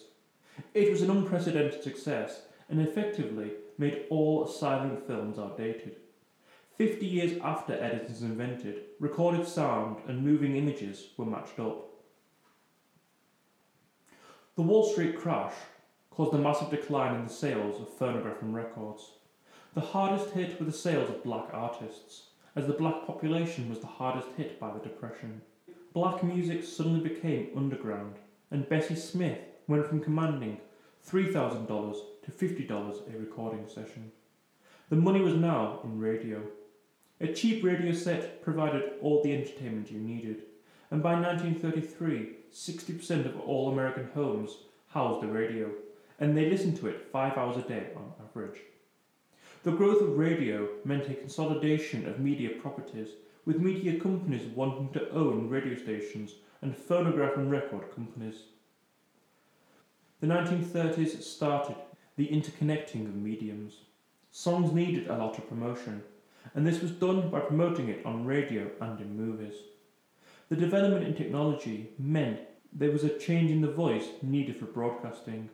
It 0.74 0.91
was 0.91 1.01
an 1.01 1.10
unprecedented 1.10 1.84
success 1.84 2.43
and 2.70 2.82
effectively 2.82 3.51
made 3.78 4.06
all 4.10 4.47
silent 4.47 5.06
films 5.08 5.39
outdated. 5.39 5.97
Fifty 6.78 7.06
years 7.06 7.39
after 7.43 7.74
Edison's 7.74 8.24
invented, 8.24 8.84
recorded 8.99 9.47
sound 9.47 9.97
and 10.08 10.24
moving 10.24 10.56
images 10.56 11.10
were 11.18 11.26
matched 11.26 11.60
up. 11.60 11.89
The 14.56 14.62
Wall 14.62 14.84
Street 14.91 15.18
crash 15.18 15.54
caused 16.12 16.34
a 16.34 16.38
massive 16.38 16.70
decline 16.70 17.16
in 17.16 17.24
the 17.26 17.34
sales 17.34 17.82
of 17.82 17.89
phonograph 17.89 18.41
and 18.41 18.54
records. 18.54 19.12
The 19.74 19.82
hardest 19.82 20.30
hit 20.36 20.59
were 20.59 20.67
the 20.67 20.71
sales 20.71 21.09
of 21.09 21.24
black 21.24 21.47
artists, 21.51 22.28
as 22.55 22.67
the 22.67 22.74
black 22.74 23.07
population 23.07 23.69
was 23.69 23.80
the 23.80 23.88
hardest 23.88 24.28
hit 24.38 24.59
by 24.59 24.71
the 24.71 24.78
Depression. 24.80 25.41
Black 25.93 26.24
music 26.24 26.63
suddenly 26.63 26.99
became 26.99 27.49
underground, 27.57 28.17
and 28.51 28.69
Bessie 28.69 28.95
Smith 28.95 29.39
went 29.67 29.88
from 29.88 29.99
commanding 29.99 30.59
$3,000 31.09 31.95
to 32.24 32.32
$50 32.32 33.15
a 33.15 33.17
recording 33.17 33.67
session. 33.67 34.11
The 34.91 34.95
money 34.95 35.21
was 35.21 35.34
now 35.34 35.80
in 35.84 35.99
radio. 35.99 36.43
A 37.19 37.34
cheap 37.34 37.63
radio 37.63 37.93
set 37.93 38.43
provided 38.43 38.93
all 39.01 39.24
the 39.24 39.34
entertainment 39.34 39.89
you 39.89 39.97
needed, 39.97 40.43
and 40.91 41.01
by 41.01 41.13
1933, 41.13 42.36
60% 42.53 43.26
of 43.26 43.39
all 43.39 43.71
American 43.71 44.07
homes 44.13 44.55
housed 44.89 45.24
a 45.24 45.28
radio, 45.28 45.71
and 46.19 46.38
they 46.38 46.47
listened 46.47 46.78
to 46.78 46.88
it 46.89 47.09
five 47.11 47.36
hours 47.39 47.57
a 47.57 47.67
day 47.67 47.88
on 47.95 48.13
average. 48.24 48.59
The 49.64 49.72
growth 49.72 50.01
of 50.01 50.18
radio 50.18 50.68
meant 50.84 51.09
a 51.09 51.14
consolidation 51.14 52.05
of 52.05 52.20
media 52.20 52.49
properties, 52.61 53.07
with 53.45 53.61
media 53.61 53.97
companies 53.97 54.45
wanting 54.53 54.89
to 54.91 55.09
own 55.11 55.47
radio 55.47 55.82
stations 55.82 56.34
and 56.61 56.76
phonograph 56.76 57.38
and 57.38 57.49
record 57.49 57.89
companies. 57.95 58.36
The 60.20 60.28
1930s 60.28 61.24
started 61.24 61.78
the 62.18 62.28
interconnecting 62.28 63.05
of 63.05 63.16
mediums. 63.16 63.76
Songs 64.32 64.74
needed 64.74 65.07
a 65.07 65.18
lot 65.18 65.38
of 65.38 65.47
promotion, 65.47 66.03
and 66.55 66.68
this 66.68 66.82
was 66.82 66.91
done 66.91 67.30
by 67.30 67.39
promoting 67.39 67.88
it 67.88 68.05
on 68.05 68.26
radio 68.26 68.70
and 68.82 68.99
in 68.99 69.16
movies. 69.16 69.55
The 70.49 70.57
development 70.57 71.05
in 71.05 71.16
technology 71.16 71.91
meant 71.97 72.41
there 72.74 72.91
was 72.91 73.05
a 73.05 73.18
change 73.18 73.49
in 73.49 73.61
the 73.61 73.72
voice 73.72 74.07
needed 74.22 74.57
for 74.57 74.66
broadcasting. 74.66 75.49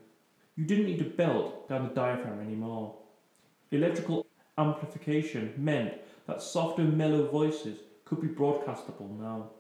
You 0.56 0.66
didn't 0.66 0.88
need 0.88 0.98
to 0.98 1.06
belt 1.06 1.70
down 1.70 1.88
the 1.88 1.94
diaphragm 1.94 2.40
anymore. 2.40 2.96
Electrical 3.72 4.26
amplification 4.58 5.54
meant 5.58 5.94
that 6.26 6.42
softer, 6.42 6.84
mellow 6.84 7.30
voices 7.30 7.80
could 8.04 8.20
be 8.20 8.28
broadcastable 8.28 9.20
now. 9.20 9.52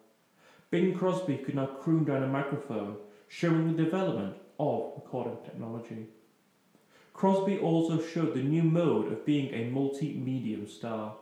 Bing 0.72 0.97
Crosby 0.97 1.38
could 1.38 1.55
now 1.55 1.68
croon 1.68 2.05
down 2.05 2.24
a 2.24 2.28
microphone, 2.28 2.97
showing 3.28 3.68
the 3.68 3.84
development 3.84 4.36
of 4.60 4.93
recording 4.95 5.38
technology. 5.45 6.07
Crosby 7.14 7.60
also 7.60 8.01
showed 8.01 8.34
the 8.34 8.41
new 8.41 8.64
mode 8.64 9.12
of 9.12 9.26
being 9.26 9.53
a 9.53 9.70
multi-medium 9.70 10.68
star. 10.68 11.16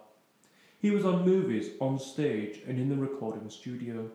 He 0.79 0.91
was 0.91 1.05
on 1.05 1.25
movies, 1.25 1.71
on 1.81 1.99
stage, 1.99 2.61
and 2.67 2.79
in 2.79 2.87
the 2.87 2.95
recording 2.95 3.49
studio. 3.49 4.09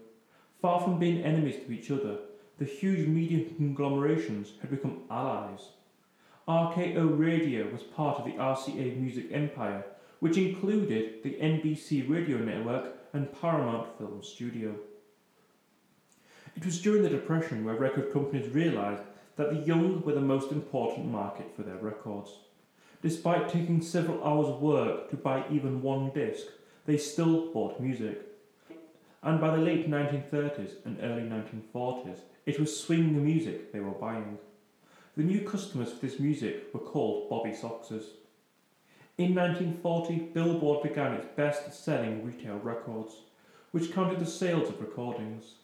Far 0.63 0.81
from 0.81 0.99
being 0.99 1.23
enemies 1.23 1.57
to 1.67 1.73
each 1.73 1.91
other, 1.91 2.19
the 2.59 2.65
huge 2.65 3.07
media 3.09 3.45
conglomerations 3.57 4.53
had 4.61 4.71
become 4.71 5.03
allies. 5.11 5.61
RKO 6.49 7.17
Radio 7.17 7.71
was 7.71 7.85
part 7.85 8.19
of 8.19 8.25
the 8.25 8.33
RCA 8.33 8.97
music 8.97 9.27
empire, 9.31 9.85
which 10.19 10.37
included 10.37 11.23
the 11.23 11.35
NBC 11.35 12.09
radio 12.11 12.39
network 12.39 12.97
and 13.13 13.33
Paramount 13.41 13.97
Film 13.97 14.25
Studio. 14.25 14.75
It 16.57 16.65
was 16.65 16.83
during 16.83 17.05
the 17.05 17.09
Depression 17.09 17.65
where 17.65 17.77
record 17.77 18.13
companies 18.13 18.53
realised 18.53 19.05
that 19.37 19.51
the 19.51 19.65
young 19.65 20.03
were 20.03 20.15
the 20.15 20.21
most 20.21 20.51
important 20.51 21.07
market 21.07 21.55
for 21.55 21.63
their 21.63 21.77
records. 21.77 22.31
Despite 23.03 23.49
taking 23.49 23.81
several 23.81 24.23
hours 24.25 24.49
of 24.49 24.61
work 24.61 25.11
to 25.11 25.17
buy 25.17 25.45
even 25.49 25.81
one 25.81 26.11
disc, 26.11 26.47
they 26.87 26.97
still 26.97 27.53
bought 27.53 27.81
music. 27.81 28.21
And 29.23 29.41
by 29.41 29.55
the 29.55 29.63
late 29.63 29.89
1930s 29.89 30.85
and 30.85 30.99
early 31.01 31.23
1940s, 31.23 32.19
it 32.47 32.59
was 32.59 32.81
swing 32.81 33.25
music 33.25 33.73
they 33.73 33.79
were 33.79 33.93
buying. 33.93 34.39
The 35.15 35.23
new 35.23 35.47
customers 35.47 35.93
for 35.93 36.07
this 36.07 36.19
music 36.19 36.73
were 36.73 36.81
called 36.81 37.29
Bobby 37.29 37.51
Soxers. 37.51 38.05
In 39.19 39.35
1940, 39.35 40.31
Billboard 40.33 40.83
began 40.83 41.13
its 41.13 41.27
best 41.37 41.85
selling 41.85 42.25
retail 42.25 42.57
records, 42.61 43.17
which 43.73 43.93
counted 43.93 44.21
the 44.21 44.27
sales 44.27 44.71
of 44.71 44.81
recordings. 44.81 45.57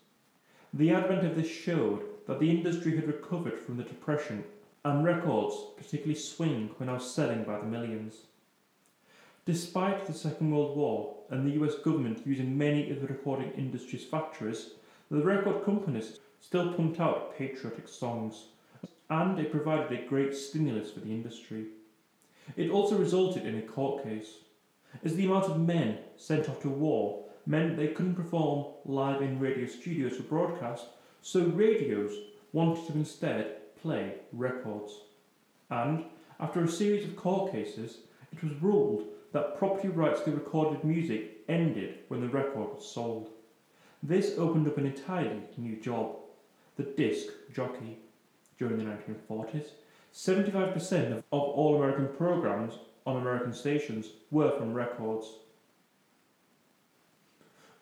The 0.74 0.92
advent 0.92 1.26
of 1.26 1.34
this 1.34 1.48
showed 1.48 2.02
that 2.26 2.40
the 2.40 2.50
industry 2.50 2.94
had 2.94 3.06
recovered 3.06 3.58
from 3.58 3.78
the 3.78 3.84
Depression 3.84 4.44
and 4.84 5.02
records, 5.02 5.56
particularly 5.78 6.14
swing, 6.14 6.68
were 6.78 6.84
now 6.84 6.98
selling 6.98 7.44
by 7.44 7.58
the 7.58 7.64
millions. 7.64 8.16
Despite 9.46 10.06
the 10.06 10.12
Second 10.12 10.50
World 10.50 10.76
War 10.76 11.16
and 11.30 11.46
the 11.46 11.64
US 11.64 11.76
government 11.76 12.26
using 12.26 12.58
many 12.58 12.90
of 12.90 13.00
the 13.00 13.06
recording 13.06 13.52
industry's 13.52 14.04
factories, 14.04 14.72
the 15.10 15.24
record 15.24 15.64
companies 15.64 16.18
still 16.38 16.74
pumped 16.74 17.00
out 17.00 17.34
patriotic 17.38 17.88
songs, 17.88 18.48
and 19.10 19.38
it 19.38 19.50
provided 19.50 19.92
a 19.92 20.06
great 20.06 20.34
stimulus 20.34 20.90
for 20.90 21.00
the 21.00 21.10
industry. 21.10 21.66
It 22.56 22.70
also 22.70 22.96
resulted 22.96 23.46
in 23.46 23.58
a 23.58 23.62
court 23.62 24.04
case, 24.04 24.28
as 25.04 25.16
the 25.16 25.26
amount 25.26 25.46
of 25.46 25.60
men 25.60 25.98
sent 26.16 26.48
off 26.48 26.60
to 26.62 26.68
war 26.68 27.24
meant 27.46 27.76
they 27.76 27.88
couldn't 27.88 28.14
perform 28.14 28.66
live 28.84 29.22
in 29.22 29.40
radio 29.40 29.66
studios 29.66 30.16
for 30.16 30.22
broadcast, 30.24 30.86
so 31.22 31.44
radios 31.44 32.12
wanted 32.52 32.86
to 32.86 32.92
instead 32.92 33.74
play 33.80 34.14
records. 34.32 34.92
And 35.70 36.04
after 36.40 36.62
a 36.62 36.68
series 36.68 37.04
of 37.04 37.16
court 37.16 37.52
cases, 37.52 37.98
it 38.32 38.42
was 38.42 38.52
ruled 38.60 39.04
that 39.32 39.58
property 39.58 39.88
rights 39.88 40.20
to 40.22 40.30
recorded 40.30 40.84
music 40.84 41.38
ended 41.48 41.98
when 42.08 42.20
the 42.20 42.28
record 42.28 42.74
was 42.74 42.86
sold. 42.86 43.30
This 44.02 44.38
opened 44.38 44.68
up 44.68 44.78
an 44.78 44.86
entirely 44.86 45.42
new 45.56 45.76
job 45.76 46.16
the 46.76 46.84
disc 46.84 47.26
jockey. 47.52 47.98
During 48.58 48.78
the 48.78 48.84
1940s, 48.84 49.68
75% 50.12 51.12
of, 51.12 51.24
all 51.30 51.76
American 51.76 52.08
programs 52.16 52.74
on 53.06 53.16
American 53.16 53.52
stations 53.52 54.06
were 54.30 54.50
from 54.58 54.74
records. 54.74 55.26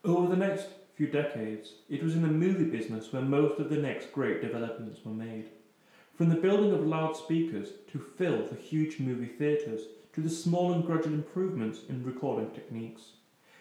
Over 0.04 0.28
the 0.28 0.36
next 0.36 0.68
few 0.94 1.06
decades, 1.06 1.72
it 1.88 2.02
was 2.02 2.14
in 2.14 2.22
the 2.22 2.28
movie 2.28 2.64
business 2.64 3.12
where 3.12 3.22
most 3.22 3.58
of 3.58 3.70
the 3.70 3.76
next 3.76 4.12
great 4.12 4.42
developments 4.42 5.00
were 5.04 5.12
made. 5.12 5.48
From 6.14 6.28
the 6.28 6.36
building 6.36 6.72
of 6.72 6.86
loudspeakers 6.86 7.70
to 7.92 7.98
fill 7.98 8.46
the 8.46 8.56
huge 8.56 9.00
movie 9.00 9.26
theatres 9.26 9.82
to 10.12 10.20
the 10.20 10.30
small 10.30 10.72
and 10.72 10.84
gradual 10.84 11.14
improvements 11.14 11.80
in 11.88 12.04
recording 12.04 12.50
techniques. 12.50 13.12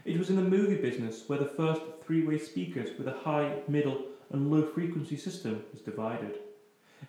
It 0.05 0.17
was 0.17 0.29
in 0.29 0.35
the 0.35 0.41
movie 0.41 0.77
business 0.77 1.23
where 1.27 1.39
the 1.39 1.45
first 1.45 1.81
three 2.05 2.25
way 2.25 2.37
speakers 2.37 2.97
with 2.97 3.07
a 3.07 3.19
high, 3.23 3.59
middle, 3.67 4.05
and 4.31 4.51
low 4.51 4.65
frequency 4.65 5.17
system 5.17 5.63
was 5.73 5.81
divided. 5.81 6.39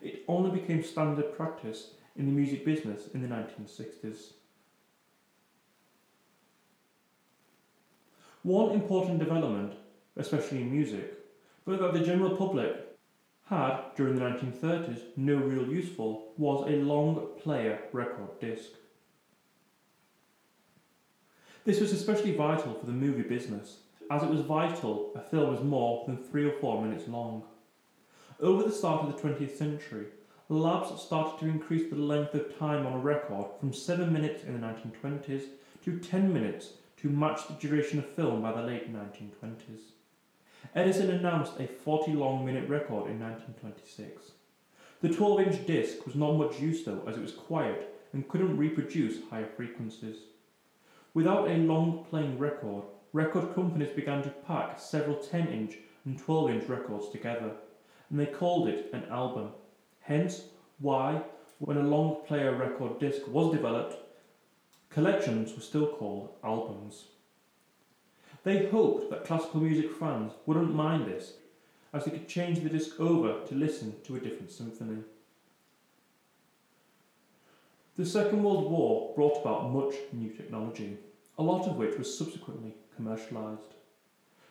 It 0.02 0.24
only 0.28 0.58
became 0.58 0.82
standard 0.82 1.36
practice 1.36 1.90
in 2.16 2.26
the 2.26 2.32
music 2.32 2.64
business 2.64 3.08
in 3.14 3.22
the 3.22 3.28
1960s. 3.28 4.32
One 8.42 8.70
important 8.70 9.18
development, 9.18 9.74
especially 10.16 10.62
in 10.62 10.70
music, 10.70 11.14
but 11.64 11.80
that 11.80 11.92
the 11.92 12.00
general 12.00 12.36
public 12.36 12.86
had 13.46 13.78
during 13.96 14.14
the 14.14 14.20
1930s 14.20 15.00
no 15.16 15.36
real 15.36 15.66
use 15.66 15.88
for, 15.88 16.22
was 16.36 16.68
a 16.68 16.76
long 16.76 17.28
player 17.42 17.80
record 17.92 18.40
disc. 18.40 18.70
This 21.64 21.80
was 21.80 21.92
especially 21.92 22.36
vital 22.36 22.74
for 22.74 22.86
the 22.86 22.92
movie 22.92 23.22
business, 23.22 23.78
as 24.10 24.22
it 24.22 24.30
was 24.30 24.40
vital 24.42 25.12
a 25.16 25.20
film 25.20 25.50
was 25.50 25.64
more 25.64 26.04
than 26.06 26.16
three 26.16 26.44
or 26.44 26.52
four 26.60 26.80
minutes 26.80 27.08
long. 27.08 27.42
Over 28.38 28.64
the 28.64 28.72
start 28.72 29.02
of 29.02 29.16
the 29.16 29.22
20th 29.22 29.56
century, 29.56 30.08
labs 30.50 31.00
started 31.00 31.38
to 31.38 31.48
increase 31.48 31.88
the 31.88 31.96
length 31.96 32.34
of 32.34 32.58
time 32.58 32.86
on 32.86 32.92
a 32.92 32.98
record 32.98 33.46
from 33.58 33.72
7 33.72 34.12
minutes 34.12 34.44
in 34.44 34.52
the 34.52 34.66
1920s 34.66 35.44
to 35.84 35.98
10 35.98 36.34
minutes 36.34 36.74
to 36.98 37.08
match 37.08 37.48
the 37.48 37.54
duration 37.54 37.98
of 37.98 38.06
film 38.10 38.42
by 38.42 38.52
the 38.52 38.60
late 38.60 38.92
1920s. 38.92 39.80
Edison 40.74 41.10
announced 41.12 41.54
a 41.58 41.66
40 41.66 42.12
long 42.12 42.44
minute 42.44 42.68
record 42.68 43.10
in 43.10 43.18
1926. 43.18 44.32
The 45.00 45.08
12 45.08 45.40
inch 45.40 45.66
disc 45.66 46.04
was 46.04 46.14
not 46.14 46.32
much 46.32 46.60
use 46.60 46.84
though, 46.84 47.02
as 47.06 47.16
it 47.16 47.22
was 47.22 47.32
quiet 47.32 47.94
and 48.12 48.28
couldn't 48.28 48.58
reproduce 48.58 49.16
higher 49.30 49.46
frequencies. 49.46 50.16
Without 51.14 51.48
a 51.48 51.56
long 51.56 52.04
playing 52.10 52.38
record, 52.38 52.84
record 53.14 53.54
companies 53.54 53.96
began 53.96 54.22
to 54.24 54.28
pack 54.28 54.78
several 54.78 55.16
10 55.16 55.48
inch 55.48 55.78
and 56.04 56.18
12 56.18 56.50
inch 56.50 56.68
records 56.68 57.08
together, 57.08 57.52
and 58.10 58.20
they 58.20 58.26
called 58.26 58.68
it 58.68 58.90
an 58.92 59.04
album. 59.10 59.50
Hence, 60.00 60.42
why, 60.78 61.22
when 61.58 61.76
a 61.76 61.82
long 61.82 62.24
player 62.26 62.54
record 62.54 62.98
disc 63.00 63.26
was 63.28 63.54
developed, 63.54 63.96
collections 64.90 65.54
were 65.54 65.62
still 65.62 65.88
called 65.88 66.30
albums. 66.44 67.06
They 68.44 68.66
hoped 68.66 69.10
that 69.10 69.24
classical 69.24 69.60
music 69.60 69.92
fans 69.92 70.32
wouldn't 70.46 70.74
mind 70.74 71.06
this, 71.06 71.32
as 71.92 72.04
they 72.04 72.12
could 72.12 72.28
change 72.28 72.60
the 72.60 72.68
disc 72.68 73.00
over 73.00 73.44
to 73.46 73.54
listen 73.54 73.94
to 74.04 74.16
a 74.16 74.20
different 74.20 74.52
symphony. 74.52 75.02
The 77.96 78.04
Second 78.04 78.42
World 78.42 78.70
War 78.70 79.14
brought 79.14 79.40
about 79.40 79.72
much 79.72 79.94
new 80.12 80.30
technology, 80.30 80.98
a 81.38 81.42
lot 81.42 81.66
of 81.66 81.76
which 81.76 81.96
was 81.96 82.16
subsequently 82.16 82.74
commercialised. 83.00 83.72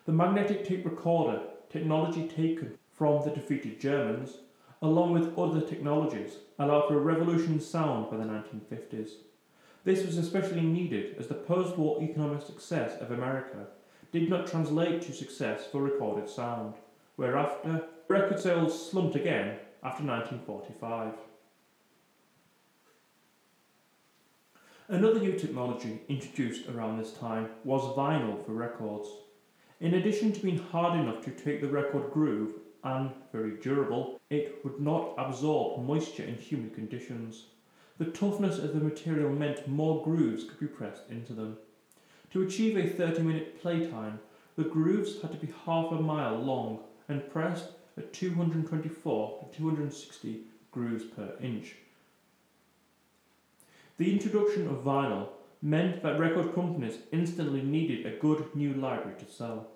The 0.05 0.11
magnetic 0.11 0.65
tape 0.65 0.83
recorder, 0.83 1.41
technology 1.69 2.27
taken 2.27 2.77
from 2.95 3.23
the 3.23 3.31
defeated 3.31 3.79
Germans, 3.79 4.37
along 4.81 5.13
with 5.13 5.37
other 5.37 5.61
technologies, 5.61 6.37
allowed 6.59 6.87
for 6.87 6.95
a 6.95 7.01
revolution 7.01 7.59
sound 7.59 8.09
by 8.09 8.17
the 8.17 8.23
1950s. 8.23 9.09
This 9.83 10.05
was 10.05 10.17
especially 10.17 10.61
needed 10.61 11.15
as 11.19 11.27
the 11.27 11.35
post 11.35 11.77
war 11.77 12.01
economic 12.01 12.41
success 12.41 12.99
of 13.01 13.11
America 13.11 13.67
did 14.11 14.29
not 14.29 14.47
translate 14.47 15.01
to 15.01 15.13
success 15.13 15.67
for 15.71 15.81
recorded 15.81 16.29
sound, 16.29 16.75
whereafter 17.17 17.83
record 18.07 18.39
sales 18.39 18.89
slumped 18.89 19.15
again 19.15 19.57
after 19.83 20.03
1945. 20.03 21.13
Another 24.87 25.19
new 25.19 25.33
technology 25.33 26.01
introduced 26.07 26.69
around 26.69 26.97
this 26.97 27.11
time 27.13 27.49
was 27.63 27.95
vinyl 27.97 28.45
for 28.45 28.53
records. 28.53 29.09
In 29.79 29.95
addition 29.95 30.31
to 30.31 30.39
being 30.39 30.59
hard 30.59 30.99
enough 30.99 31.23
to 31.25 31.31
take 31.31 31.59
the 31.59 31.67
record 31.67 32.11
groove 32.11 32.53
and 32.85 33.11
very 33.33 33.57
durable, 33.57 34.21
it 34.29 34.63
would 34.63 34.79
not 34.79 35.15
absorb 35.17 35.83
moisture 35.85 36.23
in 36.23 36.35
humid 36.35 36.73
conditions. 36.75 37.47
The 37.97 38.05
toughness 38.05 38.59
of 38.59 38.73
the 38.73 38.79
material 38.79 39.31
meant 39.31 39.67
more 39.67 40.03
grooves 40.03 40.43
could 40.43 40.59
be 40.59 40.67
pressed 40.67 41.09
into 41.09 41.33
them. 41.33 41.57
To 42.31 42.43
achieve 42.43 42.77
a 42.77 42.87
30 42.87 43.23
minute 43.23 43.61
playtime, 43.61 44.19
the 44.55 44.63
grooves 44.63 45.21
had 45.21 45.31
to 45.31 45.37
be 45.37 45.53
half 45.65 45.91
a 45.91 45.95
mile 45.95 46.37
long 46.37 46.79
and 47.09 47.29
pressed 47.29 47.69
at 47.97 48.13
224 48.13 49.47
to 49.51 49.57
260 49.57 50.41
grooves 50.71 51.05
per 51.05 51.35
inch. 51.41 51.75
The 53.97 54.11
introduction 54.11 54.67
of 54.67 54.83
vinyl 54.83 55.29
meant 55.61 56.03
that 56.03 56.19
record 56.19 56.53
companies 56.53 56.99
instantly 57.11 57.61
needed 57.61 58.05
a 58.05 58.19
good 58.19 58.53
new 58.53 58.73
library 58.73 59.17
to 59.19 59.31
sell. 59.31 59.67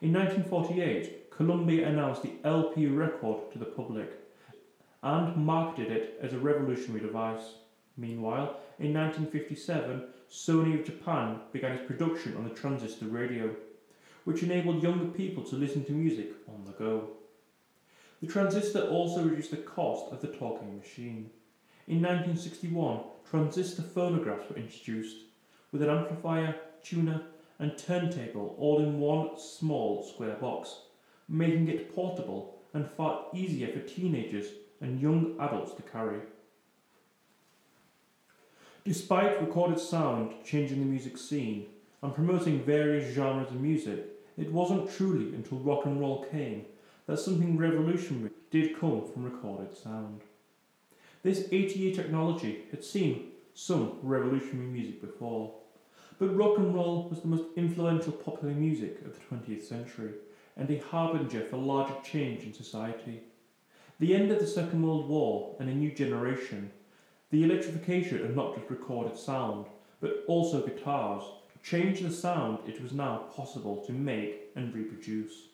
In 0.00 0.12
1948, 0.12 1.28
Columbia 1.30 1.88
announced 1.88 2.22
the 2.22 2.34
LP 2.44 2.86
record 2.86 3.50
to 3.52 3.58
the 3.58 3.64
public 3.64 4.12
and 5.02 5.36
marketed 5.36 5.90
it 5.90 6.18
as 6.22 6.32
a 6.32 6.38
revolutionary 6.38 7.00
device. 7.00 7.54
Meanwhile, 7.96 8.60
in 8.78 8.94
1957, 8.94 10.04
Sony 10.30 10.78
of 10.78 10.86
Japan 10.86 11.40
began 11.52 11.72
its 11.72 11.86
production 11.86 12.36
on 12.36 12.44
the 12.44 12.54
transistor 12.54 13.06
radio, 13.06 13.56
which 14.22 14.44
enabled 14.44 14.84
younger 14.84 15.06
people 15.06 15.42
to 15.42 15.56
listen 15.56 15.84
to 15.86 15.92
music 15.92 16.28
on 16.46 16.64
the 16.64 16.72
go. 16.72 17.08
The 18.20 18.28
transistor 18.28 18.82
also 18.82 19.24
reduced 19.24 19.50
the 19.50 19.56
cost 19.56 20.12
of 20.12 20.20
the 20.20 20.28
talking 20.28 20.78
machine. 20.78 21.30
In 21.88 22.02
1961, 22.02 23.00
transistor 23.28 23.82
phonographs 23.82 24.48
were 24.48 24.56
introduced, 24.58 25.16
with 25.72 25.82
an 25.82 25.90
amplifier, 25.90 26.54
tuner, 26.84 27.22
and 27.58 27.76
turntable 27.76 28.54
all 28.58 28.80
in 28.80 29.00
one 29.00 29.38
small 29.38 30.02
square 30.02 30.36
box, 30.36 30.76
making 31.28 31.68
it 31.68 31.94
portable 31.94 32.58
and 32.74 32.88
far 32.90 33.26
easier 33.34 33.68
for 33.68 33.80
teenagers 33.80 34.46
and 34.80 35.00
young 35.00 35.36
adults 35.40 35.74
to 35.74 35.82
carry. 35.82 36.20
Despite 38.84 39.40
recorded 39.40 39.80
sound 39.80 40.34
changing 40.44 40.78
the 40.78 40.86
music 40.86 41.18
scene 41.18 41.66
and 42.02 42.14
promoting 42.14 42.64
various 42.64 43.12
genres 43.14 43.50
of 43.50 43.60
music, 43.60 44.06
it 44.36 44.52
wasn't 44.52 44.90
truly 44.90 45.34
until 45.34 45.58
rock 45.58 45.84
and 45.84 46.00
roll 46.00 46.24
came 46.30 46.64
that 47.06 47.18
something 47.18 47.58
revolutionary 47.58 48.30
did 48.50 48.78
come 48.78 49.04
from 49.06 49.24
recorded 49.24 49.76
sound. 49.76 50.22
This 51.22 51.48
80 51.50 51.78
year 51.78 51.94
technology 51.94 52.66
had 52.70 52.84
seen 52.84 53.32
some 53.54 53.98
revolutionary 54.02 54.68
music 54.68 55.00
before, 55.00 55.57
but 56.18 56.36
rock 56.36 56.58
and 56.58 56.74
roll 56.74 57.08
was 57.08 57.20
the 57.20 57.28
most 57.28 57.44
influential 57.56 58.12
popular 58.12 58.54
music 58.54 59.00
of 59.04 59.14
the 59.14 59.36
20th 59.36 59.62
century 59.62 60.12
and 60.56 60.70
a 60.70 60.78
harbinger 60.78 61.42
for 61.42 61.56
larger 61.56 61.94
change 62.04 62.42
in 62.42 62.52
society. 62.52 63.20
The 64.00 64.14
end 64.14 64.30
of 64.32 64.40
the 64.40 64.46
Second 64.46 64.82
World 64.82 65.08
War 65.08 65.54
and 65.60 65.68
a 65.68 65.74
new 65.74 65.92
generation, 65.92 66.72
the 67.30 67.44
electrification 67.44 68.24
of 68.24 68.34
not 68.34 68.56
just 68.56 68.70
recorded 68.70 69.16
sound, 69.16 69.66
but 70.00 70.24
also 70.26 70.66
guitars, 70.66 71.22
changed 71.62 72.04
the 72.04 72.10
sound 72.10 72.58
it 72.66 72.82
was 72.82 72.92
now 72.92 73.24
possible 73.34 73.84
to 73.84 73.92
make 73.92 74.50
and 74.56 74.74
reproduce. 74.74 75.48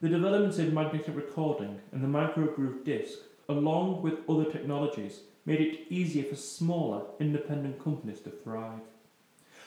The 0.00 0.08
developments 0.08 0.58
in 0.58 0.74
magnetic 0.74 1.14
recording 1.14 1.80
and 1.92 2.02
the 2.02 2.08
microgroove 2.08 2.84
disc, 2.84 3.18
along 3.48 4.02
with 4.02 4.28
other 4.28 4.50
technologies, 4.50 5.20
made 5.46 5.60
it 5.60 5.86
easier 5.90 6.24
for 6.24 6.36
smaller, 6.36 7.02
independent 7.20 7.82
companies 7.82 8.20
to 8.20 8.30
thrive. 8.30 8.80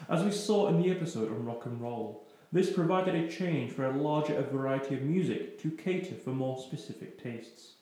As 0.10 0.24
we 0.24 0.32
saw 0.32 0.68
in 0.68 0.82
the 0.82 0.92
episode 0.92 1.30
on 1.30 1.46
rock 1.46 1.66
and 1.66 1.82
roll, 1.82 2.28
this 2.52 2.72
provided 2.72 3.16
a 3.16 3.28
change 3.28 3.72
for 3.72 3.86
a 3.86 3.98
larger 3.98 4.42
variety 4.44 4.96
of 4.96 5.02
music 5.02 5.60
to 5.62 5.72
cater 5.72 6.16
for 6.16 6.30
more 6.30 6.58
specific 6.60 7.22
tastes. 7.22 7.74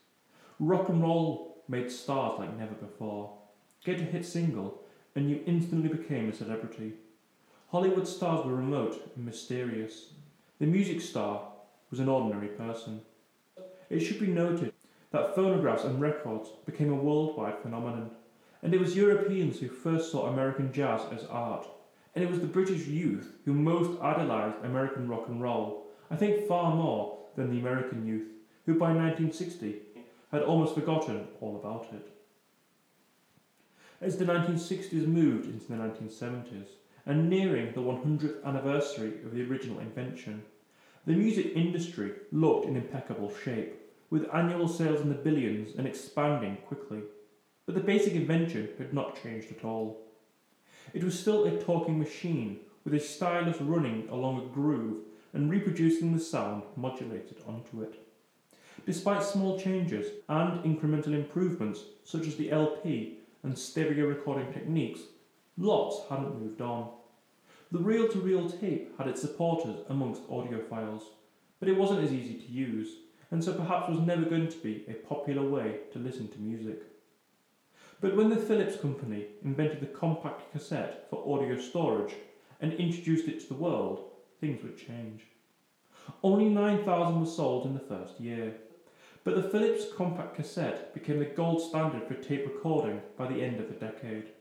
Rock 0.59 0.89
and 0.89 1.01
roll 1.01 1.63
made 1.67 1.91
stars 1.91 2.39
like 2.39 2.57
never 2.57 2.73
before. 2.75 3.37
Get 3.83 3.99
a 3.99 4.03
hit 4.03 4.25
single, 4.25 4.81
and 5.15 5.29
you 5.29 5.41
instantly 5.45 5.89
became 5.89 6.29
a 6.29 6.33
celebrity. 6.33 6.93
Hollywood 7.69 8.07
stars 8.07 8.45
were 8.45 8.55
remote 8.55 9.11
and 9.15 9.25
mysterious. 9.25 10.13
The 10.59 10.65
music 10.65 11.01
star 11.01 11.49
was 11.91 11.99
an 11.99 12.09
ordinary 12.09 12.47
person. 12.47 13.01
It 13.89 13.99
should 13.99 14.19
be 14.19 14.27
noted 14.27 14.73
that 15.11 15.35
phonographs 15.35 15.83
and 15.83 16.01
records 16.01 16.49
became 16.65 16.91
a 16.91 16.95
worldwide 16.95 17.59
phenomenon, 17.59 18.11
and 18.61 18.73
it 18.73 18.79
was 18.79 18.95
Europeans 18.95 19.59
who 19.59 19.67
first 19.67 20.11
saw 20.11 20.27
American 20.27 20.71
jazz 20.71 21.01
as 21.11 21.25
art, 21.25 21.67
and 22.15 22.23
it 22.23 22.29
was 22.29 22.39
the 22.39 22.47
British 22.47 22.87
youth 22.87 23.33
who 23.45 23.53
most 23.53 23.99
idolised 24.01 24.63
American 24.63 25.07
rock 25.07 25.27
and 25.27 25.41
roll, 25.41 25.87
I 26.11 26.15
think 26.15 26.47
far 26.47 26.75
more 26.75 27.19
than 27.35 27.49
the 27.49 27.59
American 27.59 28.05
youth, 28.05 28.27
who 28.65 28.73
by 28.73 28.89
1960 28.89 29.81
had 30.31 30.43
almost 30.43 30.75
forgotten 30.75 31.27
all 31.41 31.55
about 31.55 31.87
it. 31.93 32.09
As 34.01 34.17
the 34.17 34.25
1960s 34.25 35.07
moved 35.07 35.45
into 35.45 35.67
the 35.67 35.75
1970s, 35.75 36.67
and 37.05 37.29
nearing 37.29 37.73
the 37.73 37.81
100th 37.81 38.43
anniversary 38.45 39.13
of 39.25 39.33
the 39.33 39.43
original 39.43 39.79
invention, 39.79 40.43
the 41.05 41.13
music 41.13 41.51
industry 41.55 42.13
looked 42.31 42.65
in 42.65 42.77
impeccable 42.77 43.33
shape, 43.43 43.79
with 44.09 44.33
annual 44.33 44.67
sales 44.67 45.01
in 45.01 45.09
the 45.09 45.15
billions 45.15 45.75
and 45.75 45.87
expanding 45.87 46.57
quickly. 46.67 47.01
But 47.65 47.75
the 47.75 47.81
basic 47.81 48.13
invention 48.13 48.69
had 48.77 48.93
not 48.93 49.21
changed 49.21 49.51
at 49.51 49.65
all. 49.65 50.02
It 50.93 51.03
was 51.03 51.19
still 51.19 51.45
a 51.45 51.61
talking 51.61 51.97
machine, 51.99 52.59
with 52.83 52.93
a 52.93 52.99
stylus 52.99 53.61
running 53.61 54.07
along 54.09 54.41
a 54.41 54.53
groove 54.53 55.03
and 55.33 55.49
reproducing 55.49 56.13
the 56.13 56.19
sound 56.19 56.63
modulated 56.75 57.37
onto 57.47 57.81
it. 57.81 57.99
Despite 58.85 59.23
small 59.23 59.57
changes 59.57 60.07
and 60.27 60.63
incremental 60.63 61.13
improvements 61.13 61.81
such 62.03 62.27
as 62.27 62.35
the 62.35 62.51
LP 62.51 63.19
and 63.43 63.57
stereo 63.57 64.05
recording 64.07 64.51
techniques, 64.51 65.01
lots 65.57 66.01
hadn't 66.09 66.39
moved 66.39 66.61
on. 66.61 66.89
The 67.71 67.79
reel 67.79 68.07
to 68.09 68.19
reel 68.19 68.49
tape 68.49 68.97
had 68.97 69.07
its 69.07 69.21
supporters 69.21 69.79
amongst 69.89 70.27
audiophiles, 70.27 71.03
but 71.59 71.69
it 71.69 71.77
wasn't 71.77 72.03
as 72.03 72.11
easy 72.11 72.35
to 72.35 72.51
use, 72.51 72.97
and 73.31 73.43
so 73.43 73.53
perhaps 73.53 73.89
was 73.89 73.99
never 73.99 74.25
going 74.25 74.49
to 74.49 74.57
be 74.57 74.85
a 74.87 74.93
popular 74.93 75.47
way 75.47 75.79
to 75.93 75.99
listen 75.99 76.27
to 76.27 76.39
music. 76.39 76.83
But 78.03 78.17
when 78.17 78.29
the 78.29 78.35
Philips 78.35 78.75
company 78.75 79.27
invented 79.45 79.79
the 79.79 79.85
compact 79.85 80.51
cassette 80.51 81.07
for 81.09 81.23
audio 81.25 81.57
storage 81.57 82.13
and 82.59 82.73
introduced 82.73 83.29
it 83.29 83.39
to 83.39 83.47
the 83.47 83.53
world, 83.53 84.11
things 84.41 84.61
would 84.61 84.77
change. 84.77 85.21
Only 86.21 86.49
9,000 86.49 87.17
were 87.17 87.25
sold 87.25 87.65
in 87.65 87.73
the 87.73 87.79
first 87.79 88.19
year, 88.19 88.55
but 89.23 89.35
the 89.35 89.49
Philips 89.49 89.85
compact 89.95 90.35
cassette 90.35 90.93
became 90.93 91.19
the 91.19 91.25
gold 91.25 91.61
standard 91.61 92.05
for 92.05 92.15
tape 92.15 92.45
recording 92.45 93.01
by 93.17 93.25
the 93.25 93.41
end 93.41 93.61
of 93.61 93.69
the 93.69 93.85
decade. 93.85 94.31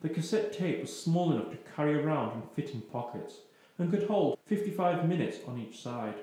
The 0.00 0.08
cassette 0.08 0.54
tape 0.54 0.80
was 0.80 0.98
small 0.98 1.30
enough 1.30 1.50
to 1.50 1.58
carry 1.76 2.02
around 2.02 2.32
and 2.32 2.50
fit 2.56 2.72
in 2.72 2.80
pockets, 2.80 3.34
and 3.76 3.90
could 3.90 4.04
hold 4.04 4.38
55 4.46 5.06
minutes 5.06 5.36
on 5.46 5.58
each 5.58 5.82
side. 5.82 6.20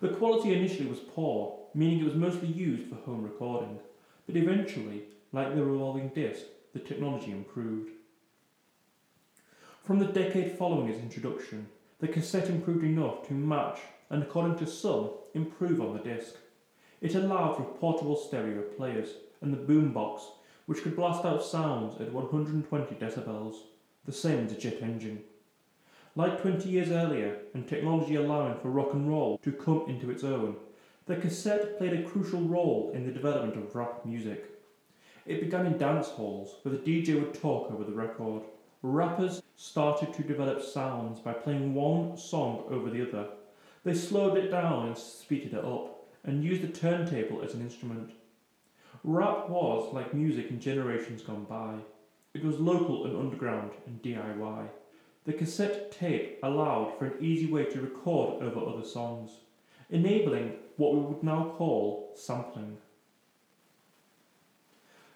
The 0.00 0.08
quality 0.08 0.54
initially 0.54 0.88
was 0.88 1.00
poor, 1.00 1.66
meaning 1.74 2.00
it 2.00 2.04
was 2.06 2.14
mostly 2.14 2.48
used 2.48 2.88
for 2.88 2.94
home 2.94 3.24
recording, 3.24 3.78
but 4.26 4.36
eventually, 4.36 5.02
like 5.32 5.54
the 5.54 5.64
revolving 5.64 6.08
disc, 6.08 6.42
the 6.72 6.80
technology 6.80 7.30
improved. 7.30 7.90
From 9.84 9.98
the 9.98 10.06
decade 10.06 10.58
following 10.58 10.88
its 10.88 11.00
introduction, 11.00 11.68
the 11.98 12.08
cassette 12.08 12.48
improved 12.48 12.84
enough 12.84 13.26
to 13.28 13.34
match 13.34 13.78
and, 14.08 14.22
according 14.22 14.56
to 14.58 14.66
some, 14.66 15.10
improve 15.34 15.80
on 15.80 15.92
the 15.92 16.02
disc. 16.02 16.34
It 17.00 17.14
allowed 17.14 17.56
for 17.56 17.64
portable 17.64 18.16
stereo 18.16 18.62
players 18.62 19.10
and 19.40 19.52
the 19.52 19.72
boombox, 19.72 20.22
which 20.66 20.82
could 20.82 20.96
blast 20.96 21.24
out 21.24 21.42
sounds 21.44 22.00
at 22.00 22.12
120 22.12 22.94
decibels, 22.96 23.56
the 24.04 24.12
same 24.12 24.46
as 24.46 24.52
a 24.52 24.58
jet 24.58 24.82
engine. 24.82 25.20
Like 26.16 26.42
20 26.42 26.68
years 26.68 26.90
earlier, 26.90 27.38
and 27.54 27.66
technology 27.66 28.16
allowing 28.16 28.58
for 28.58 28.70
rock 28.70 28.92
and 28.92 29.08
roll 29.08 29.38
to 29.38 29.52
come 29.52 29.84
into 29.88 30.10
its 30.10 30.24
own, 30.24 30.56
the 31.06 31.16
cassette 31.16 31.78
played 31.78 31.92
a 31.92 32.02
crucial 32.02 32.40
role 32.42 32.92
in 32.94 33.06
the 33.06 33.12
development 33.12 33.56
of 33.56 33.74
rap 33.74 34.04
music. 34.04 34.59
It 35.30 35.40
began 35.40 35.64
in 35.64 35.78
dance 35.78 36.08
halls, 36.08 36.56
where 36.62 36.74
the 36.74 36.80
DJ 36.80 37.14
would 37.14 37.40
talk 37.40 37.70
over 37.70 37.84
the 37.84 37.92
record. 37.92 38.42
Rappers 38.82 39.40
started 39.54 40.12
to 40.14 40.24
develop 40.24 40.60
sounds 40.60 41.20
by 41.20 41.34
playing 41.34 41.72
one 41.72 42.16
song 42.16 42.64
over 42.68 42.90
the 42.90 43.08
other. 43.08 43.28
They 43.84 43.94
slowed 43.94 44.36
it 44.36 44.50
down 44.50 44.88
and 44.88 44.98
speeded 44.98 45.54
it 45.54 45.64
up 45.64 46.08
and 46.24 46.42
used 46.42 46.62
the 46.62 46.66
turntable 46.66 47.42
as 47.42 47.54
an 47.54 47.60
instrument. 47.60 48.10
Rap 49.04 49.48
was 49.48 49.94
like 49.94 50.12
music 50.12 50.50
in 50.50 50.58
generations 50.58 51.22
gone 51.22 51.44
by. 51.44 51.76
It 52.34 52.44
was 52.44 52.58
local 52.58 53.06
and 53.06 53.16
underground 53.16 53.70
and 53.86 54.02
DIY. 54.02 54.66
The 55.26 55.32
cassette 55.32 55.92
tape 55.92 56.40
allowed 56.42 56.98
for 56.98 57.06
an 57.06 57.14
easy 57.20 57.46
way 57.46 57.66
to 57.66 57.80
record 57.80 58.42
over 58.42 58.68
other 58.68 58.84
songs, 58.84 59.30
enabling 59.90 60.56
what 60.76 60.92
we 60.92 61.02
would 61.02 61.22
now 61.22 61.54
call 61.56 62.10
sampling. 62.16 62.78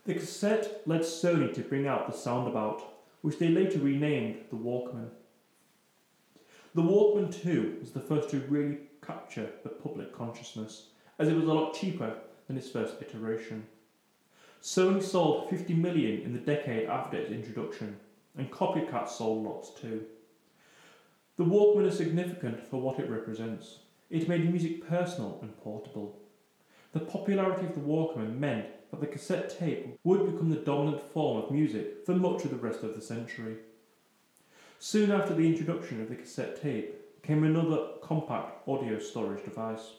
The 0.04 0.14
cassette 0.14 0.82
led 0.84 1.00
Sony 1.00 1.52
to 1.54 1.62
bring 1.62 1.86
out 1.86 2.06
the 2.06 2.16
Soundabout, 2.16 2.82
which 3.22 3.38
they 3.38 3.48
later 3.48 3.78
renamed 3.78 4.36
the 4.50 4.56
Walkman. 4.56 5.08
The 6.74 6.82
Walkman 6.82 7.34
2 7.34 7.78
was 7.80 7.92
the 7.92 8.00
first 8.00 8.28
to 8.30 8.40
really 8.40 8.80
capture 9.00 9.50
the 9.62 9.70
public 9.70 10.12
consciousness 10.12 10.88
as 11.18 11.28
it 11.28 11.34
was 11.34 11.44
a 11.44 11.52
lot 11.52 11.72
cheaper 11.72 12.18
than 12.46 12.58
its 12.58 12.68
first 12.68 13.00
iteration. 13.00 13.66
Sony 14.62 15.02
sold 15.02 15.48
50 15.48 15.72
million 15.72 16.20
in 16.20 16.34
the 16.34 16.38
decade 16.38 16.88
after 16.88 17.16
its 17.16 17.30
introduction, 17.30 17.96
and 18.36 18.50
copycats 18.50 19.10
sold 19.10 19.44
lots 19.44 19.70
too. 19.70 20.04
The 21.38 21.44
Walkman 21.44 21.86
is 21.86 21.96
significant 21.96 22.60
for 22.68 22.78
what 22.78 22.98
it 22.98 23.08
represents. 23.08 23.78
It 24.10 24.28
made 24.28 24.50
music 24.50 24.86
personal 24.86 25.38
and 25.40 25.56
portable. 25.62 26.18
The 26.92 27.00
popularity 27.00 27.66
of 27.66 27.74
the 27.74 27.80
Walkman 27.80 28.38
meant 28.38 28.66
that 28.94 29.00
the 29.00 29.12
cassette 29.12 29.58
tape 29.58 29.98
would 30.04 30.30
become 30.30 30.50
the 30.50 30.56
dominant 30.56 31.02
form 31.12 31.42
of 31.42 31.50
music 31.50 32.06
for 32.06 32.14
much 32.14 32.44
of 32.44 32.50
the 32.50 32.56
rest 32.56 32.84
of 32.84 32.94
the 32.94 33.02
century. 33.02 33.56
Soon 34.78 35.10
after 35.10 35.34
the 35.34 35.46
introduction 35.46 36.00
of 36.00 36.08
the 36.08 36.14
cassette 36.14 36.62
tape 36.62 37.22
came 37.22 37.42
another 37.42 37.88
compact 38.02 38.68
audio 38.68 39.00
storage 39.00 39.44
device. 39.44 39.94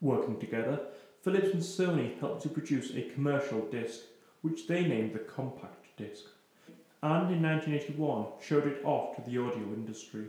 Working 0.00 0.40
together, 0.40 0.80
Philips 1.22 1.50
and 1.52 1.62
Sony 1.62 2.18
helped 2.18 2.42
to 2.42 2.48
produce 2.48 2.90
a 2.90 3.10
commercial 3.10 3.60
disc, 3.66 4.00
which 4.40 4.66
they 4.66 4.82
named 4.82 5.12
the 5.12 5.18
compact 5.20 5.96
disc, 5.96 6.24
and 7.02 7.32
in 7.32 7.42
1981 7.42 8.26
showed 8.42 8.66
it 8.66 8.84
off 8.84 9.14
to 9.14 9.22
the 9.30 9.38
audio 9.38 9.62
industry. 9.74 10.24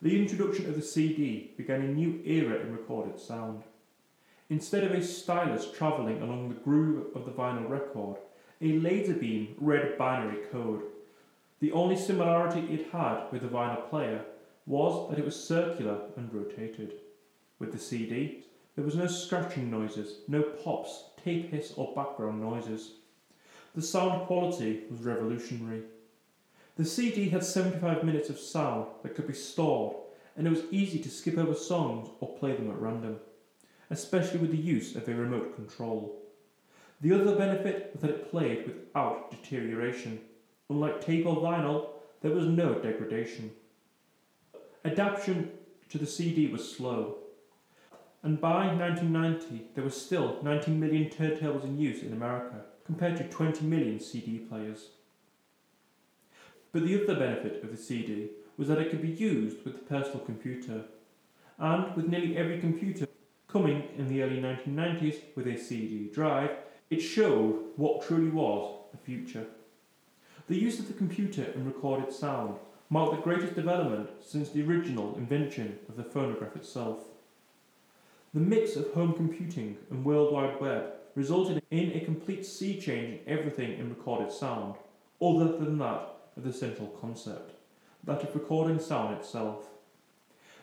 The 0.00 0.18
introduction 0.18 0.66
of 0.70 0.76
the 0.76 0.82
CD 0.82 1.50
began 1.56 1.82
a 1.82 1.88
new 1.88 2.22
era 2.24 2.60
in 2.60 2.72
recorded 2.72 3.18
sound. 3.18 3.64
Instead 4.48 4.84
of 4.84 4.92
a 4.92 5.02
stylus 5.02 5.72
travelling 5.72 6.22
along 6.22 6.48
the 6.48 6.54
groove 6.54 7.06
of 7.16 7.24
the 7.24 7.32
vinyl 7.32 7.68
record, 7.68 8.16
a 8.60 8.78
laser 8.78 9.14
beam 9.14 9.54
read 9.58 9.98
binary 9.98 10.44
code. 10.52 10.82
The 11.58 11.72
only 11.72 11.96
similarity 11.96 12.60
it 12.72 12.90
had 12.92 13.24
with 13.32 13.42
the 13.42 13.48
vinyl 13.48 13.88
player 13.90 14.24
was 14.64 15.10
that 15.10 15.18
it 15.18 15.24
was 15.24 15.42
circular 15.42 15.98
and 16.16 16.32
rotated. 16.32 16.94
With 17.58 17.72
the 17.72 17.78
CD, 17.78 18.44
there 18.76 18.84
was 18.84 18.94
no 18.94 19.08
scratching 19.08 19.68
noises, 19.68 20.18
no 20.28 20.42
pops, 20.42 21.04
tape 21.24 21.50
hiss, 21.50 21.72
or 21.76 21.94
background 21.94 22.40
noises. 22.40 22.92
The 23.74 23.82
sound 23.82 24.26
quality 24.26 24.84
was 24.90 25.00
revolutionary. 25.00 25.82
The 26.76 26.84
CD 26.84 27.30
had 27.30 27.42
75 27.42 28.04
minutes 28.04 28.30
of 28.30 28.38
sound 28.38 28.86
that 29.02 29.16
could 29.16 29.26
be 29.26 29.32
stored, 29.32 29.96
and 30.36 30.46
it 30.46 30.50
was 30.50 30.62
easy 30.70 30.98
to 31.00 31.10
skip 31.10 31.36
over 31.36 31.54
songs 31.54 32.08
or 32.20 32.36
play 32.36 32.54
them 32.54 32.70
at 32.70 32.80
random, 32.80 33.18
especially 33.90 34.40
with 34.40 34.50
the 34.50 34.56
use 34.56 34.96
of 34.96 35.08
a 35.08 35.14
remote 35.14 35.54
control. 35.54 36.22
The 37.00 37.12
other 37.12 37.36
benefit 37.36 37.90
was 37.92 38.02
that 38.02 38.10
it 38.10 38.30
played 38.30 38.66
without 38.66 39.30
deterioration. 39.30 40.20
Unlike 40.70 41.00
tape 41.00 41.26
or 41.26 41.36
vinyl, 41.36 41.88
there 42.22 42.32
was 42.32 42.46
no 42.46 42.74
degradation. 42.74 43.52
Adaptation 44.84 45.50
to 45.88 45.98
the 45.98 46.06
CD 46.06 46.46
was 46.46 46.76
slow, 46.76 47.18
and 48.22 48.40
by 48.40 48.66
1990 48.66 49.68
there 49.74 49.84
were 49.84 49.90
still 49.90 50.38
19 50.42 50.80
million 50.80 51.10
turntables 51.10 51.64
in 51.64 51.78
use 51.78 52.02
in 52.02 52.12
America, 52.12 52.62
compared 52.84 53.16
to 53.16 53.28
20 53.28 53.64
million 53.66 54.00
CD 54.00 54.38
players. 54.38 54.88
But 56.72 56.84
the 56.84 57.02
other 57.02 57.18
benefit 57.18 57.62
of 57.62 57.70
the 57.70 57.76
CD 57.76 58.30
was 58.56 58.68
that 58.68 58.78
it 58.78 58.90
could 58.90 59.02
be 59.02 59.08
used 59.08 59.64
with 59.64 59.74
the 59.74 59.82
personal 59.82 60.20
computer, 60.20 60.84
and 61.58 61.94
with 61.94 62.08
nearly 62.08 62.36
every 62.36 62.58
computer 62.58 63.06
coming 63.48 63.88
in 63.96 64.08
the 64.08 64.22
early 64.22 64.40
1990s 64.40 65.16
with 65.34 65.46
a 65.46 65.56
CD 65.56 66.10
drive, 66.12 66.50
it 66.90 67.00
showed 67.00 67.72
what 67.76 68.02
truly 68.02 68.28
was 68.28 68.80
the 68.92 68.98
future. 68.98 69.46
The 70.48 70.56
use 70.56 70.78
of 70.78 70.88
the 70.88 70.94
computer 70.94 71.44
in 71.54 71.64
recorded 71.64 72.12
sound 72.12 72.56
marked 72.88 73.16
the 73.16 73.22
greatest 73.22 73.54
development 73.54 74.10
since 74.24 74.50
the 74.50 74.62
original 74.62 75.16
invention 75.16 75.78
of 75.88 75.96
the 75.96 76.04
phonograph 76.04 76.54
itself. 76.54 76.98
The 78.32 78.40
mix 78.40 78.76
of 78.76 78.92
home 78.92 79.12
computing 79.12 79.78
and 79.90 80.04
World 80.04 80.32
Wide 80.32 80.60
Web 80.60 80.92
resulted 81.14 81.62
in 81.70 81.92
a 81.92 82.04
complete 82.04 82.44
sea 82.46 82.78
change 82.78 83.20
in 83.20 83.20
everything 83.26 83.78
in 83.78 83.88
recorded 83.88 84.30
sound, 84.30 84.74
other 85.20 85.56
than 85.56 85.78
that 85.78 86.10
of 86.36 86.44
the 86.44 86.52
central 86.52 86.88
concept, 86.88 87.54
that 88.04 88.22
of 88.22 88.34
recording 88.34 88.78
sound 88.78 89.16
itself. 89.16 89.64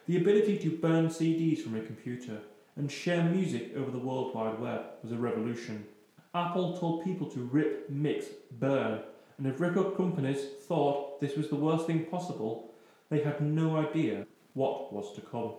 The 0.05 0.17
ability 0.17 0.59
to 0.59 0.77
burn 0.77 1.07
CDs 1.07 1.61
from 1.61 1.75
a 1.75 1.81
computer 1.81 2.37
and 2.75 2.91
share 2.91 3.23
music 3.23 3.71
over 3.75 3.91
the 3.91 3.97
World 3.97 4.33
Wide 4.33 4.59
Web 4.59 4.81
was 5.03 5.11
a 5.11 5.17
revolution. 5.17 5.85
Apple 6.33 6.77
told 6.77 7.03
people 7.03 7.29
to 7.29 7.39
rip, 7.39 7.89
mix, 7.89 8.25
burn, 8.59 9.01
and 9.37 9.47
if 9.47 9.59
record 9.59 9.95
companies 9.95 10.45
thought 10.67 11.19
this 11.19 11.35
was 11.35 11.49
the 11.49 11.55
worst 11.55 11.85
thing 11.85 12.05
possible, 12.05 12.73
they 13.09 13.21
had 13.21 13.41
no 13.41 13.77
idea 13.77 14.25
what 14.53 14.91
was 14.91 15.13
to 15.15 15.21
come. 15.21 15.51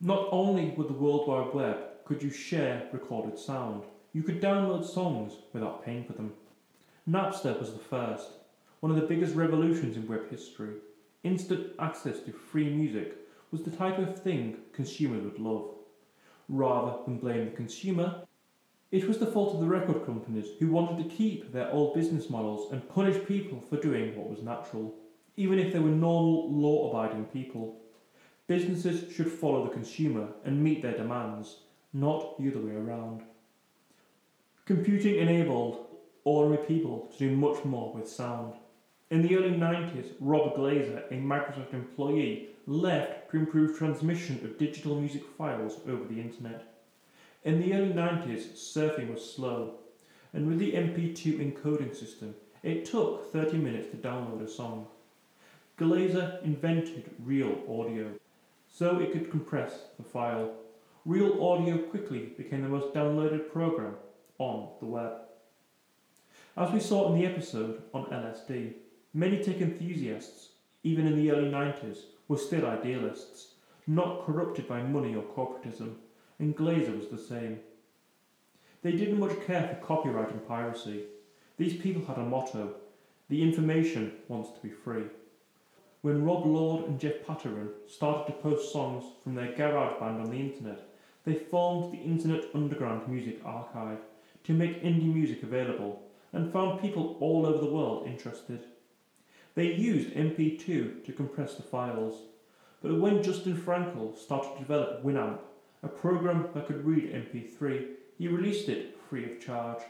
Not 0.00 0.28
only 0.30 0.70
with 0.70 0.88
the 0.88 0.94
World 0.94 1.28
Wide 1.28 1.54
Web 1.54 1.78
could 2.04 2.22
you 2.22 2.30
share 2.30 2.88
recorded 2.92 3.38
sound, 3.38 3.84
you 4.12 4.22
could 4.22 4.40
download 4.40 4.84
songs 4.84 5.34
without 5.52 5.84
paying 5.84 6.04
for 6.04 6.12
them. 6.12 6.32
Napster 7.08 7.58
was 7.58 7.72
the 7.72 7.78
first, 7.78 8.28
one 8.80 8.92
of 8.92 9.00
the 9.00 9.06
biggest 9.06 9.34
revolutions 9.34 9.96
in 9.96 10.06
web 10.06 10.30
history. 10.30 10.74
Instant 11.22 11.72
access 11.78 12.20
to 12.20 12.32
free 12.32 12.68
music 12.68 13.16
was 13.54 13.62
the 13.62 13.70
type 13.70 13.98
of 13.98 14.20
thing 14.20 14.56
consumers 14.72 15.22
would 15.22 15.38
love. 15.38 15.70
Rather 16.48 16.98
than 17.04 17.18
blame 17.18 17.44
the 17.44 17.52
consumer, 17.52 18.24
it 18.90 19.06
was 19.06 19.18
the 19.18 19.26
fault 19.26 19.54
of 19.54 19.60
the 19.60 19.68
record 19.68 20.04
companies 20.04 20.48
who 20.58 20.72
wanted 20.72 21.00
to 21.00 21.16
keep 21.16 21.52
their 21.52 21.70
old 21.70 21.94
business 21.94 22.28
models 22.28 22.72
and 22.72 22.88
punish 22.88 23.24
people 23.28 23.60
for 23.60 23.76
doing 23.76 24.16
what 24.16 24.28
was 24.28 24.42
natural, 24.42 24.92
even 25.36 25.60
if 25.60 25.72
they 25.72 25.78
were 25.78 25.88
normal, 25.88 26.52
law 26.52 26.90
abiding 26.90 27.26
people. 27.26 27.80
Businesses 28.48 29.14
should 29.14 29.30
follow 29.30 29.62
the 29.62 29.72
consumer 29.72 30.26
and 30.44 30.60
meet 30.60 30.82
their 30.82 30.96
demands, 30.96 31.60
not 31.92 32.36
the 32.36 32.50
other 32.50 32.58
way 32.58 32.74
around. 32.74 33.22
Computing 34.64 35.14
enabled 35.14 35.86
ordinary 36.24 36.66
people 36.66 37.08
to 37.12 37.18
do 37.18 37.36
much 37.36 37.64
more 37.64 37.94
with 37.94 38.08
sound. 38.08 38.54
In 39.14 39.22
the 39.22 39.36
early 39.36 39.52
90s, 39.52 40.10
Rob 40.18 40.56
Glaser, 40.56 41.04
a 41.08 41.14
Microsoft 41.14 41.72
employee, 41.72 42.48
left 42.66 43.30
to 43.30 43.36
improve 43.36 43.78
transmission 43.78 44.40
of 44.42 44.58
digital 44.58 44.96
music 44.96 45.22
files 45.38 45.78
over 45.86 46.02
the 46.02 46.20
internet. 46.20 46.64
In 47.44 47.60
the 47.60 47.74
early 47.74 47.92
90s, 47.92 48.54
surfing 48.54 49.14
was 49.14 49.24
slow, 49.24 49.74
and 50.32 50.48
with 50.48 50.58
the 50.58 50.72
MP2 50.72 51.38
encoding 51.38 51.94
system, 51.94 52.34
it 52.64 52.86
took 52.86 53.32
30 53.32 53.58
minutes 53.58 53.88
to 53.92 53.96
download 53.98 54.42
a 54.42 54.48
song. 54.48 54.88
Glaser 55.76 56.40
invented 56.42 57.08
Real 57.22 57.56
Audio, 57.70 58.10
so 58.68 58.98
it 58.98 59.12
could 59.12 59.30
compress 59.30 59.74
the 59.96 60.02
file. 60.02 60.56
Real 61.04 61.40
Audio 61.40 61.78
quickly 61.78 62.32
became 62.36 62.62
the 62.62 62.68
most 62.68 62.92
downloaded 62.92 63.52
program 63.52 63.94
on 64.38 64.70
the 64.80 64.86
web. 64.86 65.12
As 66.56 66.72
we 66.72 66.80
saw 66.80 67.12
in 67.12 67.20
the 67.20 67.26
episode 67.26 67.80
on 67.92 68.06
LSD, 68.06 68.74
many 69.14 69.42
tech 69.42 69.60
enthusiasts, 69.60 70.50
even 70.82 71.06
in 71.06 71.16
the 71.16 71.30
early 71.30 71.50
90s, 71.50 71.98
were 72.28 72.36
still 72.36 72.66
idealists, 72.66 73.54
not 73.86 74.26
corrupted 74.26 74.68
by 74.68 74.82
money 74.82 75.14
or 75.14 75.22
corporatism, 75.22 75.94
and 76.38 76.56
Glaser 76.56 76.92
was 76.92 77.08
the 77.08 77.18
same. 77.18 77.60
They 78.82 78.92
didn't 78.92 79.20
much 79.20 79.46
care 79.46 79.68
for 79.68 79.86
copyright 79.86 80.30
and 80.30 80.46
piracy. 80.46 81.04
These 81.56 81.80
people 81.80 82.04
had 82.04 82.18
a 82.18 82.22
motto 82.22 82.74
the 83.30 83.42
information 83.42 84.12
wants 84.28 84.50
to 84.50 84.60
be 84.60 84.68
free. 84.68 85.04
When 86.02 86.24
Rob 86.24 86.44
Lord 86.44 86.84
and 86.84 87.00
Jeff 87.00 87.26
Patterson 87.26 87.70
started 87.88 88.26
to 88.26 88.38
post 88.38 88.70
songs 88.70 89.04
from 89.22 89.34
their 89.34 89.52
garage 89.56 89.98
band 89.98 90.20
on 90.20 90.30
the 90.30 90.36
internet, 90.36 90.80
they 91.24 91.34
formed 91.34 91.92
the 91.92 92.02
Internet 92.02 92.44
Underground 92.54 93.08
Music 93.08 93.40
Archive 93.42 94.00
to 94.44 94.52
make 94.52 94.82
indie 94.82 95.12
music 95.12 95.42
available 95.42 96.02
and 96.34 96.52
found 96.52 96.82
people 96.82 97.16
all 97.20 97.46
over 97.46 97.64
the 97.64 97.72
world 97.72 98.06
interested. 98.06 98.64
They 99.54 99.72
used 99.72 100.14
MP2 100.14 101.04
to 101.04 101.12
compress 101.12 101.54
the 101.54 101.62
files, 101.62 102.22
but 102.82 103.00
when 103.00 103.22
Justin 103.22 103.56
Frankel 103.56 104.16
started 104.16 104.52
to 104.54 104.58
develop 104.58 105.04
Winamp, 105.04 105.38
a 105.82 105.88
program 105.88 106.48
that 106.54 106.66
could 106.66 106.84
read 106.84 107.12
MP3, 107.12 107.86
he 108.18 108.28
released 108.28 108.68
it 108.68 108.98
free 109.08 109.24
of 109.24 109.40
charge, 109.40 109.82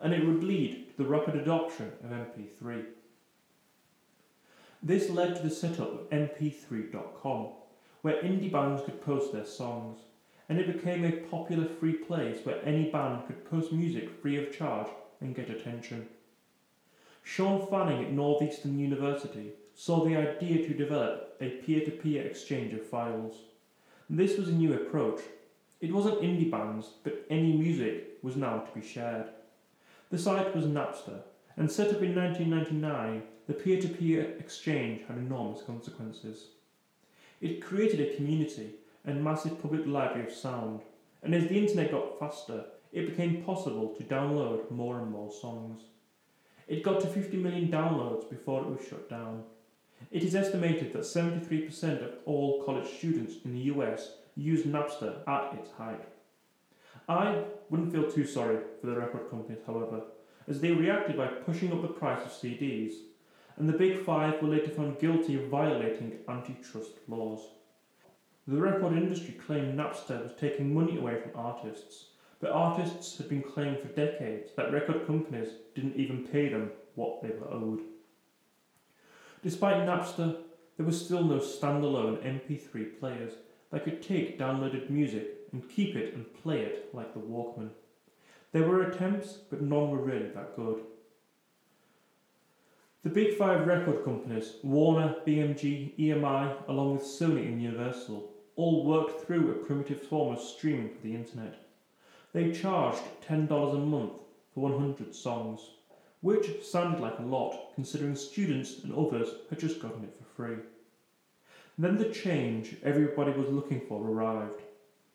and 0.00 0.12
it 0.12 0.26
would 0.26 0.44
lead 0.44 0.90
to 0.90 0.96
the 0.98 1.08
rapid 1.08 1.36
adoption 1.36 1.92
of 2.04 2.10
MP3. 2.10 2.84
This 4.82 5.08
led 5.08 5.36
to 5.36 5.42
the 5.42 5.50
setup 5.50 5.92
of 5.92 6.10
mp3.com, 6.10 7.48
where 8.02 8.22
indie 8.22 8.52
bands 8.52 8.82
could 8.82 9.00
post 9.00 9.32
their 9.32 9.46
songs, 9.46 9.98
and 10.48 10.58
it 10.58 10.72
became 10.72 11.04
a 11.04 11.12
popular 11.28 11.66
free 11.66 11.94
place 11.94 12.44
where 12.44 12.62
any 12.64 12.90
band 12.90 13.26
could 13.26 13.48
post 13.50 13.72
music 13.72 14.10
free 14.20 14.36
of 14.36 14.56
charge 14.56 14.88
and 15.20 15.34
get 15.34 15.48
attention. 15.48 16.06
Shawn 17.28 17.66
Fanning 17.66 18.04
at 18.04 18.12
Northeastern 18.12 18.78
University 18.78 19.50
saw 19.74 20.04
the 20.04 20.14
idea 20.14 20.66
to 20.66 20.74
develop 20.74 21.36
a 21.40 21.48
peer 21.48 21.84
to 21.84 21.90
peer 21.90 22.22
exchange 22.22 22.72
of 22.72 22.86
files. 22.86 23.34
This 24.08 24.38
was 24.38 24.48
a 24.48 24.52
new 24.52 24.72
approach. 24.74 25.20
It 25.80 25.92
wasn't 25.92 26.20
indie 26.20 26.48
bands, 26.48 26.86
but 27.02 27.26
any 27.28 27.56
music 27.56 28.18
was 28.22 28.36
now 28.36 28.60
to 28.60 28.80
be 28.80 28.86
shared. 28.86 29.26
The 30.10 30.18
site 30.18 30.54
was 30.54 30.66
Napster, 30.66 31.22
and 31.56 31.70
set 31.70 31.88
up 31.88 32.00
in 32.00 32.14
1999, 32.14 33.24
the 33.48 33.54
peer 33.54 33.82
to 33.82 33.88
peer 33.88 34.36
exchange 34.38 35.02
had 35.08 35.18
enormous 35.18 35.62
consequences. 35.62 36.50
It 37.40 37.60
created 37.60 38.00
a 38.00 38.14
community 38.14 38.76
and 39.04 39.22
massive 39.22 39.60
public 39.60 39.84
library 39.84 40.28
of 40.28 40.32
sound, 40.32 40.82
and 41.24 41.34
as 41.34 41.48
the 41.48 41.58
internet 41.58 41.90
got 41.90 42.20
faster, 42.20 42.66
it 42.92 43.08
became 43.08 43.42
possible 43.42 43.96
to 43.98 44.04
download 44.04 44.70
more 44.70 45.00
and 45.00 45.10
more 45.10 45.32
songs. 45.32 45.82
It 46.68 46.82
got 46.82 47.00
to 47.00 47.06
50 47.06 47.36
million 47.36 47.68
downloads 47.68 48.28
before 48.28 48.62
it 48.62 48.68
was 48.68 48.86
shut 48.88 49.08
down. 49.08 49.44
It 50.10 50.24
is 50.24 50.34
estimated 50.34 50.92
that 50.92 51.02
73% 51.02 52.02
of 52.02 52.14
all 52.24 52.62
college 52.64 52.88
students 52.88 53.36
in 53.44 53.52
the 53.52 53.72
US 53.74 54.12
used 54.36 54.66
Napster 54.66 55.26
at 55.28 55.54
its 55.54 55.70
height. 55.72 56.04
I 57.08 57.44
wouldn't 57.70 57.92
feel 57.92 58.10
too 58.10 58.26
sorry 58.26 58.58
for 58.80 58.88
the 58.88 58.96
record 58.96 59.30
companies, 59.30 59.62
however, 59.66 60.02
as 60.48 60.60
they 60.60 60.72
reacted 60.72 61.16
by 61.16 61.26
pushing 61.26 61.72
up 61.72 61.82
the 61.82 61.88
price 61.88 62.24
of 62.24 62.32
CDs, 62.32 62.94
and 63.56 63.68
the 63.68 63.78
Big 63.78 64.04
Five 64.04 64.42
were 64.42 64.48
later 64.48 64.70
found 64.70 64.98
guilty 64.98 65.36
of 65.36 65.48
violating 65.48 66.18
antitrust 66.28 66.92
laws. 67.08 67.40
The 68.46 68.60
record 68.60 68.92
industry 68.92 69.34
claimed 69.34 69.78
Napster 69.78 70.22
was 70.22 70.32
taking 70.38 70.74
money 70.74 70.98
away 70.98 71.20
from 71.20 71.32
artists, 71.34 72.06
but 72.40 72.50
artists 72.50 73.16
had 73.16 73.28
been 73.28 73.42
claiming 73.42 73.80
for 73.80 73.88
decades 73.88 74.50
that 74.56 74.72
record 74.72 75.06
companies 75.06 75.48
didn't 75.74 75.96
even 75.96 76.26
pay 76.26 76.48
them 76.48 76.70
what 76.94 77.22
they 77.22 77.30
were 77.30 77.50
owed. 77.50 77.80
Despite 79.42 79.86
Napster, 79.86 80.36
there 80.76 80.86
were 80.86 80.92
still 80.92 81.24
no 81.24 81.38
standalone 81.38 82.22
MP3 82.22 82.98
players 82.98 83.32
that 83.70 83.84
could 83.84 84.02
take 84.02 84.38
downloaded 84.38 84.90
music 84.90 85.28
and 85.52 85.68
keep 85.68 85.96
it 85.96 86.14
and 86.14 86.34
play 86.42 86.60
it 86.60 86.94
like 86.94 87.14
the 87.14 87.20
Walkman. 87.20 87.70
There 88.52 88.68
were 88.68 88.82
attempts, 88.82 89.32
but 89.50 89.62
none 89.62 89.90
were 89.90 90.02
really 90.02 90.28
that 90.30 90.56
good. 90.56 90.82
The 93.02 93.10
big 93.10 93.36
five 93.36 93.66
record 93.66 94.04
companies, 94.04 94.54
Warner, 94.62 95.16
BMG, 95.26 95.96
EMI, 95.98 96.68
along 96.68 96.94
with 96.94 97.04
Sony 97.04 97.46
and 97.46 97.62
Universal, 97.62 98.30
all 98.56 98.84
worked 98.84 99.24
through 99.24 99.50
a 99.50 99.64
primitive 99.64 100.02
form 100.02 100.34
of 100.34 100.42
streaming 100.42 100.88
for 100.88 101.00
the 101.02 101.14
internet. 101.14 101.65
They 102.36 102.52
charged 102.52 103.00
$10 103.26 103.48
a 103.48 103.78
month 103.78 104.12
for 104.52 104.68
100 104.68 105.14
songs, 105.14 105.70
which 106.20 106.62
sounded 106.62 107.00
like 107.00 107.18
a 107.18 107.22
lot 107.22 107.74
considering 107.74 108.14
students 108.14 108.80
and 108.84 108.94
others 108.94 109.30
had 109.48 109.58
just 109.58 109.80
gotten 109.80 110.04
it 110.04 110.14
for 110.18 110.24
free. 110.36 110.58
Then 111.78 111.96
the 111.96 112.10
change 112.10 112.76
everybody 112.82 113.32
was 113.32 113.48
looking 113.48 113.80
for 113.88 114.06
arrived. 114.06 114.60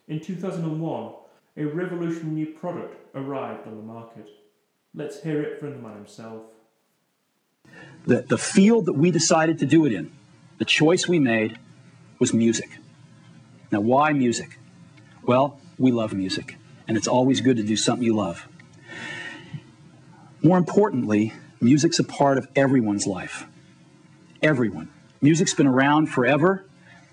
In 0.08 0.20
2001, 0.20 1.14
a 1.58 1.66
revolutionary 1.66 2.48
product 2.48 2.98
arrived 3.14 3.68
on 3.68 3.76
the 3.76 3.84
market. 3.84 4.28
Let's 4.96 5.22
hear 5.22 5.44
it 5.44 5.60
from 5.60 5.74
the 5.74 5.78
man 5.78 5.98
himself. 5.98 6.42
The, 8.08 8.24
the 8.24 8.40
field 8.40 8.88
that 8.88 8.94
we 8.94 9.12
decided 9.12 9.60
to 9.60 9.68
do 9.68 9.86
it 9.86 9.94
in, 9.94 10.12
the 10.58 10.66
choice 10.66 11.08
we 11.08 11.20
made 11.20 11.60
was 12.18 12.34
music. 12.34 12.80
Now, 13.72 13.82
why 13.82 14.12
music? 14.12 14.58
Well, 15.22 15.60
we 15.78 15.92
love 15.92 16.14
music, 16.14 16.56
and 16.92 16.98
it's 16.98 17.08
always 17.08 17.40
good 17.40 17.56
to 17.56 17.64
do 17.64 17.78
something 17.78 18.04
you 18.04 18.14
love. 18.14 18.50
More 20.44 20.58
importantly, 20.58 21.32
music's 21.62 22.00
a 22.00 22.04
part 22.04 22.38
of 22.38 22.50
everyone's 22.54 23.08
life. 23.08 23.46
Everyone. 24.44 24.90
Music's 25.22 25.54
been 25.54 25.68
around 25.68 26.08
forever. 26.08 26.66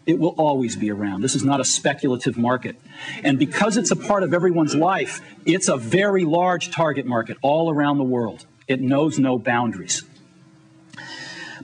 It 0.04 0.18
will 0.18 0.34
always 0.36 0.74
be 0.74 0.90
around. 0.90 1.20
This 1.20 1.36
is 1.36 1.44
not 1.44 1.60
a 1.60 1.64
speculative 1.64 2.36
market. 2.36 2.74
And 3.22 3.38
because 3.38 3.76
it's 3.76 3.92
a 3.92 3.96
part 3.96 4.24
of 4.24 4.34
everyone's 4.34 4.74
life, 4.74 5.22
it's 5.46 5.68
a 5.68 5.76
very 5.76 6.24
large 6.24 6.72
target 6.72 7.06
market 7.06 7.36
all 7.40 7.70
around 7.70 7.98
the 7.98 8.04
world. 8.04 8.46
It 8.66 8.80
knows 8.80 9.16
no 9.16 9.38
boundaries. 9.38 10.02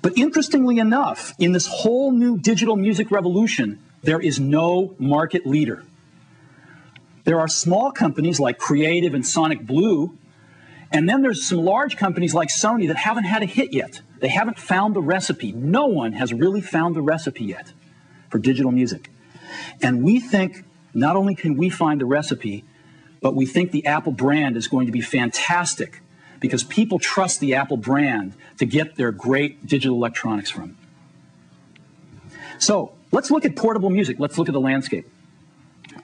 But 0.02 0.16
interestingly 0.16 0.78
enough, 0.78 1.34
in 1.40 1.50
this 1.50 1.66
whole 1.66 2.12
new 2.12 2.38
digital 2.38 2.76
music 2.76 3.10
revolution, 3.10 3.80
there 4.04 4.20
is 4.20 4.38
no 4.38 4.94
market 5.00 5.44
leader. 5.44 5.82
There 7.24 7.40
are 7.40 7.48
small 7.48 7.90
companies 7.90 8.38
like 8.38 8.58
Creative 8.58 9.14
and 9.14 9.26
Sonic 9.26 9.66
Blue, 9.66 10.16
and 10.92 11.08
then 11.08 11.22
there's 11.22 11.46
some 11.46 11.58
large 11.58 11.96
companies 11.96 12.34
like 12.34 12.48
Sony 12.48 12.86
that 12.88 12.96
haven't 12.96 13.24
had 13.24 13.42
a 13.42 13.46
hit 13.46 13.72
yet. 13.72 14.00
They 14.20 14.28
haven't 14.28 14.58
found 14.58 14.94
the 14.94 15.00
recipe. 15.00 15.52
No 15.52 15.86
one 15.86 16.12
has 16.12 16.32
really 16.32 16.60
found 16.60 16.94
the 16.94 17.02
recipe 17.02 17.44
yet 17.44 17.72
for 18.30 18.38
digital 18.38 18.70
music. 18.70 19.10
And 19.82 20.02
we 20.02 20.20
think 20.20 20.64
not 20.92 21.16
only 21.16 21.34
can 21.34 21.56
we 21.56 21.70
find 21.70 22.00
the 22.00 22.06
recipe, 22.06 22.64
but 23.20 23.34
we 23.34 23.46
think 23.46 23.72
the 23.72 23.86
Apple 23.86 24.12
brand 24.12 24.56
is 24.56 24.68
going 24.68 24.86
to 24.86 24.92
be 24.92 25.00
fantastic 25.00 26.00
because 26.40 26.62
people 26.62 26.98
trust 26.98 27.40
the 27.40 27.54
Apple 27.54 27.78
brand 27.78 28.34
to 28.58 28.66
get 28.66 28.96
their 28.96 29.10
great 29.10 29.66
digital 29.66 29.96
electronics 29.96 30.50
from. 30.50 30.76
So 32.58 32.92
let's 33.12 33.30
look 33.30 33.44
at 33.44 33.56
portable 33.56 33.90
music. 33.90 34.18
Let's 34.20 34.36
look 34.36 34.48
at 34.48 34.52
the 34.52 34.60
landscape. 34.60 35.08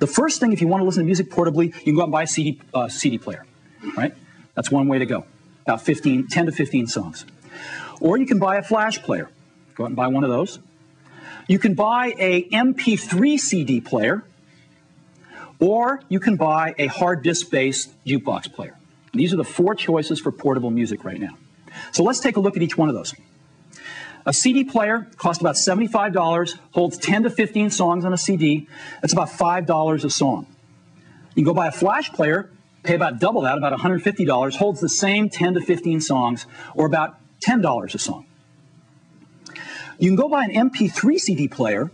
The 0.00 0.06
first 0.06 0.40
thing, 0.40 0.52
if 0.52 0.60
you 0.62 0.66
want 0.66 0.80
to 0.80 0.86
listen 0.86 1.02
to 1.02 1.06
music 1.06 1.30
portably, 1.30 1.66
you 1.66 1.72
can 1.82 1.94
go 1.94 2.00
out 2.00 2.04
and 2.04 2.12
buy 2.12 2.22
a 2.22 2.26
CD, 2.26 2.60
uh, 2.72 2.88
CD 2.88 3.18
player, 3.18 3.44
right? 3.96 4.14
That's 4.54 4.70
one 4.70 4.88
way 4.88 4.98
to 4.98 5.06
go. 5.06 5.26
About 5.66 5.82
15, 5.82 6.26
10 6.26 6.46
to 6.46 6.52
15 6.52 6.86
songs. 6.86 7.26
Or 8.00 8.18
you 8.18 8.26
can 8.26 8.38
buy 8.38 8.56
a 8.56 8.62
flash 8.62 8.98
player. 9.02 9.30
Go 9.74 9.84
out 9.84 9.88
and 9.88 9.96
buy 9.96 10.08
one 10.08 10.24
of 10.24 10.30
those. 10.30 10.58
You 11.48 11.58
can 11.58 11.74
buy 11.74 12.14
a 12.18 12.48
MP3 12.48 13.38
CD 13.38 13.80
player, 13.82 14.24
or 15.58 16.00
you 16.08 16.18
can 16.18 16.36
buy 16.36 16.74
a 16.78 16.86
hard 16.86 17.22
disk 17.22 17.50
based 17.50 17.92
jukebox 18.06 18.52
player. 18.54 18.78
These 19.12 19.34
are 19.34 19.36
the 19.36 19.44
four 19.44 19.74
choices 19.74 20.18
for 20.18 20.32
portable 20.32 20.70
music 20.70 21.04
right 21.04 21.20
now. 21.20 21.36
So 21.92 22.04
let's 22.04 22.20
take 22.20 22.36
a 22.36 22.40
look 22.40 22.56
at 22.56 22.62
each 22.62 22.78
one 22.78 22.88
of 22.88 22.94
those. 22.94 23.14
A 24.26 24.32
CD 24.32 24.64
player 24.64 25.08
costs 25.16 25.40
about 25.40 25.54
$75, 25.54 26.58
holds 26.72 26.98
10 26.98 27.24
to 27.24 27.30
15 27.30 27.70
songs 27.70 28.04
on 28.04 28.12
a 28.12 28.18
CD. 28.18 28.68
That's 29.00 29.12
about 29.12 29.28
$5 29.28 30.04
a 30.04 30.10
song. 30.10 30.46
You 31.34 31.44
go 31.44 31.54
buy 31.54 31.68
a 31.68 31.72
flash 31.72 32.12
player, 32.12 32.50
pay 32.82 32.94
about 32.94 33.18
double 33.18 33.42
that, 33.42 33.56
about 33.56 33.72
$150, 33.78 34.56
holds 34.56 34.80
the 34.80 34.88
same 34.88 35.30
10 35.30 35.54
to 35.54 35.60
15 35.60 36.00
songs, 36.00 36.46
or 36.74 36.86
about 36.86 37.16
$10 37.40 37.94
a 37.94 37.98
song. 37.98 38.26
You 39.98 40.08
can 40.08 40.16
go 40.16 40.28
buy 40.28 40.44
an 40.44 40.70
MP3 40.70 41.18
CD 41.18 41.48
player, 41.48 41.90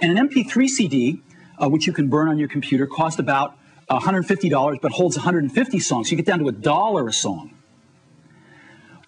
and 0.00 0.18
an 0.18 0.28
MP3 0.28 0.68
CD, 0.68 1.22
uh, 1.58 1.68
which 1.68 1.86
you 1.86 1.92
can 1.92 2.08
burn 2.08 2.28
on 2.28 2.38
your 2.38 2.48
computer, 2.48 2.86
costs 2.86 3.18
about 3.18 3.56
$150 3.90 4.80
but 4.80 4.92
holds 4.92 5.16
150 5.16 5.78
songs. 5.78 6.08
So 6.08 6.12
you 6.12 6.16
get 6.16 6.26
down 6.26 6.38
to 6.40 6.48
a 6.48 6.52
dollar 6.52 7.08
a 7.08 7.12
song. 7.12 7.54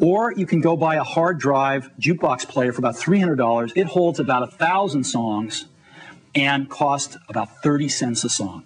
Or 0.01 0.33
you 0.33 0.47
can 0.47 0.61
go 0.61 0.77
buy 0.77 0.97
a 0.97 1.05
hard 1.05 1.39
drive 1.39 1.91
jukebox 2.01 2.49
player 2.49 2.73
for 2.73 2.81
about 2.81 2.97
$300. 2.97 3.73
It 3.77 3.87
holds 3.87 4.19
about 4.19 4.41
1,000 4.43 5.05
songs 5.05 5.67
and 6.35 6.69
costs 6.69 7.17
about 7.29 7.63
30 7.63 7.89
cents 7.89 8.25
a 8.25 8.29
song. 8.29 8.65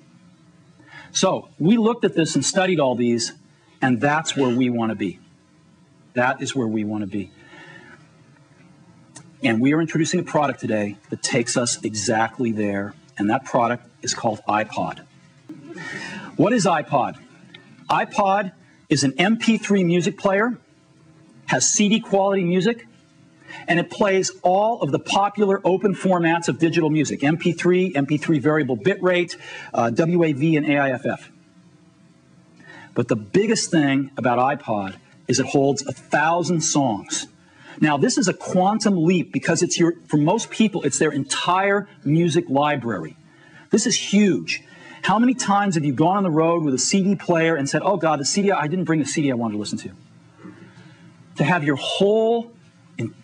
So 1.12 1.49
we 1.59 1.76
looked 1.76 2.05
at 2.05 2.14
this 2.14 2.35
and 2.35 2.45
studied 2.45 2.81
all 2.81 2.95
these, 2.95 3.33
and 3.83 4.01
that's 4.01 4.37
where 4.37 4.55
we 4.55 4.70
want 4.70 4.91
to 4.91 4.97
be. 4.97 5.18
That 6.14 6.41
is 6.43 6.55
where 6.55 6.66
we 6.66 6.85
want 6.85 7.03
to 7.03 7.07
be. 7.07 7.31
And 9.43 9.61
we 9.61 9.72
are 9.72 9.81
introducing 9.81 10.20
a 10.20 10.24
product 10.24 10.61
today 10.61 10.97
that 11.11 11.22
takes 11.22 11.57
us 11.57 11.83
exactly 11.85 12.53
there, 12.53 12.95
and 13.18 13.31
that 13.31 13.45
product 13.45 13.87
is 14.03 14.14
called 14.14 14.41
iPod. 14.49 15.05
What 16.37 16.53
is 16.53 16.66
iPod? 16.66 17.18
iPod 17.89 18.53
is 18.89 19.05
an 19.05 19.12
MP3 19.12 19.85
music 19.85 20.18
player, 20.18 20.59
has 21.49 21.68
CD 21.68 22.01
quality 22.01 22.44
music, 22.44 22.86
and 23.66 23.80
it 23.80 23.90
plays 23.90 24.30
all 24.42 24.80
of 24.80 24.92
the 24.92 24.99
popular 24.99 25.61
open 25.64 25.94
formats 25.94 26.49
of 26.49 26.59
digital 26.59 26.90
music 26.90 27.20
MP3, 27.20 27.94
MP3 27.94 28.40
variable 28.40 28.76
bitrate, 28.76 29.36
uh, 29.74 29.90
WAV, 29.90 30.57
and 30.57 30.66
AIFF. 30.66 31.30
But 32.94 33.09
the 33.09 33.16
biggest 33.16 33.70
thing 33.70 34.11
about 34.16 34.38
iPod 34.38 34.96
is 35.26 35.40
it 35.40 35.46
holds 35.46 35.86
a 35.86 35.92
thousand 35.92 36.61
songs. 36.61 37.26
Now, 37.80 37.96
this 37.96 38.18
is 38.18 38.28
a 38.28 38.34
quantum 38.34 39.05
leap 39.05 39.32
because 39.32 39.62
it's 39.62 39.78
your, 39.78 39.94
for 40.07 40.16
most 40.16 40.51
people, 40.51 40.82
it's 40.82 40.99
their 40.99 41.12
entire 41.12 41.88
music 42.05 42.46
library. 42.49 43.16
This 43.70 43.86
is 43.86 43.96
huge. 43.96 44.62
How 45.03 45.18
many 45.18 45.34
times 45.34 45.76
have 45.76 45.84
you 45.84 45.92
gone 45.92 46.16
on 46.16 46.22
the 46.24 46.30
road 46.30 46.64
with 46.64 46.74
a 46.74 46.78
CD 46.78 47.14
player 47.14 47.55
and 47.55 47.68
said, 47.68 47.82
oh 47.84 47.96
God, 47.96 48.18
the 48.18 48.24
CD, 48.24 48.51
I 48.51 48.66
didn't 48.66 48.84
bring 48.84 48.99
the 48.99 49.07
CD 49.07 49.30
I 49.30 49.34
wanted 49.34 49.53
to 49.53 49.59
listen 49.59 49.78
to? 49.78 49.90
To 51.39 51.45
have 51.45 51.62
your 51.62 51.76
whole 51.76 52.51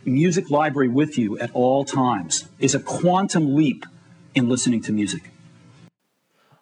music 0.04 0.48
library 0.48 0.86
with 0.86 1.18
you 1.18 1.36
at 1.40 1.50
all 1.52 1.84
times 1.84 2.48
is 2.60 2.72
a 2.72 2.78
quantum 2.78 3.56
leap 3.56 3.84
in 4.36 4.48
listening 4.48 4.82
to 4.82 4.92
music. 4.92 5.32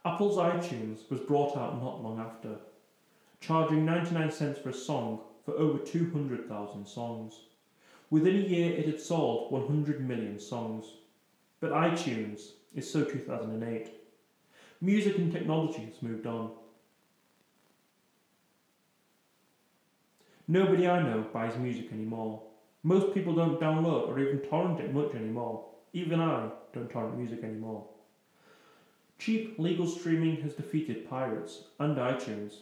Apple's 0.03 0.39
iTunes 0.39 1.11
was 1.11 1.21
brought 1.21 1.55
out 1.59 1.79
not 1.83 2.03
long 2.03 2.19
after, 2.19 2.57
charging 3.39 3.85
99 3.85 4.31
cents 4.31 4.61
for 4.61 4.71
a 4.71 4.75
song 4.75 5.21
for 5.45 5.53
over 5.53 5.77
200,000 5.77 6.87
songs. 6.87 7.41
Within 8.09 8.37
a 8.37 8.49
year, 8.49 8.73
it 8.73 8.87
had 8.87 8.99
sold 8.99 9.53
100 9.53 10.01
million 10.01 10.41
songs. 10.41 10.87
But 11.61 11.73
iTunes 11.73 12.53
is 12.75 12.91
so 12.91 13.05
2008. 13.05 13.91
Music 14.81 15.19
and 15.19 15.31
technology 15.31 15.85
has 15.85 16.01
moved 16.01 16.27
on. 16.27 16.53
Nobody 20.53 20.87
I 20.87 21.01
know 21.03 21.25
buys 21.33 21.57
music 21.57 21.91
anymore. 21.93 22.43
Most 22.83 23.15
people 23.15 23.35
don't 23.35 23.59
download 23.59 24.07
or 24.07 24.19
even 24.19 24.41
torrent 24.41 24.81
it 24.81 24.93
much 24.93 25.15
anymore. 25.15 25.65
Even 25.95 26.21
I 26.21 26.51
don't 26.75 26.91
torrent 26.91 27.17
music 27.17 27.43
anymore. 27.43 27.87
Cheap 29.19 29.59
legal 29.59 29.87
streaming 29.87 30.43
has 30.43 30.53
defeated 30.53 31.09
pirates 31.09 31.63
and 31.79 31.97
iTunes. 31.97 32.57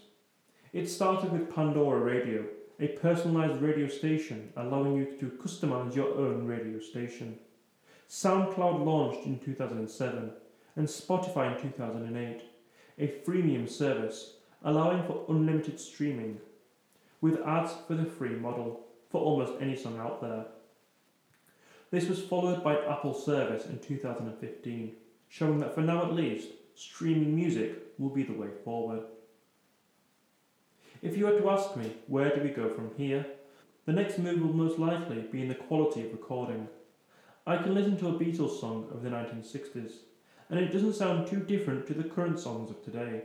It 0.72 0.88
started 0.88 1.32
with 1.32 1.52
Pandora 1.52 1.98
Radio, 1.98 2.44
a 2.78 2.86
personalized 2.86 3.60
radio 3.60 3.88
station 3.88 4.52
allowing 4.56 4.94
you 4.94 5.06
to 5.18 5.36
customize 5.42 5.96
your 5.96 6.14
own 6.16 6.46
radio 6.46 6.78
station. 6.78 7.40
SoundCloud 8.08 8.86
launched 8.86 9.26
in 9.26 9.40
2007, 9.40 10.30
and 10.76 10.86
Spotify 10.86 11.56
in 11.56 11.72
2008, 11.72 12.42
a 13.00 13.08
freemium 13.28 13.68
service 13.68 14.34
allowing 14.62 15.04
for 15.08 15.24
unlimited 15.28 15.80
streaming, 15.80 16.38
with 17.20 17.46
ads 17.46 17.72
for 17.86 17.94
the 17.94 18.04
free 18.04 18.30
model 18.30 18.86
for 19.10 19.20
almost 19.20 19.60
any 19.60 19.76
song 19.76 19.98
out 19.98 20.20
there. 20.20 20.46
This 21.90 22.08
was 22.08 22.22
followed 22.22 22.62
by 22.62 22.76
Apple 22.76 23.14
service 23.14 23.66
in 23.66 23.78
2015, 23.80 24.92
showing 25.28 25.58
that 25.60 25.74
for 25.74 25.80
now 25.80 26.04
at 26.04 26.14
least, 26.14 26.48
streaming 26.74 27.34
music 27.34 27.76
will 27.98 28.10
be 28.10 28.22
the 28.22 28.32
way 28.32 28.48
forward. 28.64 29.02
If 31.02 31.16
you 31.16 31.26
were 31.26 31.38
to 31.38 31.50
ask 31.50 31.76
me 31.76 31.96
where 32.06 32.34
do 32.34 32.42
we 32.42 32.50
go 32.50 32.72
from 32.72 32.92
here, 32.96 33.26
the 33.86 33.92
next 33.92 34.18
move 34.18 34.40
will 34.40 34.52
most 34.52 34.78
likely 34.78 35.22
be 35.22 35.42
in 35.42 35.48
the 35.48 35.54
quality 35.54 36.04
of 36.04 36.12
recording. 36.12 36.68
I 37.46 37.56
can 37.56 37.74
listen 37.74 37.96
to 37.98 38.08
a 38.08 38.12
Beatles 38.12 38.60
song 38.60 38.88
of 38.92 39.02
the 39.02 39.08
1960s, 39.08 39.92
and 40.48 40.60
it 40.60 40.72
doesn't 40.72 40.94
sound 40.94 41.26
too 41.26 41.40
different 41.40 41.86
to 41.86 41.94
the 41.94 42.04
current 42.04 42.38
songs 42.38 42.70
of 42.70 42.84
today. 42.84 43.22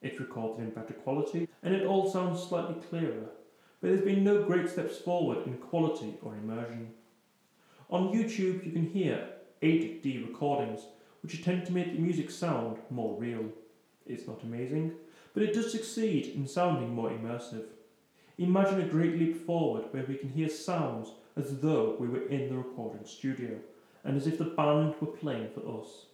It's 0.00 0.20
recorded 0.20 0.64
in 0.64 0.70
better 0.70 0.94
quality, 0.94 1.48
and 1.64 1.74
it 1.74 1.86
all 1.86 2.08
sounds 2.08 2.42
slightly 2.42 2.76
clearer, 2.88 3.30
but 3.80 3.88
there's 3.88 4.02
been 4.02 4.22
no 4.22 4.44
great 4.44 4.68
steps 4.68 4.98
forward 4.98 5.46
in 5.46 5.54
quality 5.54 6.14
or 6.22 6.34
immersion. 6.34 6.92
On 7.90 8.12
YouTube, 8.12 8.64
you 8.64 8.72
can 8.72 8.90
hear 8.90 9.28
8D 9.62 10.26
recordings, 10.28 10.80
which 11.22 11.34
attempt 11.34 11.66
to 11.66 11.72
make 11.72 11.92
the 11.92 11.98
music 11.98 12.30
sound 12.30 12.78
more 12.90 13.18
real. 13.18 13.46
It's 14.06 14.28
not 14.28 14.42
amazing, 14.42 14.92
but 15.32 15.42
it 15.42 15.54
does 15.54 15.72
succeed 15.72 16.26
in 16.36 16.46
sounding 16.46 16.94
more 16.94 17.10
immersive. 17.10 17.64
Imagine 18.36 18.82
a 18.82 18.86
great 18.86 19.18
leap 19.18 19.46
forward 19.46 19.84
where 19.90 20.04
we 20.04 20.16
can 20.16 20.28
hear 20.28 20.48
sounds 20.48 21.12
as 21.36 21.60
though 21.60 21.96
we 21.98 22.08
were 22.08 22.26
in 22.28 22.48
the 22.48 22.56
recording 22.56 23.04
studio 23.06 23.58
and 24.04 24.16
as 24.16 24.26
if 24.26 24.38
the 24.38 24.44
band 24.44 24.94
were 25.00 25.06
playing 25.06 25.48
for 25.54 25.80
us. 25.80 26.06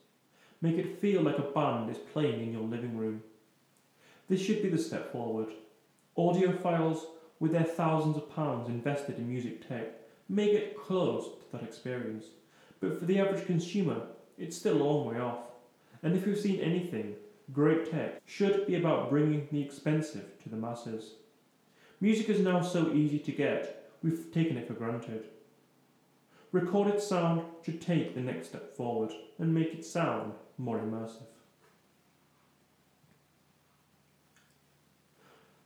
Make 0.63 0.77
it 0.77 1.01
feel 1.01 1.23
like 1.23 1.39
a 1.39 1.43
band 1.43 1.91
is 1.91 1.99
playing 1.99 2.41
in 2.41 2.53
your 2.53 2.63
living 2.63 2.97
room. 2.97 3.23
This 4.31 4.41
should 4.41 4.63
be 4.63 4.69
the 4.69 4.79
step 4.79 5.11
forward. 5.11 5.49
Audiophiles, 6.17 7.01
with 7.41 7.51
their 7.51 7.65
thousands 7.65 8.17
of 8.17 8.33
pounds 8.33 8.69
invested 8.69 9.19
in 9.19 9.29
music 9.29 9.67
tech, 9.67 9.89
may 10.29 10.53
get 10.53 10.79
close 10.79 11.25
to 11.25 11.51
that 11.51 11.65
experience, 11.65 12.27
but 12.79 13.01
for 13.01 13.07
the 13.07 13.19
average 13.19 13.45
consumer, 13.45 14.03
it's 14.39 14.57
still 14.57 14.81
a 14.81 14.85
long 14.85 15.05
way 15.05 15.19
off. 15.19 15.41
And 16.05 16.17
if 16.17 16.29
you've 16.29 16.39
seen 16.39 16.61
anything, 16.61 17.17
great 17.53 17.91
tech 17.91 18.23
should 18.25 18.69
be 18.69 18.77
about 18.77 19.11
bringing 19.11 19.49
the 19.51 19.63
expensive 19.63 20.41
to 20.45 20.49
the 20.49 20.57
masses. 20.57 21.15
Music 22.01 22.29
is 22.29 22.39
now 22.39 22.63
so 22.63 22.93
easy 22.93 23.19
to 23.19 23.33
get, 23.33 23.91
we've 24.01 24.33
taken 24.33 24.57
it 24.57 24.69
for 24.69 24.75
granted. 24.75 25.25
Recorded 26.53 27.03
sound 27.03 27.43
should 27.65 27.81
take 27.81 28.15
the 28.15 28.21
next 28.21 28.51
step 28.51 28.77
forward 28.77 29.11
and 29.41 29.53
make 29.53 29.75
it 29.75 29.85
sound 29.85 30.35
more 30.57 30.79
immersive. 30.79 31.27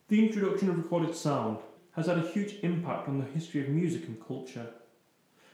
The 0.09 0.22
introduction 0.22 0.68
of 0.68 0.76
recorded 0.76 1.16
sound 1.16 1.60
has 1.93 2.09
had 2.09 2.18
a 2.18 2.28
huge 2.28 2.56
impact 2.62 3.09
on 3.09 3.18
the 3.18 3.24
history 3.24 3.62
of 3.62 3.70
music 3.70 4.06
and 4.06 4.22
culture. 4.22 4.66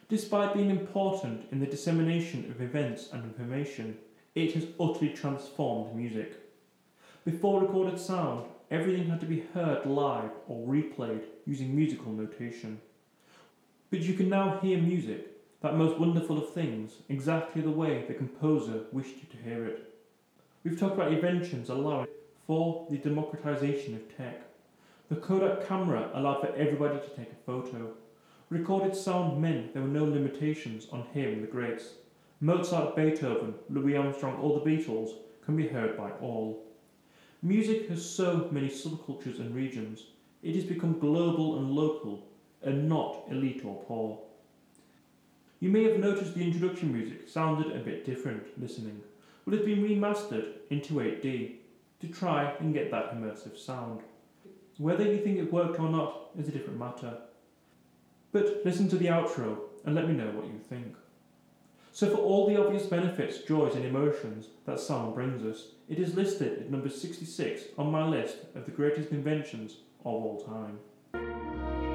Despite 0.08 0.54
being 0.54 0.70
important 0.70 1.46
in 1.52 1.60
the 1.60 1.66
dissemination 1.66 2.50
of 2.50 2.60
events 2.60 3.10
and 3.12 3.22
information, 3.22 3.96
it 4.34 4.54
has 4.54 4.66
utterly 4.80 5.10
transformed 5.10 5.94
music. 5.94 6.32
Before 7.24 7.60
recorded 7.60 8.00
sound, 8.00 8.46
everything 8.72 9.08
had 9.08 9.20
to 9.20 9.26
be 9.26 9.44
heard 9.54 9.86
live 9.86 10.32
or 10.48 10.66
replayed 10.66 11.22
using 11.46 11.76
musical 11.76 12.10
notation. 12.10 12.80
But 13.90 14.00
you 14.00 14.14
can 14.14 14.28
now 14.28 14.58
hear 14.58 14.78
music, 14.78 15.28
that 15.60 15.76
most 15.76 16.00
wonderful 16.00 16.38
of 16.38 16.52
things, 16.52 16.94
exactly 17.08 17.62
the 17.62 17.70
way 17.70 18.04
the 18.08 18.14
composer 18.14 18.80
wished 18.90 19.14
you 19.14 19.28
to 19.30 19.48
hear 19.48 19.64
it. 19.66 19.94
We've 20.64 20.78
talked 20.78 20.96
about 20.96 21.12
inventions 21.12 21.68
allowing 21.68 22.08
for 22.50 22.84
the 22.90 22.96
democratization 22.96 23.94
of 23.94 24.16
tech. 24.16 24.42
The 25.08 25.14
Kodak 25.14 25.68
camera 25.68 26.10
allowed 26.14 26.40
for 26.40 26.52
everybody 26.56 26.98
to 26.98 27.16
take 27.16 27.30
a 27.30 27.46
photo. 27.46 27.92
Recorded 28.48 28.96
sound 28.96 29.40
meant 29.40 29.72
there 29.72 29.82
were 29.82 29.88
no 29.88 30.02
limitations 30.02 30.88
on 30.90 31.06
hearing 31.14 31.42
the 31.42 31.46
greats. 31.46 31.90
Mozart, 32.40 32.96
Beethoven, 32.96 33.54
Louis 33.68 33.96
Armstrong, 33.96 34.34
or 34.40 34.58
the 34.58 34.68
Beatles 34.68 35.10
can 35.44 35.54
be 35.54 35.68
heard 35.68 35.96
by 35.96 36.10
all. 36.20 36.66
Music 37.40 37.88
has 37.88 38.04
so 38.04 38.48
many 38.50 38.68
subcultures 38.68 39.38
and 39.38 39.54
regions, 39.54 40.06
it 40.42 40.56
has 40.56 40.64
become 40.64 40.98
global 40.98 41.58
and 41.58 41.70
local, 41.70 42.26
and 42.64 42.88
not 42.88 43.26
elite 43.30 43.64
or 43.64 43.80
poor. 43.84 44.18
You 45.60 45.68
may 45.68 45.84
have 45.84 46.00
noticed 46.00 46.34
the 46.34 46.42
introduction 46.42 46.92
music 46.92 47.28
sounded 47.28 47.76
a 47.76 47.84
bit 47.84 48.04
different 48.04 48.60
listening, 48.60 49.00
but 49.44 49.54
it's 49.54 49.64
been 49.64 49.84
remastered 49.84 50.54
into 50.68 50.94
8D 50.94 51.59
to 52.00 52.08
try 52.08 52.54
and 52.60 52.74
get 52.74 52.90
that 52.90 53.14
immersive 53.14 53.58
sound. 53.58 54.00
Whether 54.78 55.04
you 55.04 55.18
think 55.18 55.38
it 55.38 55.52
worked 55.52 55.78
or 55.78 55.88
not 55.88 56.30
is 56.38 56.48
a 56.48 56.52
different 56.52 56.78
matter. 56.78 57.18
But 58.32 58.62
listen 58.64 58.88
to 58.88 58.96
the 58.96 59.06
outro 59.06 59.58
and 59.84 59.94
let 59.94 60.08
me 60.08 60.14
know 60.14 60.30
what 60.30 60.46
you 60.46 60.58
think. 60.68 60.94
So, 61.92 62.08
for 62.08 62.18
all 62.18 62.46
the 62.46 62.58
obvious 62.58 62.86
benefits, 62.86 63.38
joys, 63.38 63.74
and 63.74 63.84
emotions 63.84 64.46
that 64.64 64.78
sound 64.78 65.14
brings 65.14 65.44
us, 65.44 65.72
it 65.88 65.98
is 65.98 66.14
listed 66.14 66.60
at 66.60 66.70
number 66.70 66.88
66 66.88 67.62
on 67.76 67.90
my 67.90 68.06
list 68.06 68.36
of 68.54 68.64
the 68.64 68.70
greatest 68.70 69.10
inventions 69.10 69.78
of 70.04 70.06
all 70.06 70.40
time. 70.40 71.89